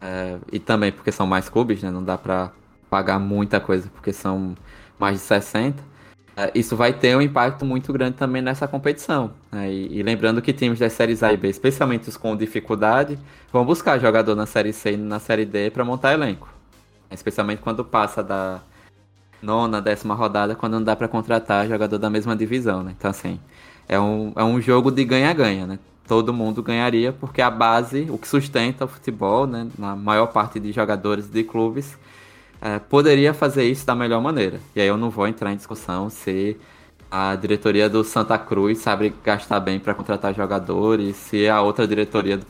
é, 0.00 0.36
e 0.52 0.58
também 0.58 0.92
porque 0.92 1.10
são 1.12 1.26
mais 1.26 1.48
clubes, 1.48 1.82
né, 1.82 1.90
não 1.90 2.02
dá 2.02 2.18
para 2.18 2.52
pagar 2.90 3.18
muita 3.18 3.58
coisa 3.60 3.88
porque 3.88 4.12
são 4.12 4.54
mais 4.98 5.16
de 5.16 5.22
60, 5.22 5.82
é, 6.36 6.50
isso 6.54 6.76
vai 6.76 6.92
ter 6.92 7.16
um 7.16 7.20
impacto 7.22 7.64
muito 7.64 7.92
grande 7.92 8.16
também 8.16 8.42
nessa 8.42 8.66
competição. 8.66 9.32
Né? 9.52 9.72
E, 9.72 9.98
e, 9.98 10.02
lembrando 10.02 10.42
que 10.42 10.52
times 10.52 10.78
das 10.78 10.92
séries 10.92 11.22
A 11.22 11.32
e 11.32 11.36
B, 11.36 11.48
especialmente 11.48 12.08
os 12.08 12.16
com 12.16 12.36
dificuldade, 12.36 13.18
vão 13.52 13.64
buscar 13.64 13.98
jogador 13.98 14.34
na 14.34 14.46
série 14.46 14.72
C 14.72 14.92
e 14.92 14.96
na 14.96 15.20
série 15.20 15.44
D 15.44 15.70
para 15.70 15.84
montar 15.84 16.12
elenco. 16.12 16.48
Especialmente 17.10 17.62
quando 17.62 17.84
passa 17.84 18.22
da, 18.22 18.60
nona, 19.44 19.80
décima 19.80 20.14
rodada, 20.14 20.54
quando 20.54 20.74
não 20.74 20.82
dá 20.82 20.96
para 20.96 21.06
contratar 21.06 21.68
jogador 21.68 21.98
da 21.98 22.10
mesma 22.10 22.34
divisão, 22.34 22.82
né? 22.82 22.94
Então, 22.98 23.10
assim, 23.10 23.38
é 23.88 24.00
um, 24.00 24.32
é 24.34 24.42
um 24.42 24.60
jogo 24.60 24.90
de 24.90 25.04
ganha-ganha, 25.04 25.66
né? 25.66 25.78
Todo 26.06 26.32
mundo 26.32 26.62
ganharia, 26.62 27.12
porque 27.12 27.40
a 27.40 27.50
base, 27.50 28.06
o 28.10 28.18
que 28.18 28.26
sustenta 28.26 28.84
o 28.84 28.88
futebol, 28.88 29.46
né? 29.46 29.68
Na 29.78 29.94
maior 29.94 30.26
parte 30.28 30.58
de 30.58 30.72
jogadores 30.72 31.28
de 31.30 31.44
clubes, 31.44 31.96
é, 32.60 32.78
poderia 32.78 33.34
fazer 33.34 33.64
isso 33.64 33.86
da 33.86 33.94
melhor 33.94 34.20
maneira. 34.20 34.60
E 34.74 34.80
aí 34.80 34.88
eu 34.88 34.96
não 34.96 35.10
vou 35.10 35.28
entrar 35.28 35.52
em 35.52 35.56
discussão 35.56 36.08
se 36.10 36.56
a 37.16 37.36
diretoria 37.36 37.88
do 37.88 38.02
Santa 38.02 38.36
Cruz 38.36 38.78
sabe 38.78 39.14
gastar 39.22 39.60
bem 39.60 39.78
para 39.78 39.94
contratar 39.94 40.34
jogadores, 40.34 41.14
se 41.14 41.48
a 41.48 41.62
outra 41.62 41.86
diretoria 41.86 42.36
do, 42.36 42.44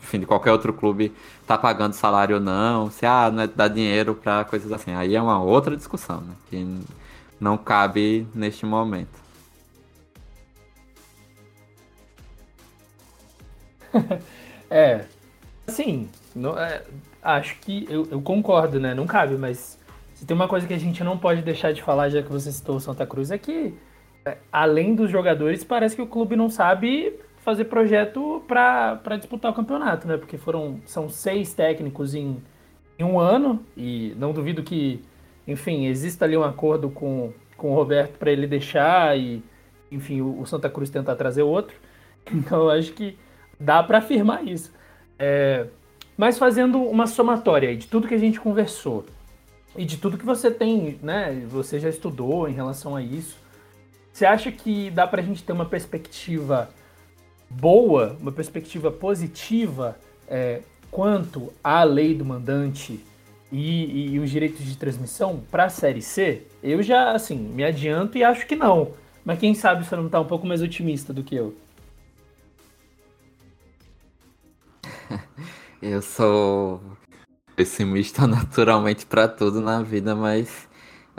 enfim, 0.00 0.20
de 0.20 0.24
qualquer 0.24 0.50
outro 0.50 0.72
clube 0.72 1.12
tá 1.46 1.58
pagando 1.58 1.92
salário 1.92 2.36
ou 2.36 2.40
não, 2.40 2.90
se 2.90 3.04
ah, 3.04 3.30
não 3.30 3.42
é 3.42 3.46
dá 3.46 3.68
dinheiro 3.68 4.14
para 4.14 4.46
coisas 4.46 4.72
assim. 4.72 4.94
Aí 4.94 5.14
é 5.14 5.20
uma 5.20 5.42
outra 5.42 5.76
discussão, 5.76 6.22
né, 6.22 6.34
que 6.48 6.80
não 7.38 7.58
cabe 7.58 8.26
neste 8.34 8.64
momento. 8.64 9.10
é, 14.70 15.04
assim, 15.66 16.08
não, 16.34 16.58
é, 16.58 16.82
acho 17.22 17.56
que 17.60 17.86
eu, 17.90 18.08
eu 18.10 18.22
concordo, 18.22 18.80
né? 18.80 18.94
Não 18.94 19.06
cabe, 19.06 19.36
mas 19.36 19.78
se 20.14 20.24
tem 20.24 20.34
uma 20.34 20.48
coisa 20.48 20.66
que 20.66 20.72
a 20.72 20.78
gente 20.78 21.04
não 21.04 21.18
pode 21.18 21.42
deixar 21.42 21.74
de 21.74 21.82
falar, 21.82 22.08
já 22.08 22.22
que 22.22 22.32
você 22.32 22.50
citou 22.50 22.76
o 22.76 22.80
Santa 22.80 23.06
Cruz, 23.06 23.30
é 23.30 23.36
que 23.36 23.76
além 24.52 24.94
dos 24.94 25.10
jogadores, 25.10 25.64
parece 25.64 25.96
que 25.96 26.02
o 26.02 26.06
clube 26.06 26.36
não 26.36 26.48
sabe 26.48 27.14
fazer 27.48 27.64
projeto 27.64 28.42
para 28.46 29.16
disputar 29.16 29.50
o 29.50 29.54
campeonato, 29.54 30.06
né? 30.06 30.16
Porque 30.16 30.36
foram 30.36 30.80
são 30.84 31.08
seis 31.08 31.54
técnicos 31.54 32.14
em, 32.14 32.42
em 32.98 33.04
um 33.04 33.18
ano 33.18 33.64
e 33.76 34.14
não 34.18 34.32
duvido 34.32 34.62
que, 34.62 35.02
enfim, 35.46 35.86
exista 35.86 36.24
ali 36.24 36.36
um 36.36 36.42
acordo 36.42 36.90
com, 36.90 37.32
com 37.56 37.70
o 37.70 37.74
Roberto 37.74 38.18
para 38.18 38.30
ele 38.30 38.46
deixar 38.46 39.18
e, 39.18 39.42
enfim, 39.90 40.20
o, 40.20 40.40
o, 40.40 40.46
Santa 40.46 40.68
Cruz 40.68 40.90
tentar 40.90 41.16
trazer 41.16 41.42
outro. 41.42 41.76
Então 42.30 42.68
acho 42.68 42.92
que 42.92 43.16
dá 43.58 43.82
para 43.82 43.98
afirmar 43.98 44.46
isso. 44.46 44.70
É, 45.18 45.66
mas 46.14 46.36
fazendo 46.36 46.82
uma 46.82 47.06
somatória 47.06 47.74
de 47.74 47.86
tudo 47.86 48.06
que 48.06 48.12
a 48.14 48.18
gente 48.18 48.38
conversou 48.38 49.06
e 49.74 49.86
de 49.86 49.96
tudo 49.96 50.18
que 50.18 50.26
você 50.26 50.50
tem, 50.50 50.98
né? 51.02 51.46
Você 51.48 51.80
já 51.80 51.88
estudou 51.88 52.46
em 52.46 52.52
relação 52.52 52.94
a 52.94 53.00
isso. 53.00 53.38
Você 54.18 54.26
acha 54.26 54.50
que 54.50 54.90
dá 54.90 55.06
para 55.06 55.22
a 55.22 55.24
gente 55.24 55.44
ter 55.44 55.52
uma 55.52 55.64
perspectiva 55.64 56.68
boa, 57.48 58.16
uma 58.20 58.32
perspectiva 58.32 58.90
positiva 58.90 59.96
é, 60.26 60.62
quanto 60.90 61.52
à 61.62 61.84
lei 61.84 62.16
do 62.16 62.24
mandante 62.24 62.98
e, 63.52 64.10
e 64.10 64.18
os 64.18 64.28
direitos 64.28 64.64
de 64.64 64.76
transmissão 64.76 65.40
para 65.52 65.66
a 65.66 65.68
Série 65.68 66.02
C? 66.02 66.42
Eu 66.60 66.82
já, 66.82 67.12
assim, 67.12 67.36
me 67.36 67.62
adianto 67.62 68.18
e 68.18 68.24
acho 68.24 68.44
que 68.44 68.56
não. 68.56 68.90
Mas 69.24 69.38
quem 69.38 69.54
sabe 69.54 69.86
você 69.86 69.94
não 69.94 70.06
está 70.06 70.18
um 70.20 70.26
pouco 70.26 70.44
mais 70.44 70.62
otimista 70.62 71.12
do 71.12 71.22
que 71.22 71.36
eu. 71.36 71.54
Eu 75.80 76.02
sou 76.02 76.82
pessimista 77.54 78.26
naturalmente 78.26 79.06
para 79.06 79.28
tudo 79.28 79.60
na 79.60 79.80
vida, 79.80 80.16
mas 80.16 80.67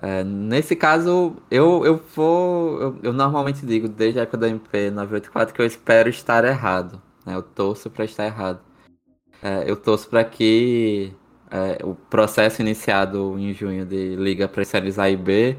é, 0.02 0.24
nesse 0.24 0.76
caso, 0.76 1.36
eu, 1.52 1.86
eu 1.86 2.02
vou. 2.16 2.82
Eu, 2.82 3.00
eu, 3.04 3.14
normalmente 3.14 3.66
digo, 3.66 3.88
desde 3.90 4.20
a 4.20 4.24
época 4.24 4.38
da 4.38 4.48
MP 4.50 4.90
984, 4.92 5.54
que 5.54 5.62
eu 5.62 5.66
espero 5.66 6.10
estar 6.10 6.46
errado. 6.46 7.02
Né? 7.26 7.36
Eu 7.36 7.44
torço 7.44 7.90
para 7.90 8.06
estar 8.06 8.26
errado. 8.26 8.62
É, 9.44 9.70
eu 9.70 9.76
torço 9.76 10.10
para 10.10 10.24
que 10.24 11.14
é, 11.52 11.84
o 11.84 11.96
processo 11.96 12.62
iniciado 12.62 13.38
em 13.38 13.54
junho 13.54 13.86
de 13.86 14.16
Liga 14.16 14.48
para 14.48 14.64
séries 14.66 15.00
A 15.00 15.10
e 15.10 15.18
B, 15.18 15.58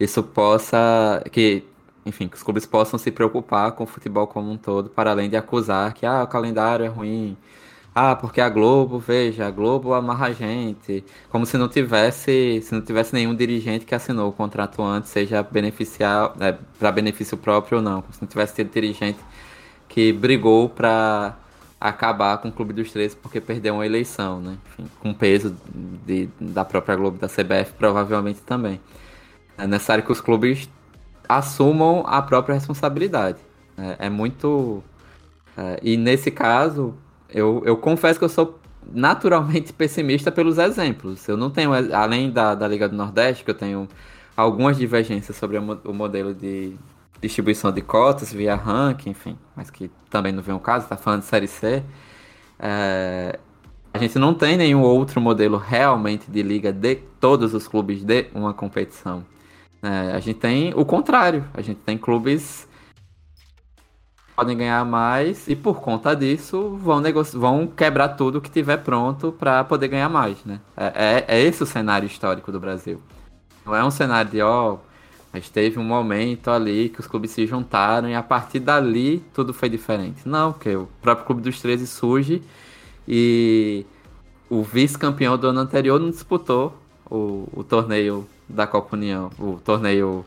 isso 0.00 0.22
possa. 0.22 1.22
que 1.32 1.64
enfim, 2.06 2.28
que 2.28 2.36
os 2.36 2.42
clubes 2.42 2.64
possam 2.64 2.98
se 2.98 3.10
preocupar 3.10 3.72
com 3.72 3.84
o 3.84 3.86
futebol 3.86 4.26
como 4.28 4.50
um 4.50 4.56
todo, 4.56 4.88
para 4.90 5.10
além 5.10 5.28
de 5.28 5.36
acusar 5.36 5.92
que 5.92 6.06
ah, 6.06 6.22
o 6.22 6.28
calendário 6.28 6.84
é 6.84 6.88
ruim, 6.88 7.36
ah, 7.98 8.14
porque 8.14 8.42
a 8.42 8.48
Globo, 8.50 8.98
veja, 8.98 9.46
a 9.46 9.50
Globo 9.50 9.94
amarra 9.94 10.26
a 10.26 10.32
gente. 10.32 11.02
Como 11.30 11.46
se 11.46 11.56
não 11.56 11.66
tivesse, 11.66 12.60
se 12.62 12.74
não 12.74 12.82
tivesse 12.82 13.14
nenhum 13.14 13.34
dirigente 13.34 13.86
que 13.86 13.94
assinou 13.94 14.28
o 14.28 14.32
contrato 14.34 14.82
antes, 14.82 15.10
seja 15.10 15.42
beneficiar, 15.42 16.34
é, 16.40 16.52
para 16.78 16.92
benefício 16.92 17.38
próprio 17.38 17.78
ou 17.78 17.82
não. 17.84 18.02
Como 18.02 18.12
se 18.12 18.20
não 18.20 18.28
tivesse 18.28 18.54
tido 18.56 18.70
dirigente 18.70 19.18
que 19.88 20.12
brigou 20.12 20.68
para 20.68 21.38
acabar 21.80 22.38
com 22.38 22.48
o 22.48 22.52
Clube 22.52 22.74
dos 22.74 22.92
Três 22.92 23.14
porque 23.14 23.40
perdeu 23.40 23.74
uma 23.74 23.86
eleição, 23.86 24.40
né? 24.42 24.58
Enfim, 24.78 24.90
com 25.00 25.14
peso 25.14 25.56
de, 25.66 26.28
da 26.40 26.64
própria 26.66 26.96
Globo, 26.96 27.18
da 27.18 27.28
CBF, 27.28 27.72
provavelmente 27.78 28.42
também. 28.42 28.80
É 29.58 29.66
necessário 29.66 30.04
que 30.04 30.12
os 30.12 30.20
clubes 30.20 30.68
assumam 31.28 32.04
a 32.06 32.22
própria 32.22 32.54
responsabilidade. 32.54 33.38
É, 33.76 34.06
é 34.06 34.10
muito 34.10 34.84
É, 35.56 35.78
e 35.82 35.96
nesse 35.96 36.30
caso, 36.30 36.94
eu, 37.28 37.62
eu 37.64 37.76
confesso 37.76 38.18
que 38.18 38.24
eu 38.24 38.28
sou 38.28 38.58
naturalmente 38.92 39.72
pessimista 39.74 40.30
pelos 40.30 40.58
exemplos. 40.58 41.26
Eu 41.28 41.36
não 41.36 41.50
tenho, 41.50 41.72
além 41.94 42.30
da, 42.30 42.54
da 42.54 42.66
Liga 42.68 42.88
do 42.88 42.96
Nordeste, 42.96 43.44
que 43.44 43.50
eu 43.50 43.54
tenho 43.54 43.88
algumas 44.36 44.76
divergências 44.76 45.36
sobre 45.36 45.58
o 45.58 45.94
modelo 45.94 46.34
de 46.34 46.74
distribuição 47.20 47.72
de 47.72 47.80
cotas 47.80 48.32
via 48.32 48.54
ranking, 48.54 49.10
enfim, 49.10 49.38
mas 49.54 49.70
que 49.70 49.90
também 50.10 50.32
não 50.32 50.42
vem 50.42 50.54
o 50.54 50.60
caso, 50.60 50.84
está 50.84 50.96
falando 50.96 51.20
de 51.20 51.26
Série 51.26 51.48
C. 51.48 51.82
É, 52.58 53.38
a 53.92 53.98
gente 53.98 54.18
não 54.18 54.34
tem 54.34 54.56
nenhum 54.56 54.82
outro 54.82 55.20
modelo 55.20 55.56
realmente 55.56 56.30
de 56.30 56.42
liga 56.42 56.72
de 56.72 56.96
todos 57.18 57.54
os 57.54 57.66
clubes 57.66 58.04
de 58.04 58.26
uma 58.34 58.52
competição. 58.52 59.24
É, 59.82 60.12
a 60.12 60.20
gente 60.20 60.38
tem 60.38 60.72
o 60.74 60.84
contrário, 60.84 61.44
a 61.54 61.62
gente 61.62 61.78
tem 61.78 61.96
clubes 61.96 62.65
podem 64.36 64.56
ganhar 64.56 64.84
mais 64.84 65.48
e 65.48 65.56
por 65.56 65.80
conta 65.80 66.14
disso 66.14 66.76
vão, 66.76 67.02
vão 67.32 67.66
quebrar 67.66 68.10
tudo 68.10 68.40
que 68.40 68.50
tiver 68.50 68.76
pronto 68.76 69.32
para 69.32 69.64
poder 69.64 69.88
ganhar 69.88 70.10
mais, 70.10 70.44
né? 70.44 70.60
É, 70.76 71.24
é, 71.28 71.38
é, 71.38 71.42
esse 71.42 71.62
o 71.62 71.66
cenário 71.66 72.06
histórico 72.06 72.52
do 72.52 72.60
Brasil. 72.60 73.00
Não 73.64 73.74
é 73.74 73.82
um 73.82 73.90
cenário 73.90 74.30
de, 74.30 74.42
ó, 74.42 74.76
mas 75.32 75.48
teve 75.48 75.78
um 75.78 75.84
momento 75.84 76.50
ali 76.50 76.90
que 76.90 77.00
os 77.00 77.06
clubes 77.06 77.30
se 77.30 77.46
juntaram 77.46 78.10
e 78.10 78.14
a 78.14 78.22
partir 78.22 78.60
dali 78.60 79.24
tudo 79.32 79.54
foi 79.54 79.70
diferente. 79.70 80.28
Não, 80.28 80.52
porque 80.52 80.76
o 80.76 80.86
próprio 81.00 81.26
Clube 81.26 81.40
dos 81.40 81.58
13 81.60 81.86
surge 81.86 82.42
e 83.08 83.86
o 84.50 84.62
vice-campeão 84.62 85.38
do 85.38 85.46
ano 85.48 85.60
anterior 85.60 85.98
não 85.98 86.10
disputou 86.10 86.76
o, 87.10 87.48
o 87.54 87.64
torneio 87.64 88.28
da 88.46 88.66
Copa 88.66 88.96
União, 88.96 89.30
o 89.38 89.58
torneio 89.64 90.24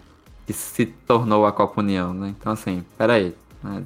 que 0.47 0.51
se 0.51 0.88
tornou 0.88 1.45
a 1.45 1.51
Copa 1.51 1.80
União, 1.80 2.12
né? 2.12 2.34
Então 2.38 2.51
assim, 2.51 2.84
peraí, 2.97 3.36
né? 3.64 3.84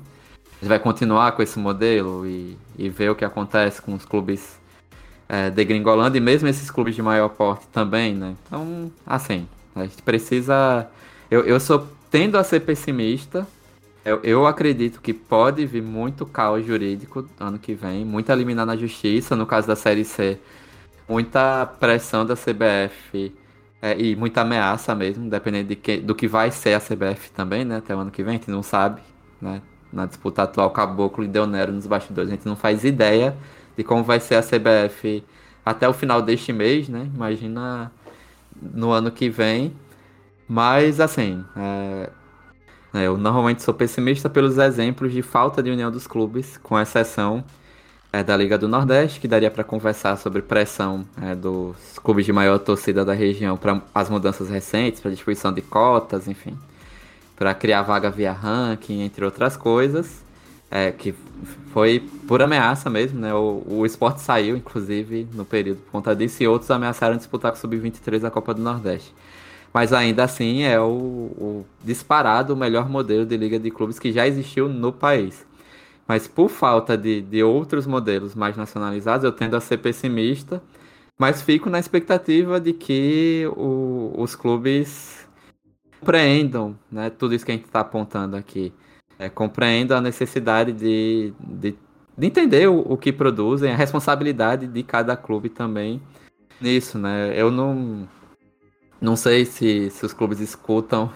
Gente 0.64 0.70
vai 0.70 0.80
continuar 0.80 1.34
com 1.34 1.44
esse 1.44 1.60
modelo 1.60 2.26
e, 2.26 2.58
e 2.78 2.90
ver 2.90 3.10
o 3.10 3.16
que 3.16 3.26
acontece 3.26 3.82
com 3.82 3.94
os 3.94 4.06
clubes 4.06 4.58
é, 5.28 5.50
degringolando 5.50 6.16
e 6.16 6.22
mesmo 6.22 6.48
esses 6.48 6.72
clubes 6.72 6.96
de 6.96 7.02
maior 7.02 7.28
porte 7.30 7.68
também, 7.68 8.16
né? 8.16 8.36
Então, 8.48 8.90
assim, 9.06 9.48
a 9.76 9.84
gente 9.84 10.02
precisa. 10.02 10.88
Eu, 11.30 11.44
eu 11.44 11.60
sou 11.60 11.88
tendo 12.10 12.38
a 12.38 12.44
ser 12.44 12.62
pessimista. 12.62 13.46
Eu, 14.06 14.20
eu 14.24 14.48
acredito 14.48 15.02
que 15.02 15.14
pode 15.14 15.66
vir 15.66 15.82
muito 15.82 16.26
caos 16.26 16.66
jurídico 16.66 17.26
ano 17.40 17.58
que 17.58 17.74
vem, 17.74 18.04
muita 18.04 18.34
eliminar 18.34 18.66
na 18.66 18.76
justiça, 18.76 19.34
no 19.36 19.46
caso 19.46 19.66
da 19.66 19.78
Série 19.78 20.04
C, 20.04 20.38
muita 21.08 21.66
pressão 21.66 22.26
da 22.26 22.36
CBF 22.36 23.34
é, 23.82 23.98
e 23.98 24.14
muita 24.16 24.42
ameaça 24.42 24.94
mesmo, 24.94 25.30
dependendo 25.30 25.70
de 25.70 25.76
que, 25.78 25.98
do 25.98 26.14
que 26.14 26.28
vai 26.28 26.52
ser 26.52 26.74
a 26.74 26.82
CBF 26.82 27.32
também, 27.32 27.64
né? 27.64 27.78
Até 27.78 27.96
o 27.96 28.00
ano 28.00 28.12
que 28.12 28.24
vem, 28.24 28.36
a 28.36 28.38
gente 28.38 28.52
não 28.52 28.64
sabe, 28.64 29.02
né? 29.42 29.62
Na 29.94 30.06
disputa 30.06 30.44
atual 30.44 30.72
Caboclo 30.72 31.24
e 31.24 31.28
Deonero 31.28 31.72
nos 31.72 31.88
bastidores. 31.88 32.32
A 32.32 32.36
gente 32.36 32.46
não 32.46 32.56
faz 32.56 32.84
ideia 32.84 33.38
de 33.78 33.84
como 33.84 34.04
vai 34.04 34.20
ser 34.20 34.36
a 34.36 34.42
CBF 34.42 35.24
até 35.66 35.88
o 35.88 35.94
final 35.94 36.22
deste 36.22 36.52
mês, 36.52 36.90
né? 36.90 37.10
Imagina 37.14 37.92
no 38.62 38.92
ano 38.92 39.12
que 39.12 39.30
vem. 39.30 39.74
Mas, 40.48 41.00
assim, 41.00 41.44
é... 41.56 42.10
É, 42.96 43.08
eu 43.08 43.18
normalmente 43.18 43.64
sou 43.64 43.74
pessimista 43.74 44.30
pelos 44.30 44.60
exemplos 44.60 45.12
de 45.12 45.24
falta 45.24 45.64
de 45.64 45.72
união 45.72 45.90
dos 45.90 46.06
clubes, 46.06 46.58
com 46.58 46.80
exceção 46.80 47.44
é, 48.12 48.24
da 48.24 48.38
Liga 48.38 48.56
do 48.56 48.68
Nordeste, 48.68 49.20
que 49.20 49.28
daria 49.28 49.50
para 49.50 49.64
conversar 49.64 50.16
sobre 50.18 50.44
pressão 50.44 51.04
é, 51.20 51.34
dos 51.34 51.98
clubes 52.04 52.24
de 52.24 52.32
maior 52.32 52.60
torcida 52.60 53.04
da 53.04 53.14
região 53.14 53.58
para 53.58 53.82
as 53.96 54.12
mudanças 54.12 54.48
recentes, 54.48 55.02
para 55.02 55.10
distribuição 55.10 55.52
de 55.52 55.64
cotas, 55.64 56.28
enfim 56.28 56.56
para 57.36 57.54
criar 57.54 57.82
vaga 57.82 58.10
via 58.10 58.32
ranking, 58.32 59.02
entre 59.02 59.24
outras 59.26 59.58
coisas. 59.58 60.24
É, 60.72 60.92
que 60.92 61.14
foi 61.72 62.00
por 62.28 62.42
ameaça 62.42 62.90
mesmo, 62.90 63.20
né? 63.20 63.32
O, 63.34 63.64
o 63.68 63.86
esporte 63.86 64.22
saiu, 64.22 64.58
inclusive, 64.58 65.28
no 65.34 65.46
período 65.46 65.82
por 65.82 65.92
conta 65.92 66.16
disso, 66.16 66.42
e 66.42 66.48
outros 66.48 66.72
ameaçaram 66.72 67.16
disputar 67.16 67.52
com 67.52 67.58
o 67.58 67.62
Sub-23 67.62 68.20
da 68.20 68.32
Copa 68.32 68.56
do 68.56 68.62
Nordeste. 68.62 69.14
Mas 69.74 69.94
ainda 69.94 70.24
assim 70.24 70.64
é 70.64 70.80
o, 70.80 70.84
o, 70.86 71.66
disparado 71.84 72.54
o 72.54 72.58
melhor 72.58 72.90
modelo 72.90 73.26
de 73.26 73.36
liga 73.38 73.60
de 73.60 73.72
clubes 73.72 74.00
que 74.00 74.12
já 74.12 74.28
existiu 74.28 74.70
no 74.70 74.92
país. 74.92 75.46
Mas 76.08 76.28
por 76.28 76.50
falta 76.50 76.98
de, 76.98 77.22
de 77.22 77.44
outros 77.44 77.88
modelos 77.88 78.36
mais 78.36 78.58
nacionalizados, 78.58 79.24
eu 79.24 79.32
tendo 79.32 79.56
a 79.56 79.62
ser 79.62 79.78
pessimista, 79.78 80.62
mas 81.18 81.42
fico 81.42 81.70
na 81.70 81.80
expectativa 81.80 82.60
de 82.60 82.74
que 82.74 83.48
o, 83.56 84.14
os 84.18 84.36
clubes 84.36 85.23
compreendam 86.04 86.78
né, 86.92 87.10
tudo 87.10 87.34
isso 87.34 87.46
que 87.46 87.52
a 87.52 87.56
gente 87.56 87.66
está 87.66 87.80
apontando 87.80 88.36
aqui. 88.36 88.74
É, 89.18 89.30
compreendam 89.30 89.98
a 89.98 90.02
necessidade 90.02 90.74
de, 90.74 91.34
de, 91.40 91.76
de 92.18 92.28
entender 92.28 92.68
o, 92.68 92.80
o, 92.80 92.98
que 92.98 93.14
produzem, 93.14 93.72
a 93.72 93.76
responsabilidade 93.76 94.68
de 94.68 94.84
cada 94.84 95.16
clube 95.16 95.50
também 95.50 96.02
nisso, 96.60 96.98
né? 96.98 97.32
Eu 97.36 97.50
não, 97.50 98.08
não 99.00 99.16
sei 99.16 99.46
se, 99.46 99.90
se 99.92 100.06
os 100.06 100.14
clubes 100.14 100.40
escutam 100.40 101.12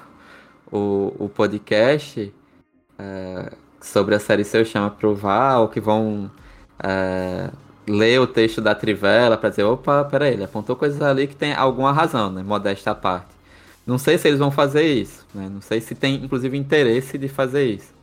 o, 0.72 1.14
o 1.20 1.30
podcast 1.30 2.34
é, 2.98 3.54
sobre 3.82 4.16
a 4.16 4.20
série 4.20 4.44
C, 4.44 4.60
eu 4.60 4.66
chamo 4.66 4.92
provar, 4.92 5.60
ou 5.60 5.68
que 5.68 5.82
vão 5.82 6.32
é, 6.82 7.50
ler 7.88 8.22
o 8.22 8.28
texto 8.28 8.62
da 8.62 8.76
Trivela 8.76 9.38
para 9.38 9.50
dizer, 9.50 9.64
opa, 9.64 10.06
peraí, 10.06 10.34
ele 10.34 10.44
apontou 10.44 10.76
coisas 10.76 11.02
ali 11.02 11.28
que 11.28 11.36
tem 11.36 11.54
alguma 11.54 11.92
razão, 11.92 12.32
né? 12.32 12.44
Modesta 12.44 12.94
parte. 12.96 13.37
Não 13.88 13.98
sei 13.98 14.18
se 14.18 14.28
eles 14.28 14.40
vão 14.40 14.52
fazer 14.52 14.84
isso, 14.86 15.26
né? 15.34 15.50
Não 15.50 15.62
sei 15.62 15.80
se 15.82 15.96
tem, 15.96 16.16
inclusive, 16.16 16.58
interesse 16.58 17.18
de 17.18 17.30
fazer 17.30 17.66
isso. 17.66 17.96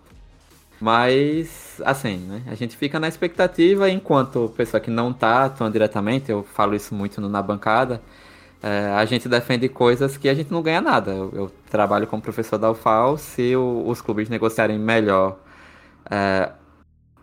Mas, 0.81 1.81
assim, 1.85 2.17
né? 2.19 2.43
A 2.47 2.55
gente 2.55 2.77
fica 2.77 2.99
na 2.99 3.07
expectativa, 3.09 3.91
enquanto 3.91 4.53
pessoa 4.57 4.81
que 4.81 4.91
não 4.91 5.13
tá 5.13 5.45
atuando 5.45 5.73
diretamente, 5.75 6.31
eu 6.31 6.43
falo 6.43 6.75
isso 6.75 6.95
muito 6.95 7.21
na 7.21 7.43
bancada, 7.43 8.03
é, 8.63 8.87
a 8.95 9.05
gente 9.05 9.29
defende 9.29 9.69
coisas 9.69 10.17
que 10.17 10.29
a 10.29 10.35
gente 10.35 10.51
não 10.51 10.63
ganha 10.63 10.81
nada. 10.81 11.13
Eu, 11.13 11.31
eu 11.35 11.53
trabalho 11.71 12.07
como 12.07 12.23
professor 12.23 12.59
da 12.59 12.71
UFAL, 12.71 13.19
se 13.19 13.55
o, 13.57 13.85
os 13.87 14.01
clubes 14.01 14.29
negociarem 14.31 14.79
melhor, 14.79 15.39
é, 16.11 16.51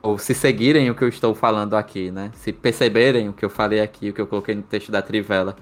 ou 0.01 0.18
se 0.20 0.34
seguirem 0.34 0.89
o 0.89 0.95
que 0.95 1.03
eu 1.03 1.09
estou 1.09 1.34
falando 1.36 1.76
aqui, 1.76 2.12
né? 2.12 2.32
Se 2.36 2.51
perceberem 2.53 3.30
o 3.30 3.34
que 3.34 3.45
eu 3.45 3.49
falei 3.49 3.82
aqui, 3.82 4.09
o 4.09 4.14
que 4.14 4.22
eu 4.22 4.28
coloquei 4.28 4.55
no 4.55 4.64
texto 4.64 4.91
da 4.91 5.01
Trivela, 5.01 5.55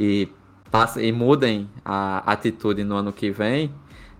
e 0.00 0.28
e 0.96 1.12
mudem 1.12 1.68
a 1.84 2.22
atitude 2.30 2.84
no 2.84 2.96
ano 2.96 3.12
que 3.12 3.30
vem, 3.30 3.72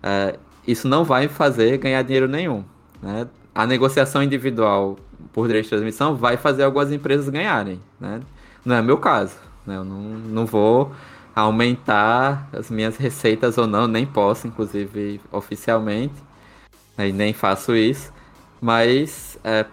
é, 0.02 0.38
isso 0.66 0.88
não 0.88 1.04
vai 1.04 1.28
fazer 1.28 1.78
ganhar 1.78 2.02
dinheiro 2.02 2.28
nenhum. 2.28 2.64
Né? 3.02 3.26
A 3.54 3.66
negociação 3.66 4.22
individual 4.22 4.98
por 5.32 5.46
direito 5.46 5.64
de 5.64 5.70
transmissão 5.70 6.16
vai 6.16 6.36
fazer 6.36 6.62
algumas 6.62 6.92
empresas 6.92 7.28
ganharem. 7.28 7.80
Né? 8.00 8.20
Não 8.64 8.76
é 8.76 8.82
meu 8.82 8.98
caso. 8.98 9.36
Né? 9.66 9.76
Eu 9.76 9.84
não, 9.84 10.00
não 10.00 10.46
vou 10.46 10.92
aumentar 11.34 12.48
as 12.52 12.70
minhas 12.70 12.96
receitas 12.96 13.58
ou 13.58 13.66
não, 13.66 13.86
nem 13.86 14.04
posso, 14.04 14.46
inclusive 14.46 15.20
oficialmente, 15.30 16.14
né? 16.96 17.08
e 17.08 17.12
nem 17.12 17.32
faço 17.32 17.74
isso. 17.74 18.12
Mas 18.60 19.38
é, 19.44 19.64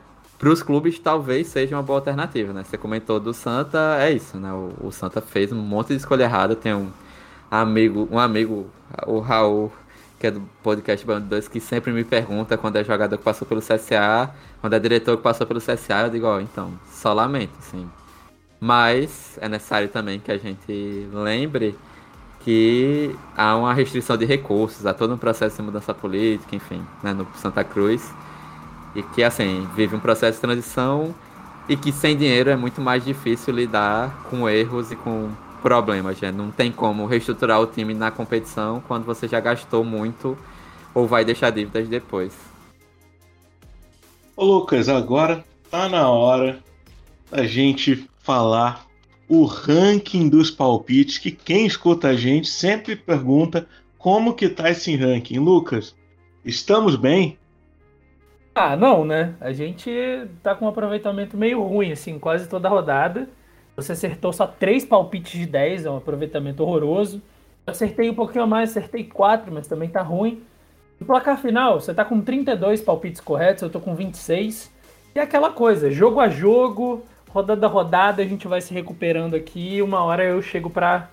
para 0.46 0.54
os 0.54 0.62
clubes 0.62 1.00
talvez 1.00 1.48
seja 1.48 1.76
uma 1.76 1.82
boa 1.82 1.98
alternativa, 1.98 2.54
né? 2.54 2.64
Você 2.64 2.78
comentou 2.78 3.20
do 3.20 3.34
Santa, 3.34 3.98
é 4.00 4.12
isso, 4.12 4.38
né? 4.38 4.54
O, 4.54 4.90
o, 4.90 4.92
Santa 4.92 5.20
fez 5.20 5.52
um 5.52 5.56
monte 5.56 5.88
de 5.88 5.96
escolha 5.96 6.26
errada. 6.26 6.56
Tem 6.56 6.72
um 6.72 6.92
amigo, 7.50 8.08
um 8.12 8.20
amigo, 8.20 8.70
o 9.08 9.18
Raul, 9.18 9.74
que 10.20 10.28
é 10.28 10.30
do 10.30 10.42
podcast 10.62 11.04
Band 11.04 11.22
2, 11.22 11.48
que 11.48 11.60
sempre 11.60 11.92
me 11.92 12.04
pergunta 12.04 12.56
quando 12.60 12.76
é 12.76 12.84
jogador 12.84 13.18
que 13.18 13.24
passou 13.24 13.48
pelo 13.48 13.60
CSA, 13.60 14.36
quando 14.62 14.74
é 14.74 14.80
diretor 14.80 15.18
que 15.18 15.24
passou 15.24 15.48
pelo 15.48 15.60
CSA, 15.60 16.02
eu 16.04 16.10
digo, 16.12 16.28
ó, 16.28 16.40
então, 16.40 16.74
só 16.92 17.12
lamento. 17.12 17.52
Mas 18.60 19.40
é 19.42 19.50
necessário 19.50 19.90
também 19.90 20.20
que 20.20 20.32
a 20.32 20.38
gente 20.38 21.10
lembre 21.12 21.76
que 22.42 23.16
há 23.36 23.58
uma 23.58 23.74
restrição 23.74 24.16
de 24.16 24.26
recursos, 24.26 24.86
há 24.86 24.94
todo 24.94 25.12
um 25.12 25.18
processo 25.18 25.56
de 25.56 25.64
mudança 25.64 25.92
política, 25.92 26.56
enfim, 26.56 26.86
né, 27.02 27.14
no 27.14 27.28
Santa 27.34 27.64
Cruz 27.64 28.14
e 28.96 29.04
que, 29.04 29.24
assim, 29.24 29.68
vive 29.76 29.96
um 29.96 30.00
processo 30.00 30.38
de 30.38 30.42
transição 30.42 31.14
e 31.68 31.76
que 31.76 31.92
sem 31.92 32.16
dinheiro 32.16 32.50
é 32.50 32.56
muito 32.56 32.80
mais 32.80 33.04
difícil 33.04 33.54
lidar 33.54 34.26
com 34.30 34.48
erros 34.50 34.92
e 34.92 34.96
com 34.96 35.30
problemas. 35.62 36.18
Já. 36.18 36.32
Não 36.32 36.52
tem 36.52 36.72
como 36.72 37.06
reestruturar 37.06 37.60
o 37.60 37.68
time 37.68 37.94
na 37.94 38.12
competição 38.12 38.82
quando 38.88 39.04
você 39.04 39.28
já 39.28 39.40
gastou 39.40 39.84
muito 39.84 40.38
ou 40.94 41.08
vai 41.08 41.26
deixar 41.26 41.50
dívidas 41.50 41.88
depois. 41.88 42.34
Ô 44.38 44.46
Lucas, 44.46 44.88
agora 44.88 45.44
tá 45.70 45.90
na 45.90 46.10
hora 46.10 46.60
da 47.32 47.46
gente 47.46 48.08
falar 48.22 48.86
o 49.28 49.46
ranking 49.46 50.30
dos 50.30 50.52
palpites, 50.52 51.18
que 51.18 51.32
quem 51.32 51.66
escuta 51.66 52.10
a 52.10 52.16
gente 52.16 52.48
sempre 52.48 52.96
pergunta 52.96 53.68
como 53.98 54.36
que 54.36 54.48
tá 54.48 54.70
esse 54.70 54.96
ranking. 54.96 55.40
Lucas, 55.40 55.96
estamos 56.44 56.96
bem? 56.96 57.40
Ah, 58.58 58.78
não, 58.78 59.04
né? 59.04 59.36
A 59.42 59.52
gente 59.52 59.92
tá 60.42 60.56
com 60.56 60.64
um 60.64 60.70
aproveitamento 60.70 61.36
meio 61.36 61.62
ruim, 61.62 61.92
assim, 61.92 62.18
quase 62.18 62.48
toda 62.48 62.70
rodada. 62.70 63.28
Você 63.76 63.92
acertou 63.92 64.32
só 64.32 64.48
três 64.48 64.86
palpites 64.86 65.38
de 65.38 65.46
10, 65.46 65.86
é 65.86 65.92
um 65.92 65.98
aproveitamento 65.98 66.64
horroroso. 66.64 67.22
Eu 67.68 67.72
acertei 67.72 68.10
um 68.10 68.16
pouquinho 68.16 68.46
a 68.46 68.48
mais, 68.48 68.70
acertei 68.70 69.04
quatro, 69.04 69.54
mas 69.54 69.68
também 69.68 69.90
tá 69.90 70.02
ruim. 70.02 70.42
No 70.98 71.06
placar 71.06 71.38
final, 71.38 71.82
você 71.82 71.94
tá 71.94 72.06
com 72.06 72.22
32 72.22 72.82
palpites 72.82 73.20
corretos, 73.20 73.64
eu 73.64 73.70
tô 73.70 73.82
com 73.82 73.94
26. 73.94 74.72
E 75.14 75.20
aquela 75.20 75.52
coisa, 75.52 75.92
jogo 75.92 76.22
a 76.22 76.30
jogo, 76.30 77.04
rodada 77.30 77.68
a 77.68 77.70
rodada, 77.70 78.22
a 78.22 78.26
gente 78.26 78.48
vai 78.48 78.62
se 78.62 78.74
recuperando 78.74 79.36
aqui. 79.36 79.82
Uma 79.82 80.02
hora 80.06 80.24
eu 80.24 80.42
chego 80.42 80.70
para 80.70 81.10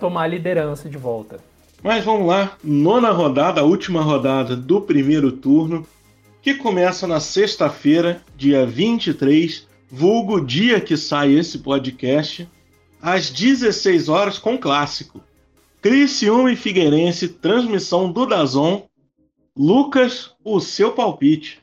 tomar 0.00 0.22
a 0.22 0.26
liderança 0.26 0.88
de 0.88 0.98
volta. 0.98 1.38
Mas 1.84 2.04
vamos 2.04 2.26
lá, 2.26 2.56
nona 2.64 3.12
rodada, 3.12 3.62
última 3.62 4.02
rodada 4.02 4.56
do 4.56 4.80
primeiro 4.80 5.30
turno, 5.30 5.86
que 6.48 6.54
começa 6.54 7.06
na 7.06 7.20
sexta-feira, 7.20 8.22
dia 8.34 8.64
23, 8.64 9.68
vulgo 9.90 10.40
dia 10.40 10.80
que 10.80 10.96
sai 10.96 11.34
esse 11.34 11.58
podcast, 11.58 12.48
às 13.02 13.28
16 13.28 14.08
horas 14.08 14.38
com 14.38 14.56
clássico. 14.56 15.20
Criciúma 15.82 16.50
e 16.50 16.56
Figueirense, 16.56 17.28
transmissão 17.28 18.10
do 18.10 18.24
Dazon. 18.24 18.86
Lucas, 19.54 20.34
o 20.42 20.58
seu 20.58 20.92
palpite. 20.92 21.62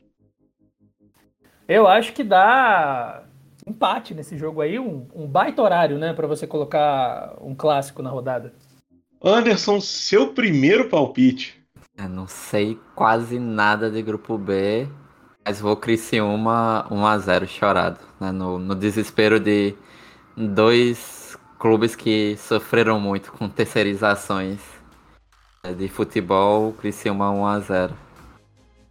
Eu 1.66 1.88
acho 1.88 2.12
que 2.12 2.22
dá 2.22 3.24
empate 3.66 4.14
nesse 4.14 4.38
jogo 4.38 4.60
aí, 4.60 4.78
um, 4.78 5.08
um 5.12 5.26
baita 5.26 5.62
horário, 5.62 5.98
né, 5.98 6.12
para 6.12 6.28
você 6.28 6.46
colocar 6.46 7.36
um 7.40 7.56
clássico 7.56 8.02
na 8.02 8.10
rodada. 8.10 8.54
Anderson, 9.20 9.80
seu 9.80 10.32
primeiro 10.32 10.88
palpite. 10.88 11.55
Eu 11.98 12.08
não 12.08 12.26
sei 12.28 12.78
quase 12.94 13.38
nada 13.38 13.90
de 13.90 14.02
grupo 14.02 14.36
B, 14.36 14.86
mas 15.44 15.60
vou 15.60 15.76
Criciúma 15.76 16.86
1x0 16.90 17.46
chorado, 17.46 18.00
né, 18.20 18.30
no, 18.30 18.58
no 18.58 18.74
desespero 18.74 19.40
de 19.40 19.74
dois 20.36 21.38
clubes 21.58 21.96
que 21.96 22.36
sofreram 22.36 23.00
muito 23.00 23.32
com 23.32 23.48
terceirizações 23.48 24.60
né, 25.64 25.72
de 25.72 25.88
futebol, 25.88 26.72
Criciúma 26.74 27.30
1x0. 27.30 27.92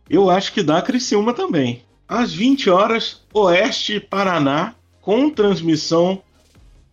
Eu 0.09 0.29
acho 0.29 0.51
que 0.53 0.63
dá 0.63 0.81
Criciúma 0.81 1.33
também 1.33 1.85
às 2.07 2.33
20 2.33 2.69
horas, 2.69 3.23
Oeste 3.33 3.99
Paraná, 3.99 4.75
com 5.01 5.29
transmissão 5.29 6.21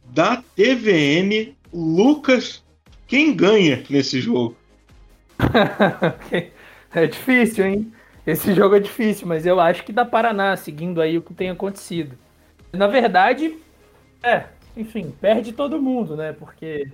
da 0.04 0.42
TVN. 0.54 1.54
Lucas, 1.72 2.62
quem 3.06 3.34
ganha 3.34 3.82
nesse 3.88 4.20
jogo? 4.20 4.56
é 6.94 7.06
difícil, 7.06 7.66
hein? 7.66 7.92
Esse 8.26 8.54
jogo 8.54 8.76
é 8.76 8.80
difícil, 8.80 9.26
mas 9.26 9.44
eu 9.44 9.58
acho 9.60 9.84
que 9.84 9.92
dá 9.92 10.04
Paraná, 10.04 10.56
seguindo 10.56 11.00
aí 11.00 11.18
o 11.18 11.22
que 11.22 11.34
tem 11.34 11.50
acontecido. 11.50 12.16
Na 12.72 12.86
verdade, 12.86 13.56
é, 14.22 14.46
enfim, 14.76 15.12
perde 15.20 15.52
todo 15.52 15.82
mundo, 15.82 16.16
né? 16.16 16.32
Porque. 16.32 16.90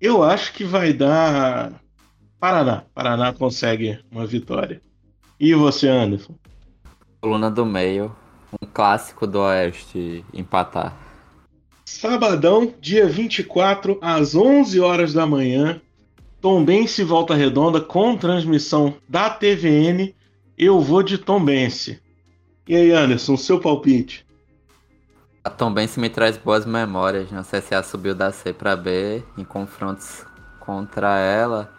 Eu 0.00 0.22
acho 0.22 0.52
que 0.54 0.64
vai 0.64 0.92
dar 0.92 1.72
Paraná. 2.40 2.84
Paraná 2.94 3.32
consegue 3.32 4.00
uma 4.10 4.26
vitória. 4.26 4.80
E 5.38 5.54
você, 5.54 5.88
Anderson? 5.88 6.34
Coluna 7.20 7.50
do 7.50 7.64
meio, 7.64 8.14
um 8.60 8.66
clássico 8.66 9.26
do 9.26 9.40
Oeste 9.40 10.24
empatar. 10.32 10.96
Sabadão, 11.84 12.72
dia 12.80 13.06
24, 13.06 13.98
às 14.00 14.34
11 14.34 14.80
horas 14.80 15.12
da 15.12 15.26
manhã, 15.26 15.80
Tombense 16.42 17.04
Volta 17.04 17.36
Redonda 17.36 17.80
com 17.80 18.16
transmissão 18.16 18.96
da 19.08 19.30
TVN. 19.30 20.12
Eu 20.58 20.80
vou 20.80 21.00
de 21.00 21.16
Tombense. 21.16 22.02
E 22.66 22.74
aí, 22.74 22.90
Anderson, 22.90 23.36
seu 23.36 23.60
palpite? 23.60 24.26
A 25.44 25.48
Tombense 25.48 26.00
me 26.00 26.10
traz 26.10 26.36
boas 26.36 26.66
memórias. 26.66 27.30
Né? 27.30 27.38
A 27.38 27.42
CSA 27.44 27.84
subiu 27.84 28.12
da 28.12 28.32
C 28.32 28.52
para 28.52 28.74
B 28.74 29.22
em 29.38 29.44
confrontos 29.44 30.26
contra 30.58 31.16
ela. 31.16 31.72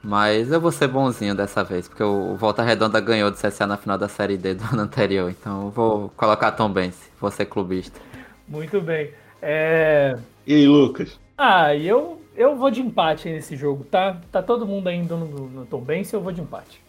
Mas 0.00 0.52
eu 0.52 0.60
vou 0.60 0.70
ser 0.70 0.86
bonzinho 0.86 1.34
dessa 1.34 1.64
vez, 1.64 1.88
porque 1.88 2.04
o 2.04 2.36
Volta 2.36 2.62
Redonda 2.62 3.00
ganhou 3.00 3.28
do 3.28 3.36
CSA 3.36 3.66
na 3.66 3.76
final 3.76 3.98
da 3.98 4.08
Série 4.08 4.36
D 4.36 4.54
do 4.54 4.62
ano 4.72 4.82
anterior. 4.82 5.28
Então 5.32 5.64
eu 5.64 5.70
vou 5.70 6.08
colocar 6.10 6.52
Tom 6.52 6.70
Benz, 6.70 7.10
vou 7.20 7.32
ser 7.32 7.46
clubista. 7.46 8.00
Muito 8.46 8.80
bem. 8.80 9.10
É... 9.42 10.16
E 10.46 10.54
aí, 10.54 10.68
Lucas? 10.68 11.18
Ah, 11.36 11.74
eu, 11.74 12.20
eu 12.36 12.56
vou 12.56 12.70
de 12.70 12.80
empate 12.80 13.28
nesse 13.28 13.56
jogo, 13.56 13.84
tá? 13.84 14.20
Tá 14.30 14.42
todo 14.42 14.66
mundo 14.66 14.88
ainda 14.88 15.16
no, 15.16 15.48
no 15.48 15.66
Tom 15.66 15.80
Benz, 15.80 16.12
eu 16.12 16.20
vou 16.20 16.32
de 16.32 16.40
empate. 16.40 16.80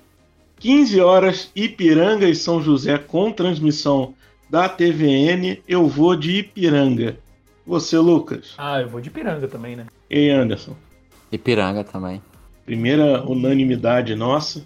15 0.59 0.99
horas, 0.99 1.51
Ipiranga 1.55 2.27
e 2.27 2.35
São 2.35 2.61
José 2.61 2.97
com 2.97 3.31
transmissão 3.31 4.13
da 4.49 4.67
TVN. 4.67 5.59
Eu 5.67 5.87
vou 5.87 6.15
de 6.15 6.39
Ipiranga. 6.39 7.17
Você, 7.65 7.97
Lucas? 7.97 8.53
Ah, 8.57 8.81
eu 8.81 8.89
vou 8.89 8.99
de 8.99 9.09
Ipiranga 9.09 9.47
também, 9.47 9.75
né? 9.75 9.85
E 10.09 10.29
Anderson? 10.29 10.75
Ipiranga 11.31 11.83
também. 11.83 12.21
Primeira 12.65 13.23
unanimidade 13.23 14.15
nossa. 14.15 14.65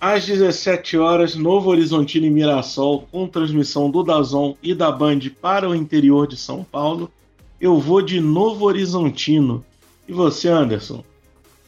Às 0.00 0.26
17 0.26 0.96
horas, 0.96 1.34
Novo 1.34 1.70
Horizontino 1.70 2.26
e 2.26 2.30
Mirassol, 2.30 3.08
com 3.10 3.26
transmissão 3.26 3.90
do 3.90 4.04
Dazon 4.04 4.54
e 4.62 4.72
da 4.72 4.92
Band 4.92 5.20
para 5.40 5.68
o 5.68 5.74
interior 5.74 6.28
de 6.28 6.36
São 6.36 6.62
Paulo. 6.62 7.10
Eu 7.60 7.78
vou 7.78 8.00
de 8.00 8.20
Novo 8.20 8.66
Horizontino. 8.66 9.64
E 10.06 10.12
você, 10.12 10.48
Anderson? 10.48 11.04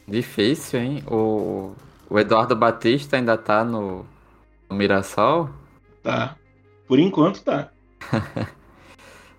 Difícil, 0.07 0.80
hein? 0.80 1.03
O, 1.07 1.72
o 2.09 2.18
Eduardo 2.18 2.55
Batista 2.57 3.16
ainda 3.16 3.36
tá 3.36 3.64
no, 3.64 4.05
no 4.68 4.76
Mirassol? 4.76 5.51
Tá. 6.03 6.36
Por 6.86 6.99
enquanto 6.99 7.43
tá. 7.43 7.70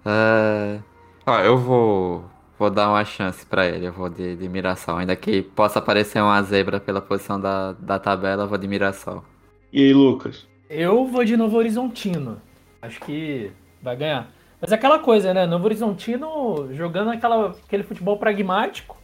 uh, 0.05 0.81
ó, 1.25 1.39
eu 1.39 1.57
vou 1.57 2.25
Vou 2.61 2.69
dar 2.69 2.89
uma 2.89 3.03
chance 3.03 3.43
para 3.43 3.67
ele, 3.67 3.87
eu 3.87 3.91
vou 3.91 4.07
de, 4.07 4.35
de 4.35 4.47
Mirassol. 4.47 4.97
Ainda 4.97 5.15
que 5.15 5.41
possa 5.41 5.79
aparecer 5.79 6.21
uma 6.21 6.39
zebra 6.43 6.79
pela 6.79 7.01
posição 7.01 7.41
da, 7.41 7.71
da 7.71 7.97
tabela, 7.97 8.43
eu 8.43 8.47
vou 8.47 8.55
de 8.55 8.67
Mirassol. 8.67 9.25
E 9.73 9.79
aí, 9.81 9.91
Lucas? 9.91 10.47
Eu 10.69 11.07
vou 11.07 11.25
de 11.25 11.35
Novo 11.35 11.57
Horizontino. 11.57 12.39
Acho 12.79 12.99
que 12.99 13.51
vai 13.81 13.95
ganhar. 13.95 14.31
Mas 14.61 14.71
é 14.71 14.75
aquela 14.75 14.99
coisa, 14.99 15.33
né? 15.33 15.47
Novo 15.47 15.65
Horizontino 15.65 16.69
jogando 16.73 17.09
aquela, 17.09 17.55
aquele 17.65 17.83
futebol 17.83 18.17
pragmático. 18.17 18.95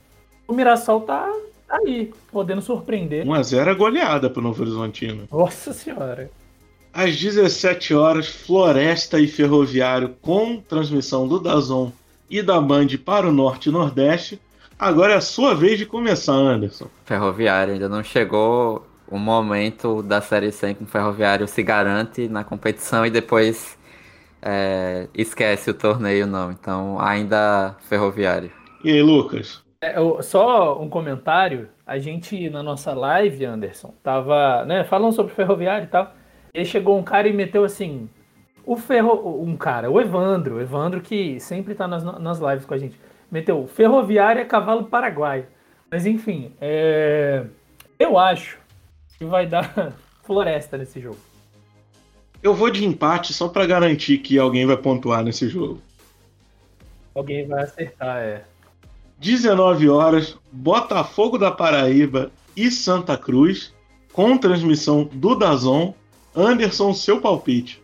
O 0.47 0.53
Mirassol 0.53 1.01
tá 1.01 1.27
aí, 1.67 2.13
podendo 2.31 2.61
surpreender. 2.61 3.25
1x0 3.25 3.67
é 3.67 3.73
goleada 3.73 4.29
pro 4.29 4.41
Novo 4.41 4.61
Horizontino. 4.61 5.27
Nossa 5.31 5.73
senhora. 5.73 6.29
Às 6.93 7.19
17 7.19 7.93
horas, 7.93 8.27
Floresta 8.27 9.19
e 9.19 9.27
Ferroviário 9.27 10.15
com 10.21 10.61
transmissão 10.61 11.27
do 11.27 11.39
Dazon 11.39 11.91
e 12.29 12.41
da 12.41 12.61
Band 12.61 12.87
para 13.03 13.27
o 13.27 13.31
Norte 13.31 13.69
e 13.69 13.71
Nordeste. 13.71 14.39
Agora 14.79 15.13
é 15.13 15.15
a 15.17 15.21
sua 15.21 15.55
vez 15.55 15.77
de 15.77 15.85
começar, 15.85 16.33
Anderson. 16.33 16.87
Ferroviário, 17.03 17.73
ainda 17.73 17.89
não 17.89 18.03
chegou 18.03 18.85
o 19.07 19.17
momento 19.17 20.01
da 20.03 20.21
Série 20.21 20.51
100 20.51 20.75
que 20.75 20.83
o 20.83 20.87
Ferroviário 20.87 21.47
se 21.47 21.63
garante 21.63 22.27
na 22.27 22.43
competição 22.43 23.05
e 23.05 23.09
depois 23.09 23.76
é, 24.41 25.07
esquece 25.13 25.69
o 25.69 25.73
torneio, 25.73 26.27
não. 26.27 26.51
Então, 26.51 26.99
ainda 26.99 27.75
Ferroviário. 27.81 28.51
E 28.83 28.91
aí, 28.91 29.01
Lucas? 29.01 29.63
É, 29.81 29.95
só 30.21 30.81
um 30.81 30.89
comentário. 30.89 31.69
A 31.85 31.97
gente, 31.99 32.49
na 32.49 32.61
nossa 32.61 32.93
live, 32.93 33.45
Anderson, 33.45 33.93
tava 34.03 34.65
né, 34.65 34.83
falando 34.83 35.13
sobre 35.13 35.33
Ferroviário 35.33 35.85
e 35.85 35.89
tal. 35.89 36.13
E 36.53 36.59
aí 36.59 36.65
chegou 36.65 36.97
um 36.97 37.03
cara 37.03 37.27
e 37.27 37.33
meteu 37.33 37.63
assim: 37.63 38.09
o 38.65 38.75
Ferro. 38.75 39.41
Um 39.41 39.55
cara, 39.55 39.89
o 39.89 39.99
Evandro, 40.01 40.55
o 40.55 40.61
Evandro 40.61 41.01
que 41.01 41.39
sempre 41.39 41.75
tá 41.75 41.88
nas, 41.88 42.03
nas 42.03 42.39
lives 42.39 42.65
com 42.65 42.73
a 42.73 42.77
gente, 42.77 42.99
meteu 43.31 43.65
Ferroviária 43.67 44.45
Cavalo 44.45 44.85
Paraguai. 44.85 45.45
Mas 45.89 46.05
enfim, 46.05 46.51
é... 46.59 47.45
eu 47.97 48.17
acho 48.17 48.59
que 49.17 49.23
vai 49.23 49.45
dar 49.45 49.93
floresta 50.23 50.77
nesse 50.77 50.99
jogo. 50.99 51.17
Eu 52.41 52.53
vou 52.53 52.69
de 52.69 52.85
empate 52.85 53.33
só 53.33 53.47
para 53.47 53.65
garantir 53.65 54.19
que 54.19 54.38
alguém 54.38 54.65
vai 54.65 54.77
pontuar 54.77 55.23
nesse 55.23 55.49
jogo. 55.49 55.81
Alguém 57.13 57.47
vai 57.47 57.63
acertar, 57.63 58.17
é. 58.17 58.43
19 59.19 59.89
horas, 59.89 60.38
Botafogo 60.51 61.38
da 61.38 61.51
Paraíba 61.51 62.31
e 62.55 62.69
Santa 62.69 63.17
Cruz, 63.17 63.73
com 64.13 64.38
transmissão 64.38 65.09
do 65.11 65.35
Dazon. 65.35 65.93
Anderson, 66.35 66.93
seu 66.93 67.19
palpite. 67.19 67.81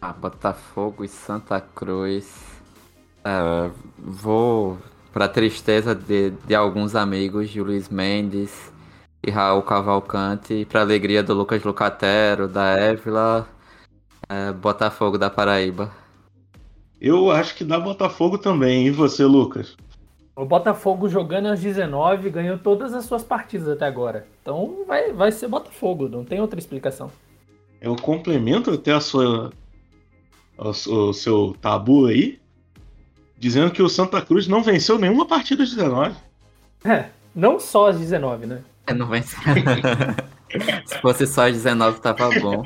Ah, 0.00 0.12
Botafogo 0.12 1.04
e 1.04 1.08
Santa 1.08 1.60
Cruz. 1.60 2.30
É, 3.24 3.70
vou 3.96 4.76
para 5.12 5.28
tristeza 5.28 5.94
de, 5.94 6.30
de 6.30 6.54
alguns 6.54 6.94
amigos 6.94 7.50
de 7.50 7.60
Luiz 7.60 7.88
Mendes 7.88 8.71
e 9.22 9.30
Raul 9.30 9.62
Cavalcante 9.62 10.54
e 10.54 10.64
para 10.64 10.80
alegria 10.80 11.22
do 11.22 11.32
Lucas 11.34 11.62
Lucatero, 11.62 12.48
da 12.48 12.72
Évila, 12.72 13.48
é, 14.28 14.52
Botafogo 14.52 15.16
da 15.16 15.30
Paraíba. 15.30 15.92
Eu 17.00 17.30
acho 17.30 17.54
que 17.54 17.64
dá 17.64 17.78
Botafogo 17.78 18.38
também, 18.38 18.86
e 18.86 18.90
você, 18.90 19.24
Lucas? 19.24 19.76
O 20.34 20.44
Botafogo 20.44 21.08
jogando 21.08 21.48
aos 21.48 21.60
19 21.60 22.30
ganhou 22.30 22.58
todas 22.58 22.94
as 22.94 23.04
suas 23.04 23.22
partidas 23.22 23.68
até 23.68 23.86
agora. 23.86 24.26
Então 24.40 24.84
vai, 24.86 25.12
vai 25.12 25.30
ser 25.30 25.48
Botafogo, 25.48 26.08
não 26.08 26.24
tem 26.24 26.40
outra 26.40 26.58
explicação. 26.58 27.10
Eu 27.80 27.96
complemento 27.96 28.70
até 28.70 28.92
a 28.92 29.00
sua 29.00 29.52
o, 30.56 30.68
o 30.68 31.12
seu 31.12 31.56
tabu 31.60 32.06
aí, 32.06 32.40
dizendo 33.36 33.70
que 33.70 33.82
o 33.82 33.88
Santa 33.88 34.22
Cruz 34.22 34.46
não 34.46 34.62
venceu 34.62 34.98
nenhuma 34.98 35.26
partida 35.26 35.64
de 35.64 35.74
19. 35.74 36.14
É, 36.84 37.06
não 37.34 37.58
só 37.58 37.88
as 37.88 37.98
19, 37.98 38.46
né? 38.46 38.62
É, 38.86 38.94
não 38.94 39.06
venceu. 39.06 39.38
Se 40.84 40.98
fosse 41.00 41.26
só 41.26 41.48
as 41.48 41.54
19, 41.54 42.00
tava 42.00 42.28
bom. 42.40 42.62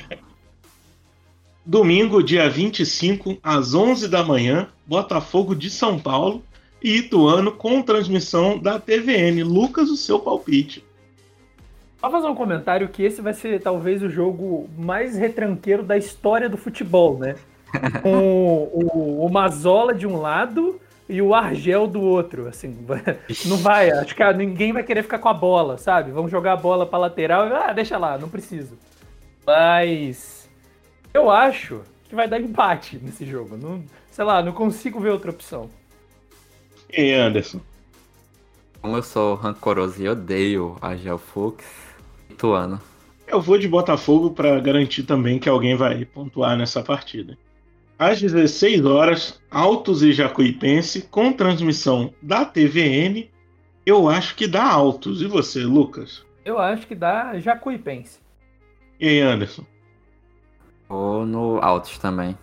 Domingo, 1.65 2.23
dia 2.23 2.49
25, 2.49 3.39
às 3.43 3.75
11 3.75 4.09
da 4.09 4.23
manhã, 4.23 4.69
Botafogo 4.87 5.55
de 5.55 5.69
São 5.69 5.99
Paulo 5.99 6.43
e 6.83 6.99
Ituano 6.99 7.53
com 7.53 7.83
transmissão 7.83 8.59
da 8.59 8.79
TVN. 8.79 9.43
Lucas, 9.43 9.89
o 9.89 9.97
seu 9.97 10.19
palpite. 10.19 10.85
Só 12.01 12.11
fazer 12.11 12.27
um 12.27 12.35
comentário 12.35 12.89
que 12.89 13.03
esse 13.03 13.21
vai 13.21 13.35
ser 13.35 13.61
talvez 13.61 14.03
o 14.03 14.09
jogo 14.09 14.69
mais 14.79 15.17
retranqueiro 15.17 15.83
da 15.83 15.97
história 15.97 16.49
do 16.49 16.57
futebol, 16.57 17.19
né? 17.19 17.35
Com 18.03 18.71
o, 18.73 19.27
o 19.27 19.29
Mazola 19.29 19.93
de 19.93 20.07
um 20.07 20.21
lado 20.21 20.81
e 21.09 21.23
o 21.23 21.35
Argel 21.35 21.87
do 21.87 22.01
outro, 22.01 22.49
assim, 22.49 22.77
não 23.47 23.57
vai, 23.59 23.91
acho 23.91 24.15
que 24.15 24.33
ninguém 24.33 24.73
vai 24.73 24.83
querer 24.83 25.03
ficar 25.03 25.19
com 25.19 25.29
a 25.29 25.35
bola, 25.35 25.79
sabe? 25.79 26.11
Vamos 26.11 26.31
jogar 26.31 26.55
a 26.55 26.57
bola 26.57 26.85
para 26.85 26.99
lateral, 26.99 27.45
ah, 27.55 27.73
deixa 27.73 27.97
lá, 27.97 28.19
não 28.19 28.29
preciso. 28.29 28.77
Mas 29.47 30.49
eu 31.15 31.31
acho 31.31 31.83
que 32.09 32.15
vai 32.15 32.29
dar 32.29 32.41
empate 32.41 32.99
nesse 33.01 33.25
jogo, 33.25 33.57
não, 33.57 33.85
sei 34.11 34.25
lá, 34.25 34.43
não 34.43 34.53
consigo 34.53 34.99
ver 34.99 35.11
outra 35.11 35.31
opção. 35.31 35.71
E 36.93 37.13
Anderson? 37.13 37.61
Como 38.81 38.97
eu 38.97 39.03
sou 39.03 39.35
rancoroso 39.35 40.03
e 40.03 40.09
odeio 40.09 40.77
a 40.81 40.97
Gel 40.97 41.19
Fux, 41.19 41.65
Ituano. 42.31 42.81
Eu 43.27 43.41
vou 43.41 43.59
de 43.59 43.67
Botafogo 43.67 44.31
para 44.31 44.61
garantir 44.61 45.03
também 45.03 45.39
que 45.39 45.49
alguém 45.49 45.77
vai 45.77 46.05
pontuar 46.05 46.57
nessa 46.57 46.83
partida. 46.83 47.37
Às 47.99 48.21
16 48.21 48.85
horas, 48.85 49.41
Altos 49.51 50.03
e 50.03 50.13
Jacuipense, 50.13 51.03
com 51.03 51.33
transmissão 51.33 52.13
da 52.21 52.45
TVN. 52.45 53.29
Eu 53.87 54.09
acho 54.09 54.35
que 54.35 54.47
dá 54.47 54.65
Altos. 54.65 55.23
E 55.23 55.27
você, 55.27 55.61
Lucas? 55.61 56.25
Eu 56.45 56.59
acho 56.59 56.87
que 56.87 56.95
dá 56.95 57.39
Jacuipense. 57.39 58.19
E 59.01 59.09
aí, 59.09 59.21
Anderson? 59.21 59.65
Ou 60.89 61.25
no 61.25 61.59
Altos 61.63 61.99
também. 61.99 62.37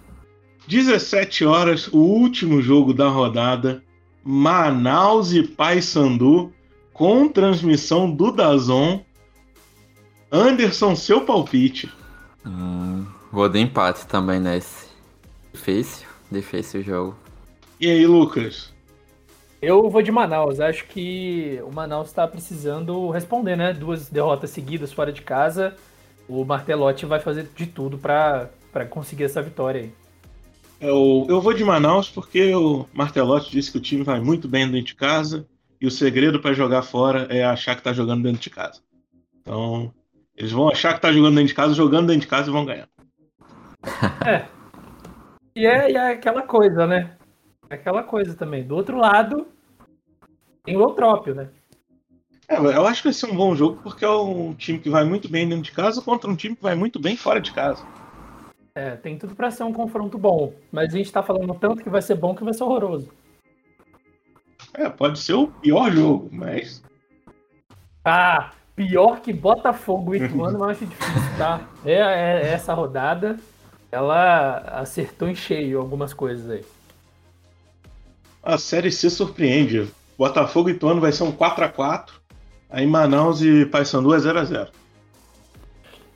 17 0.68 1.46
horas, 1.46 1.88
o 1.88 1.98
último 1.98 2.62
jogo 2.62 2.94
da 2.94 3.08
rodada. 3.10 3.84
Manaus 4.24 5.34
e 5.34 5.44
Paysandu 5.44 6.54
com 6.94 7.28
transmissão 7.28 8.10
do 8.10 8.32
Dazon. 8.32 9.02
Anderson, 10.32 10.96
seu 10.96 11.22
palpite. 11.22 11.92
Hum, 12.46 13.06
vou 13.32 13.50
de 13.50 13.60
empate 13.60 14.08
também 14.08 14.40
nesse. 14.40 14.93
Difícil, 15.54 16.08
difícil 16.32 16.82
o 16.82 16.84
jogo. 16.84 17.16
E 17.80 17.90
aí, 17.90 18.06
Lucas? 18.08 18.74
Eu 19.62 19.90
vou 19.90 20.02
de 20.02 20.12
Manaus. 20.12 20.60
Acho 20.60 20.86
que 20.88 21.60
o 21.64 21.72
Manaus 21.72 22.10
está 22.10 22.28
precisando 22.28 23.10
responder, 23.12 23.56
né? 23.56 23.72
Duas 23.72 24.10
derrotas 24.10 24.50
seguidas 24.50 24.92
fora 24.92 25.12
de 25.12 25.22
casa. 25.22 25.76
O 26.28 26.44
Martelotti 26.44 27.06
vai 27.06 27.20
fazer 27.20 27.48
de 27.56 27.68
tudo 27.68 27.98
para 27.98 28.50
conseguir 28.90 29.26
essa 29.26 29.42
vitória 29.42 29.82
aí. 29.82 29.92
Eu, 30.82 31.26
eu 31.30 31.40
vou 31.40 31.54
de 31.54 31.64
Manaus 31.64 32.10
porque 32.10 32.54
o 32.54 32.86
Martelotti 32.92 33.52
disse 33.52 33.72
que 33.72 33.78
o 33.78 33.82
time 33.82 34.04
vai 34.04 34.20
muito 34.20 34.50
bem 34.50 34.66
dentro 34.66 34.88
de 34.88 34.96
casa 34.96 35.48
e 35.80 35.88
o 35.88 35.92
segredo 35.92 36.42
para 36.42 36.54
jogar 36.54 36.82
fora 36.82 37.28
é 37.30 37.44
achar 37.44 37.76
que 37.76 37.82
está 37.82 37.94
jogando 37.94 38.24
dentro 38.24 38.42
de 38.42 38.50
casa. 38.50 38.82
Então, 39.42 39.94
eles 40.36 40.52
vão 40.52 40.68
achar 40.68 40.92
que 40.92 40.98
está 40.98 41.12
jogando 41.12 41.36
dentro 41.36 41.48
de 41.48 41.54
casa, 41.54 41.74
jogando 41.74 42.08
dentro 42.08 42.22
de 42.22 42.28
casa 42.28 42.50
e 42.50 42.54
vão 42.54 42.66
ganhar. 42.66 42.90
É. 44.28 44.63
E 45.56 45.66
é, 45.66 45.92
e 45.92 45.96
é 45.96 46.12
aquela 46.12 46.42
coisa, 46.42 46.88
né? 46.88 47.16
É 47.70 47.76
aquela 47.76 48.04
coisa 48.04 48.34
também. 48.36 48.64
Do 48.64 48.76
outro 48.76 48.98
lado, 48.98 49.48
tem 50.64 50.76
o 50.76 50.82
Eutrópio, 50.82 51.36
né? 51.36 51.50
É, 52.48 52.58
eu 52.58 52.86
acho 52.86 53.02
que 53.02 53.08
vai 53.08 53.14
ser 53.14 53.28
um 53.28 53.36
bom 53.36 53.56
jogo 53.56 53.80
porque 53.82 54.04
é 54.04 54.10
um 54.10 54.54
time 54.54 54.80
que 54.80 54.90
vai 54.90 55.04
muito 55.04 55.30
bem 55.30 55.48
dentro 55.48 55.64
de 55.64 55.72
casa 55.72 56.02
contra 56.02 56.30
um 56.30 56.36
time 56.36 56.56
que 56.56 56.64
vai 56.64 56.76
muito 56.76 57.00
bem 57.00 57.16
fora 57.16 57.40
de 57.40 57.52
casa. 57.52 57.86
É, 58.76 58.96
tem 58.96 59.18
tudo 59.18 59.36
para 59.36 59.52
ser 59.52 59.64
um 59.64 59.74
confronto 59.74 60.18
bom. 60.18 60.54
Mas 60.72 60.94
a 60.94 60.98
gente 60.98 61.12
tá 61.12 61.22
falando 61.22 61.54
tanto 61.56 61.84
que 61.84 61.90
vai 61.90 62.02
ser 62.02 62.16
bom 62.16 62.36
que 62.36 62.44
vai 62.44 62.54
ser 62.54 62.64
horroroso. 62.64 63.10
É, 64.74 64.90
pode 64.90 65.20
ser 65.20 65.34
o 65.34 65.48
pior 65.48 65.92
jogo, 65.92 66.30
mas. 66.32 66.84
Ah, 68.04 68.52
pior 68.76 69.22
que 69.22 69.32
Botafogo 69.32 70.16
e 70.16 70.24
Ituano, 70.24 70.58
eu 70.64 70.64
acho 70.70 70.86
difícil, 70.86 71.38
tá? 71.38 71.62
É, 71.86 71.94
é, 71.94 72.54
essa 72.54 72.74
rodada, 72.74 73.38
ela 73.94 74.58
acertou 74.80 75.30
em 75.30 75.36
cheio 75.36 75.80
algumas 75.80 76.14
coisas 76.14 76.50
aí. 76.50 76.66
A 78.42 78.58
série 78.58 78.92
C 78.92 79.08
surpreende. 79.08 79.88
Botafogo 80.18 80.70
e 80.70 80.72
Ituano 80.72 81.00
vai 81.00 81.12
ser 81.12 81.24
um 81.24 81.32
4x4. 81.32 82.10
Aí 82.72 82.88
Manaus 82.88 83.42
e 83.44 83.68
Paysandu 83.68 84.16
é 84.16 84.18
0x0. 84.18 84.70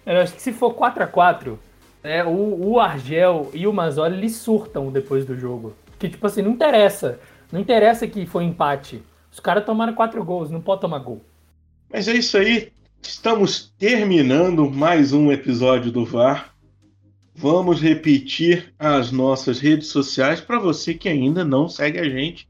Eu 0.07 0.17
acho 0.17 0.34
que 0.34 0.41
se 0.41 0.51
for 0.51 0.73
4x4, 0.73 1.55
é, 2.03 2.23
o, 2.23 2.67
o 2.67 2.80
Argel 2.80 3.51
e 3.53 3.67
o 3.67 3.73
Mazzoli 3.73 4.17
eles 4.17 4.36
surtam 4.38 4.91
depois 4.91 5.23
do 5.23 5.38
jogo. 5.38 5.75
Que 5.99 6.09
tipo 6.09 6.25
assim, 6.25 6.41
não 6.41 6.51
interessa. 6.51 7.19
Não 7.51 7.59
interessa 7.59 8.07
que 8.07 8.25
foi 8.25 8.43
empate. 8.43 9.03
Os 9.32 9.39
caras 9.39 9.65
tomaram 9.65 9.93
quatro 9.93 10.23
gols, 10.25 10.49
não 10.49 10.61
pode 10.61 10.82
tomar 10.82 10.99
gol. 10.99 11.21
Mas 11.93 12.07
é 12.07 12.13
isso 12.13 12.38
aí. 12.38 12.71
Estamos 13.03 13.71
terminando 13.78 14.67
mais 14.71 15.13
um 15.13 15.32
episódio 15.32 15.91
do 15.91 16.03
VAR. 16.03 16.57
Vamos 17.39 17.79
repetir 17.79 18.73
as 18.79 19.11
nossas 19.11 19.59
redes 19.59 19.89
sociais 19.89 20.41
para 20.41 20.57
você 20.57 20.95
que 20.95 21.07
ainda 21.07 21.45
não 21.45 21.69
segue 21.69 21.99
a 21.99 22.09
gente. 22.09 22.47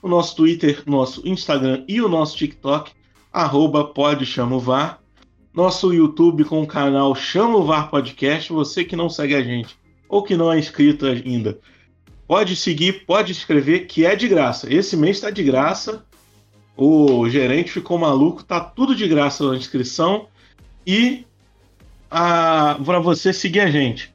O 0.00 0.06
nosso 0.06 0.36
Twitter, 0.36 0.84
nosso 0.86 1.26
Instagram 1.26 1.84
e 1.88 2.00
o 2.00 2.08
nosso 2.08 2.36
TikTok, 2.36 2.92
arroba 3.32 3.84
pode 3.84 4.24
chama 4.24 4.56
VAR 4.56 5.00
nosso 5.52 5.92
YouTube 5.92 6.44
com 6.44 6.62
o 6.62 6.66
canal 6.68 7.16
Chama 7.16 7.60
VAR 7.64 7.90
Podcast. 7.90 8.52
Você 8.52 8.84
que 8.84 8.94
não 8.94 9.10
segue 9.10 9.34
a 9.34 9.42
gente 9.42 9.76
ou 10.08 10.22
que 10.22 10.36
não 10.36 10.52
é 10.52 10.56
inscrito 10.56 11.04
ainda, 11.04 11.58
pode 12.28 12.54
seguir, 12.54 13.04
pode 13.04 13.32
escrever, 13.32 13.86
que 13.86 14.06
é 14.06 14.14
de 14.14 14.28
graça. 14.28 14.72
Esse 14.72 14.96
mês 14.96 15.16
está 15.16 15.30
de 15.30 15.42
graça. 15.42 16.04
O 16.76 17.28
gerente 17.28 17.72
ficou 17.72 17.98
maluco, 17.98 18.44
tá 18.44 18.60
tudo 18.60 18.94
de 18.94 19.08
graça 19.08 19.50
a 19.50 19.56
inscrição 19.56 20.28
e 20.86 21.26
para 22.08 23.00
você 23.00 23.32
seguir 23.32 23.58
a 23.58 23.68
gente. 23.68 24.14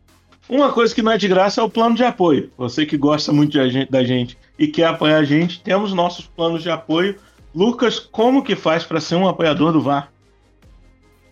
Uma 0.49 0.71
coisa 0.73 0.93
que 0.93 1.01
não 1.01 1.11
é 1.11 1.17
de 1.17 1.27
graça 1.27 1.61
é 1.61 1.63
o 1.63 1.69
plano 1.69 1.95
de 1.95 2.03
apoio. 2.03 2.51
Você 2.57 2.85
que 2.85 2.97
gosta 2.97 3.31
muito 3.31 3.57
da 3.89 4.03
gente 4.03 4.37
e 4.59 4.67
quer 4.67 4.87
apoiar 4.87 5.17
a 5.17 5.23
gente, 5.23 5.61
temos 5.61 5.93
nossos 5.93 6.25
planos 6.25 6.61
de 6.61 6.69
apoio. 6.69 7.17
Lucas, 7.55 7.99
como 7.99 8.43
que 8.43 8.55
faz 8.55 8.83
para 8.83 8.99
ser 8.99 9.15
um 9.15 9.27
apoiador 9.27 9.71
do 9.71 9.81
VAR? 9.81 10.11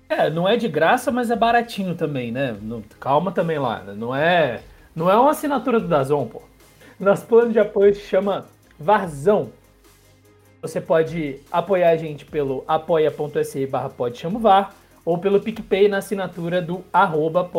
É, 0.08 0.30
não 0.30 0.48
é 0.48 0.56
de 0.56 0.68
graça, 0.68 1.12
mas 1.12 1.32
é 1.32 1.36
baratinho 1.36 1.96
também, 1.96 2.32
né? 2.32 2.56
Calma 3.00 3.32
também 3.32 3.58
lá. 3.58 3.80
Né? 3.80 3.94
Não 3.98 4.16
é, 4.16 4.62
não 4.96 5.10
é 5.10 5.16
uma 5.18 5.32
assinatura 5.32 5.80
do 5.80 5.88
Dazon, 5.88 6.26
pô. 6.26 6.42
Nosso 7.00 7.26
plano 7.26 7.52
de 7.52 7.60
apoio 7.60 7.96
se 7.96 8.02
chama 8.02 8.46
Varzão. 8.80 9.50
Você 10.62 10.80
pode 10.80 11.40
apoiar 11.52 11.90
a 11.90 11.98
gente 11.98 12.26
pelo 12.26 12.64
apoia.se 12.68 13.66
barra 13.66 13.92
ou 15.04 15.18
pelo 15.18 15.40
PicPay 15.40 15.88
na 15.88 15.98
assinatura 15.98 16.62
do 16.62 16.84
arroba. 16.94 17.50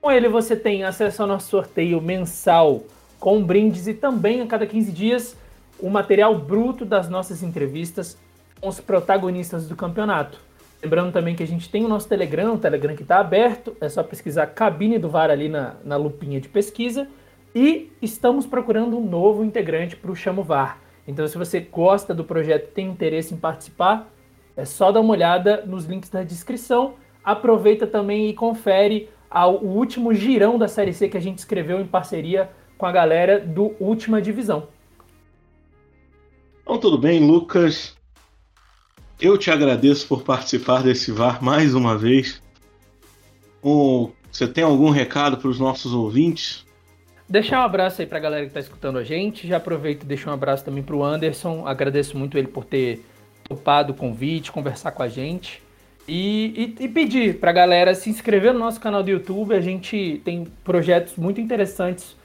Com 0.00 0.10
ele 0.10 0.28
você 0.28 0.56
tem 0.56 0.82
acesso 0.82 1.20
ao 1.20 1.28
nosso 1.28 1.50
sorteio 1.50 2.00
mensal 2.00 2.82
com 3.18 3.42
brindes 3.42 3.86
e 3.86 3.92
também 3.92 4.40
a 4.40 4.46
cada 4.46 4.66
15 4.66 4.90
dias 4.92 5.36
o 5.78 5.90
material 5.90 6.38
bruto 6.38 6.86
das 6.86 7.08
nossas 7.10 7.42
entrevistas 7.42 8.16
com 8.58 8.68
os 8.68 8.80
protagonistas 8.80 9.68
do 9.68 9.76
campeonato. 9.76 10.38
Lembrando 10.82 11.12
também 11.12 11.36
que 11.36 11.42
a 11.42 11.46
gente 11.46 11.68
tem 11.68 11.84
o 11.84 11.88
nosso 11.88 12.08
Telegram, 12.08 12.54
o 12.54 12.58
Telegram 12.58 12.96
que 12.96 13.02
está 13.02 13.18
aberto, 13.18 13.76
é 13.78 13.90
só 13.90 14.02
pesquisar 14.02 14.46
cabine 14.46 14.98
do 14.98 15.10
VAR 15.10 15.30
ali 15.30 15.50
na, 15.50 15.74
na 15.84 15.96
lupinha 15.98 16.40
de 16.40 16.48
pesquisa. 16.48 17.06
E 17.54 17.92
estamos 18.00 18.46
procurando 18.46 18.96
um 18.96 19.04
novo 19.04 19.44
integrante 19.44 19.96
para 19.96 20.10
o 20.10 20.16
Chamo 20.16 20.42
VAR. 20.42 20.78
Então, 21.06 21.26
se 21.28 21.36
você 21.36 21.60
gosta 21.60 22.14
do 22.14 22.24
projeto 22.24 22.72
tem 22.72 22.88
interesse 22.88 23.34
em 23.34 23.36
participar, 23.36 24.08
é 24.56 24.64
só 24.64 24.90
dar 24.90 25.00
uma 25.00 25.12
olhada 25.12 25.62
nos 25.66 25.84
links 25.84 26.08
da 26.08 26.22
descrição. 26.22 26.94
Aproveita 27.22 27.86
também 27.86 28.30
e 28.30 28.34
confere 28.34 29.10
ao, 29.30 29.56
o 29.56 29.76
último 29.76 30.12
girão 30.12 30.58
da 30.58 30.66
Série 30.66 30.92
C 30.92 31.08
que 31.08 31.16
a 31.16 31.20
gente 31.20 31.38
escreveu 31.38 31.80
em 31.80 31.86
parceria 31.86 32.50
com 32.76 32.86
a 32.86 32.92
galera 32.92 33.38
do 33.38 33.76
Última 33.78 34.20
Divisão. 34.20 34.68
Então, 36.62 36.78
tudo 36.78 36.98
bem, 36.98 37.24
Lucas. 37.24 37.96
Eu 39.20 39.36
te 39.36 39.50
agradeço 39.50 40.08
por 40.08 40.22
participar 40.22 40.82
desse 40.82 41.12
VAR 41.12 41.42
mais 41.44 41.74
uma 41.74 41.96
vez. 41.96 42.42
você 44.32 44.48
tem 44.48 44.64
algum 44.64 44.90
recado 44.90 45.36
para 45.36 45.48
os 45.48 45.60
nossos 45.60 45.92
ouvintes? 45.92 46.64
Deixar 47.28 47.60
um 47.60 47.64
abraço 47.64 48.00
aí 48.00 48.06
para 48.06 48.18
a 48.18 48.20
galera 48.20 48.42
que 48.42 48.48
está 48.48 48.60
escutando 48.60 48.98
a 48.98 49.04
gente. 49.04 49.46
Já 49.46 49.58
aproveito 49.58 50.02
e 50.02 50.06
deixo 50.06 50.28
um 50.30 50.32
abraço 50.32 50.64
também 50.64 50.82
para 50.82 50.96
o 50.96 51.04
Anderson. 51.04 51.66
Agradeço 51.66 52.16
muito 52.16 52.36
ele 52.38 52.48
por 52.48 52.64
ter 52.64 53.04
topado 53.44 53.92
o 53.92 53.96
convite, 53.96 54.50
conversar 54.50 54.92
com 54.92 55.02
a 55.02 55.08
gente. 55.08 55.62
E, 56.12 56.74
e, 56.80 56.84
e 56.86 56.88
pedir 56.88 57.38
para 57.38 57.50
a 57.50 57.52
galera 57.52 57.94
se 57.94 58.10
inscrever 58.10 58.52
no 58.52 58.58
nosso 58.58 58.80
canal 58.80 59.00
do 59.00 59.10
YouTube. 59.10 59.54
A 59.54 59.60
gente 59.60 60.20
tem 60.24 60.44
projetos 60.64 61.14
muito 61.14 61.40
interessantes 61.40 62.16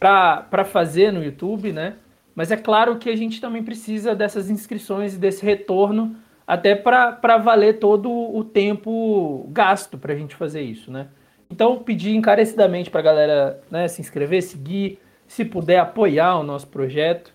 para 0.00 0.64
fazer 0.64 1.12
no 1.12 1.22
YouTube, 1.22 1.72
né? 1.72 1.94
Mas 2.34 2.50
é 2.50 2.56
claro 2.56 2.98
que 2.98 3.08
a 3.08 3.14
gente 3.14 3.40
também 3.40 3.62
precisa 3.62 4.12
dessas 4.12 4.50
inscrições 4.50 5.14
e 5.14 5.18
desse 5.18 5.46
retorno 5.46 6.16
até 6.44 6.74
para 6.74 7.38
valer 7.38 7.78
todo 7.78 8.10
o 8.10 8.42
tempo 8.42 9.48
gasto 9.52 9.96
para 9.96 10.14
a 10.14 10.16
gente 10.16 10.34
fazer 10.34 10.62
isso, 10.62 10.90
né? 10.90 11.06
Então, 11.48 11.78
pedir 11.78 12.16
encarecidamente 12.16 12.90
para 12.90 13.00
a 13.00 13.04
galera 13.04 13.60
né, 13.70 13.86
se 13.86 14.00
inscrever, 14.00 14.42
seguir, 14.42 14.98
se 15.28 15.44
puder 15.44 15.78
apoiar 15.78 16.40
o 16.40 16.42
nosso 16.42 16.66
projeto. 16.66 17.32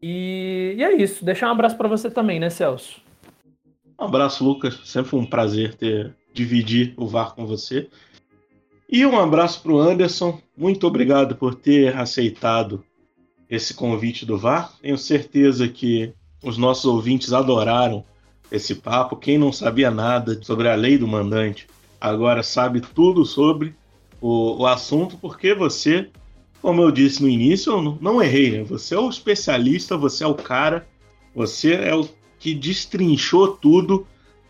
E, 0.00 0.76
e 0.78 0.82
é 0.82 0.94
isso. 0.94 1.26
Deixar 1.26 1.48
um 1.48 1.52
abraço 1.52 1.76
para 1.76 1.88
você 1.88 2.10
também, 2.10 2.40
né, 2.40 2.48
Celso? 2.48 3.02
Um 4.02 4.06
abraço, 4.06 4.42
Lucas. 4.42 4.80
Sempre 4.84 5.14
um 5.14 5.24
prazer 5.24 5.74
ter 5.76 6.12
dividir 6.34 6.92
o 6.96 7.06
VAR 7.06 7.36
com 7.36 7.46
você. 7.46 7.88
E 8.90 9.06
um 9.06 9.16
abraço 9.16 9.62
para 9.62 9.70
o 9.70 9.80
Anderson. 9.80 10.40
Muito 10.56 10.88
obrigado 10.88 11.36
por 11.36 11.54
ter 11.54 11.96
aceitado 11.96 12.84
esse 13.48 13.72
convite 13.72 14.26
do 14.26 14.36
VAR. 14.36 14.72
Tenho 14.82 14.98
certeza 14.98 15.68
que 15.68 16.12
os 16.42 16.58
nossos 16.58 16.86
ouvintes 16.86 17.32
adoraram 17.32 18.04
esse 18.50 18.74
papo. 18.74 19.14
Quem 19.14 19.38
não 19.38 19.52
sabia 19.52 19.88
nada 19.88 20.36
sobre 20.42 20.68
a 20.68 20.74
lei 20.74 20.98
do 20.98 21.06
mandante 21.06 21.68
agora 22.00 22.42
sabe 22.42 22.80
tudo 22.80 23.24
sobre 23.24 23.72
o, 24.20 24.62
o 24.62 24.66
assunto, 24.66 25.16
porque 25.16 25.54
você, 25.54 26.10
como 26.60 26.82
eu 26.82 26.90
disse 26.90 27.22
no 27.22 27.28
início, 27.28 27.74
eu 27.74 27.80
não, 27.80 27.98
não 28.00 28.20
errei, 28.20 28.50
né? 28.50 28.64
Você 28.64 28.96
é 28.96 28.98
o 28.98 29.08
especialista, 29.08 29.96
você 29.96 30.24
é 30.24 30.26
o 30.26 30.34
cara, 30.34 30.88
você 31.32 31.74
é 31.74 31.94
o 31.94 32.08
que 32.42 32.54
destrinchou 32.54 33.56
tudo. 33.56 34.04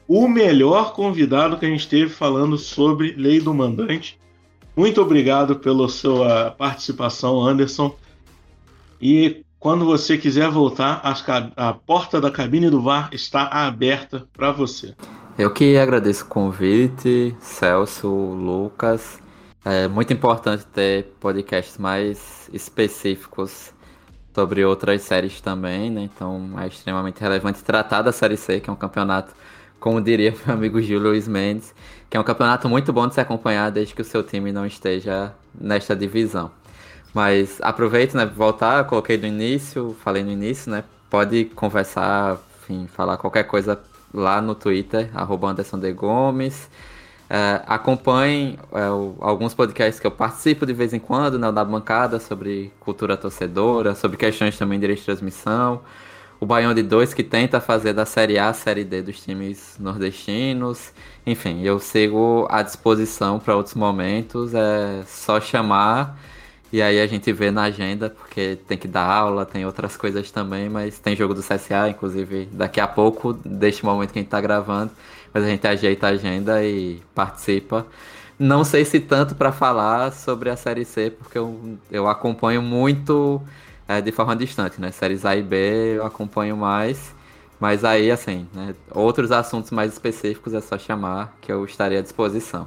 O 0.08 0.26
melhor 0.26 0.94
convidado 0.94 1.58
que 1.58 1.66
a 1.66 1.68
gente 1.68 1.86
teve 1.86 2.10
falando 2.10 2.56
sobre 2.56 3.12
lei 3.12 3.38
do 3.38 3.52
mandante. 3.52 4.18
Muito 4.74 5.02
obrigado 5.02 5.56
pela 5.56 5.86
sua 5.90 6.50
participação, 6.52 7.46
Anderson. 7.46 7.94
E 9.00 9.44
quando 9.60 9.84
você 9.84 10.16
quiser 10.16 10.50
voltar, 10.50 11.02
a 11.54 11.74
porta 11.74 12.18
da 12.18 12.30
cabine 12.30 12.70
do 12.70 12.80
VAR 12.80 13.10
está 13.12 13.46
aberta 13.48 14.26
para 14.32 14.50
você. 14.50 14.94
Eu 15.36 15.52
que 15.52 15.76
agradeço 15.76 16.24
o 16.24 16.28
convite, 16.28 17.36
Celso, 17.40 18.08
Lucas. 18.08 19.20
É 19.64 19.86
muito 19.86 20.12
importante 20.14 20.64
ter 20.66 21.12
podcasts 21.20 21.76
mais 21.76 22.48
específicos 22.54 23.72
sobre 24.34 24.64
outras 24.64 25.02
séries 25.02 25.40
também, 25.40 25.90
né? 25.90 26.02
Então 26.02 26.58
é 26.58 26.66
extremamente 26.66 27.20
relevante 27.20 27.62
tratar 27.62 28.02
da 28.02 28.12
Série 28.12 28.36
C, 28.36 28.60
que 28.60 28.70
é 28.70 28.72
um 28.72 28.76
campeonato, 28.76 29.34
como 29.78 30.00
diria 30.00 30.34
meu 30.46 30.54
amigo 30.54 30.80
Gil 30.80 31.00
Luiz 31.00 31.28
Mendes, 31.28 31.74
que 32.08 32.16
é 32.16 32.20
um 32.20 32.24
campeonato 32.24 32.68
muito 32.68 32.92
bom 32.92 33.06
de 33.06 33.14
se 33.14 33.20
acompanhar 33.20 33.70
desde 33.70 33.94
que 33.94 34.02
o 34.02 34.04
seu 34.04 34.22
time 34.22 34.52
não 34.52 34.66
esteja 34.66 35.32
nesta 35.54 35.94
divisão. 35.94 36.50
Mas 37.14 37.58
aproveito, 37.60 38.14
né, 38.16 38.24
voltar, 38.24 38.84
coloquei 38.84 39.18
no 39.18 39.26
início, 39.26 39.94
falei 40.02 40.22
no 40.22 40.30
início, 40.30 40.70
né, 40.70 40.82
pode 41.10 41.44
conversar, 41.46 42.38
enfim, 42.62 42.86
falar 42.86 43.18
qualquer 43.18 43.44
coisa 43.44 43.78
lá 44.14 44.40
no 44.40 44.54
Twitter, 44.54 45.10
arroba 45.14 45.48
Anderson 45.48 45.78
de 45.78 45.92
Gomes. 45.92 46.70
É, 47.34 47.62
acompanhem 47.66 48.58
é, 48.74 48.82
alguns 49.20 49.54
podcasts 49.54 49.98
que 49.98 50.06
eu 50.06 50.10
participo 50.10 50.66
de 50.66 50.74
vez 50.74 50.92
em 50.92 50.98
quando, 50.98 51.38
né, 51.38 51.50
da 51.50 51.64
bancada, 51.64 52.20
sobre 52.20 52.70
cultura 52.78 53.16
torcedora, 53.16 53.94
sobre 53.94 54.18
questões 54.18 54.58
também 54.58 54.78
de 54.78 54.82
direito 54.82 54.98
de 54.98 55.06
transmissão. 55.06 55.80
O 56.38 56.44
Baião 56.44 56.74
de 56.74 56.82
2 56.82 57.14
que 57.14 57.22
tenta 57.22 57.58
fazer 57.58 57.94
da 57.94 58.04
Série 58.04 58.38
A 58.38 58.50
a 58.50 58.52
Série 58.52 58.84
D 58.84 59.00
dos 59.00 59.18
times 59.24 59.78
nordestinos. 59.80 60.92
Enfim, 61.26 61.62
eu 61.62 61.78
sigo 61.78 62.46
à 62.50 62.60
disposição 62.62 63.38
para 63.38 63.56
outros 63.56 63.74
momentos. 63.76 64.52
É 64.54 65.02
só 65.06 65.40
chamar 65.40 66.18
e 66.72 66.80
aí 66.80 67.00
a 67.00 67.06
gente 67.06 67.30
vê 67.34 67.50
na 67.50 67.64
agenda, 67.64 68.08
porque 68.08 68.56
tem 68.66 68.78
que 68.78 68.88
dar 68.88 69.04
aula, 69.04 69.44
tem 69.44 69.66
outras 69.66 69.94
coisas 69.94 70.30
também, 70.30 70.70
mas 70.70 70.98
tem 70.98 71.14
jogo 71.14 71.34
do 71.34 71.42
CSA, 71.42 71.90
inclusive 71.90 72.48
daqui 72.50 72.80
a 72.80 72.88
pouco, 72.88 73.34
deste 73.34 73.84
momento 73.84 74.10
que 74.10 74.18
a 74.18 74.22
gente 74.22 74.30
tá 74.30 74.40
gravando, 74.40 74.90
mas 75.32 75.44
a 75.44 75.48
gente 75.48 75.66
ajeita 75.66 76.06
a 76.06 76.10
agenda 76.10 76.64
e 76.64 77.00
participa. 77.14 77.86
Não 78.38 78.64
sei 78.64 78.84
se 78.84 78.98
tanto 79.00 79.34
para 79.34 79.52
falar 79.52 80.12
sobre 80.12 80.50
a 80.50 80.56
Série 80.56 80.84
C, 80.84 81.10
porque 81.10 81.38
eu, 81.38 81.78
eu 81.90 82.08
acompanho 82.08 82.60
muito 82.60 83.40
é, 83.86 84.00
de 84.00 84.12
forma 84.12 84.34
distante, 84.34 84.80
né? 84.80 84.90
Séries 84.90 85.24
A 85.24 85.36
e 85.36 85.42
B 85.42 85.96
eu 85.96 86.04
acompanho 86.06 86.56
mais, 86.56 87.14
mas 87.60 87.84
aí, 87.84 88.10
assim, 88.10 88.48
né? 88.52 88.74
outros 88.90 89.30
assuntos 89.30 89.70
mais 89.70 89.92
específicos 89.92 90.54
é 90.54 90.60
só 90.60 90.78
chamar, 90.78 91.36
que 91.40 91.52
eu 91.52 91.64
estarei 91.64 91.98
à 91.98 92.02
disposição. 92.02 92.66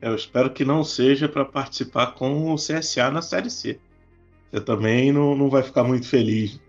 Eu 0.00 0.14
espero 0.14 0.50
que 0.52 0.64
não 0.64 0.84
seja 0.84 1.28
para 1.28 1.44
participar 1.44 2.12
com 2.14 2.52
o 2.52 2.56
CSA 2.56 3.10
na 3.10 3.22
Série 3.22 3.50
C. 3.50 3.78
Você 4.50 4.60
também 4.60 5.12
não, 5.12 5.36
não 5.36 5.48
vai 5.48 5.62
ficar 5.62 5.84
muito 5.84 6.08
feliz. 6.08 6.60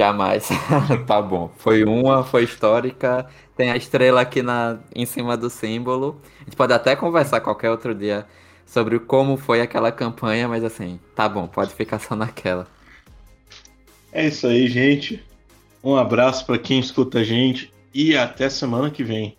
Jamais. 0.00 0.48
tá 1.06 1.20
bom. 1.20 1.50
Foi 1.58 1.82
uma, 1.82 2.22
foi 2.22 2.44
histórica. 2.44 3.26
Tem 3.56 3.70
a 3.70 3.76
estrela 3.76 4.20
aqui 4.20 4.42
na, 4.42 4.78
em 4.94 5.04
cima 5.04 5.36
do 5.36 5.50
símbolo. 5.50 6.20
A 6.40 6.44
gente 6.44 6.56
pode 6.56 6.72
até 6.72 6.94
conversar 6.94 7.40
qualquer 7.40 7.70
outro 7.70 7.94
dia 7.94 8.24
sobre 8.64 8.98
como 9.00 9.36
foi 9.36 9.60
aquela 9.60 9.90
campanha, 9.90 10.46
mas 10.46 10.62
assim, 10.62 11.00
tá 11.16 11.28
bom, 11.28 11.48
pode 11.48 11.74
ficar 11.74 11.98
só 11.98 12.14
naquela. 12.14 12.66
É 14.12 14.26
isso 14.28 14.46
aí, 14.46 14.68
gente. 14.68 15.24
Um 15.82 15.96
abraço 15.96 16.46
para 16.46 16.58
quem 16.58 16.78
escuta 16.78 17.20
a 17.20 17.24
gente 17.24 17.72
e 17.92 18.16
até 18.16 18.48
semana 18.48 18.90
que 18.90 19.02
vem. 19.02 19.36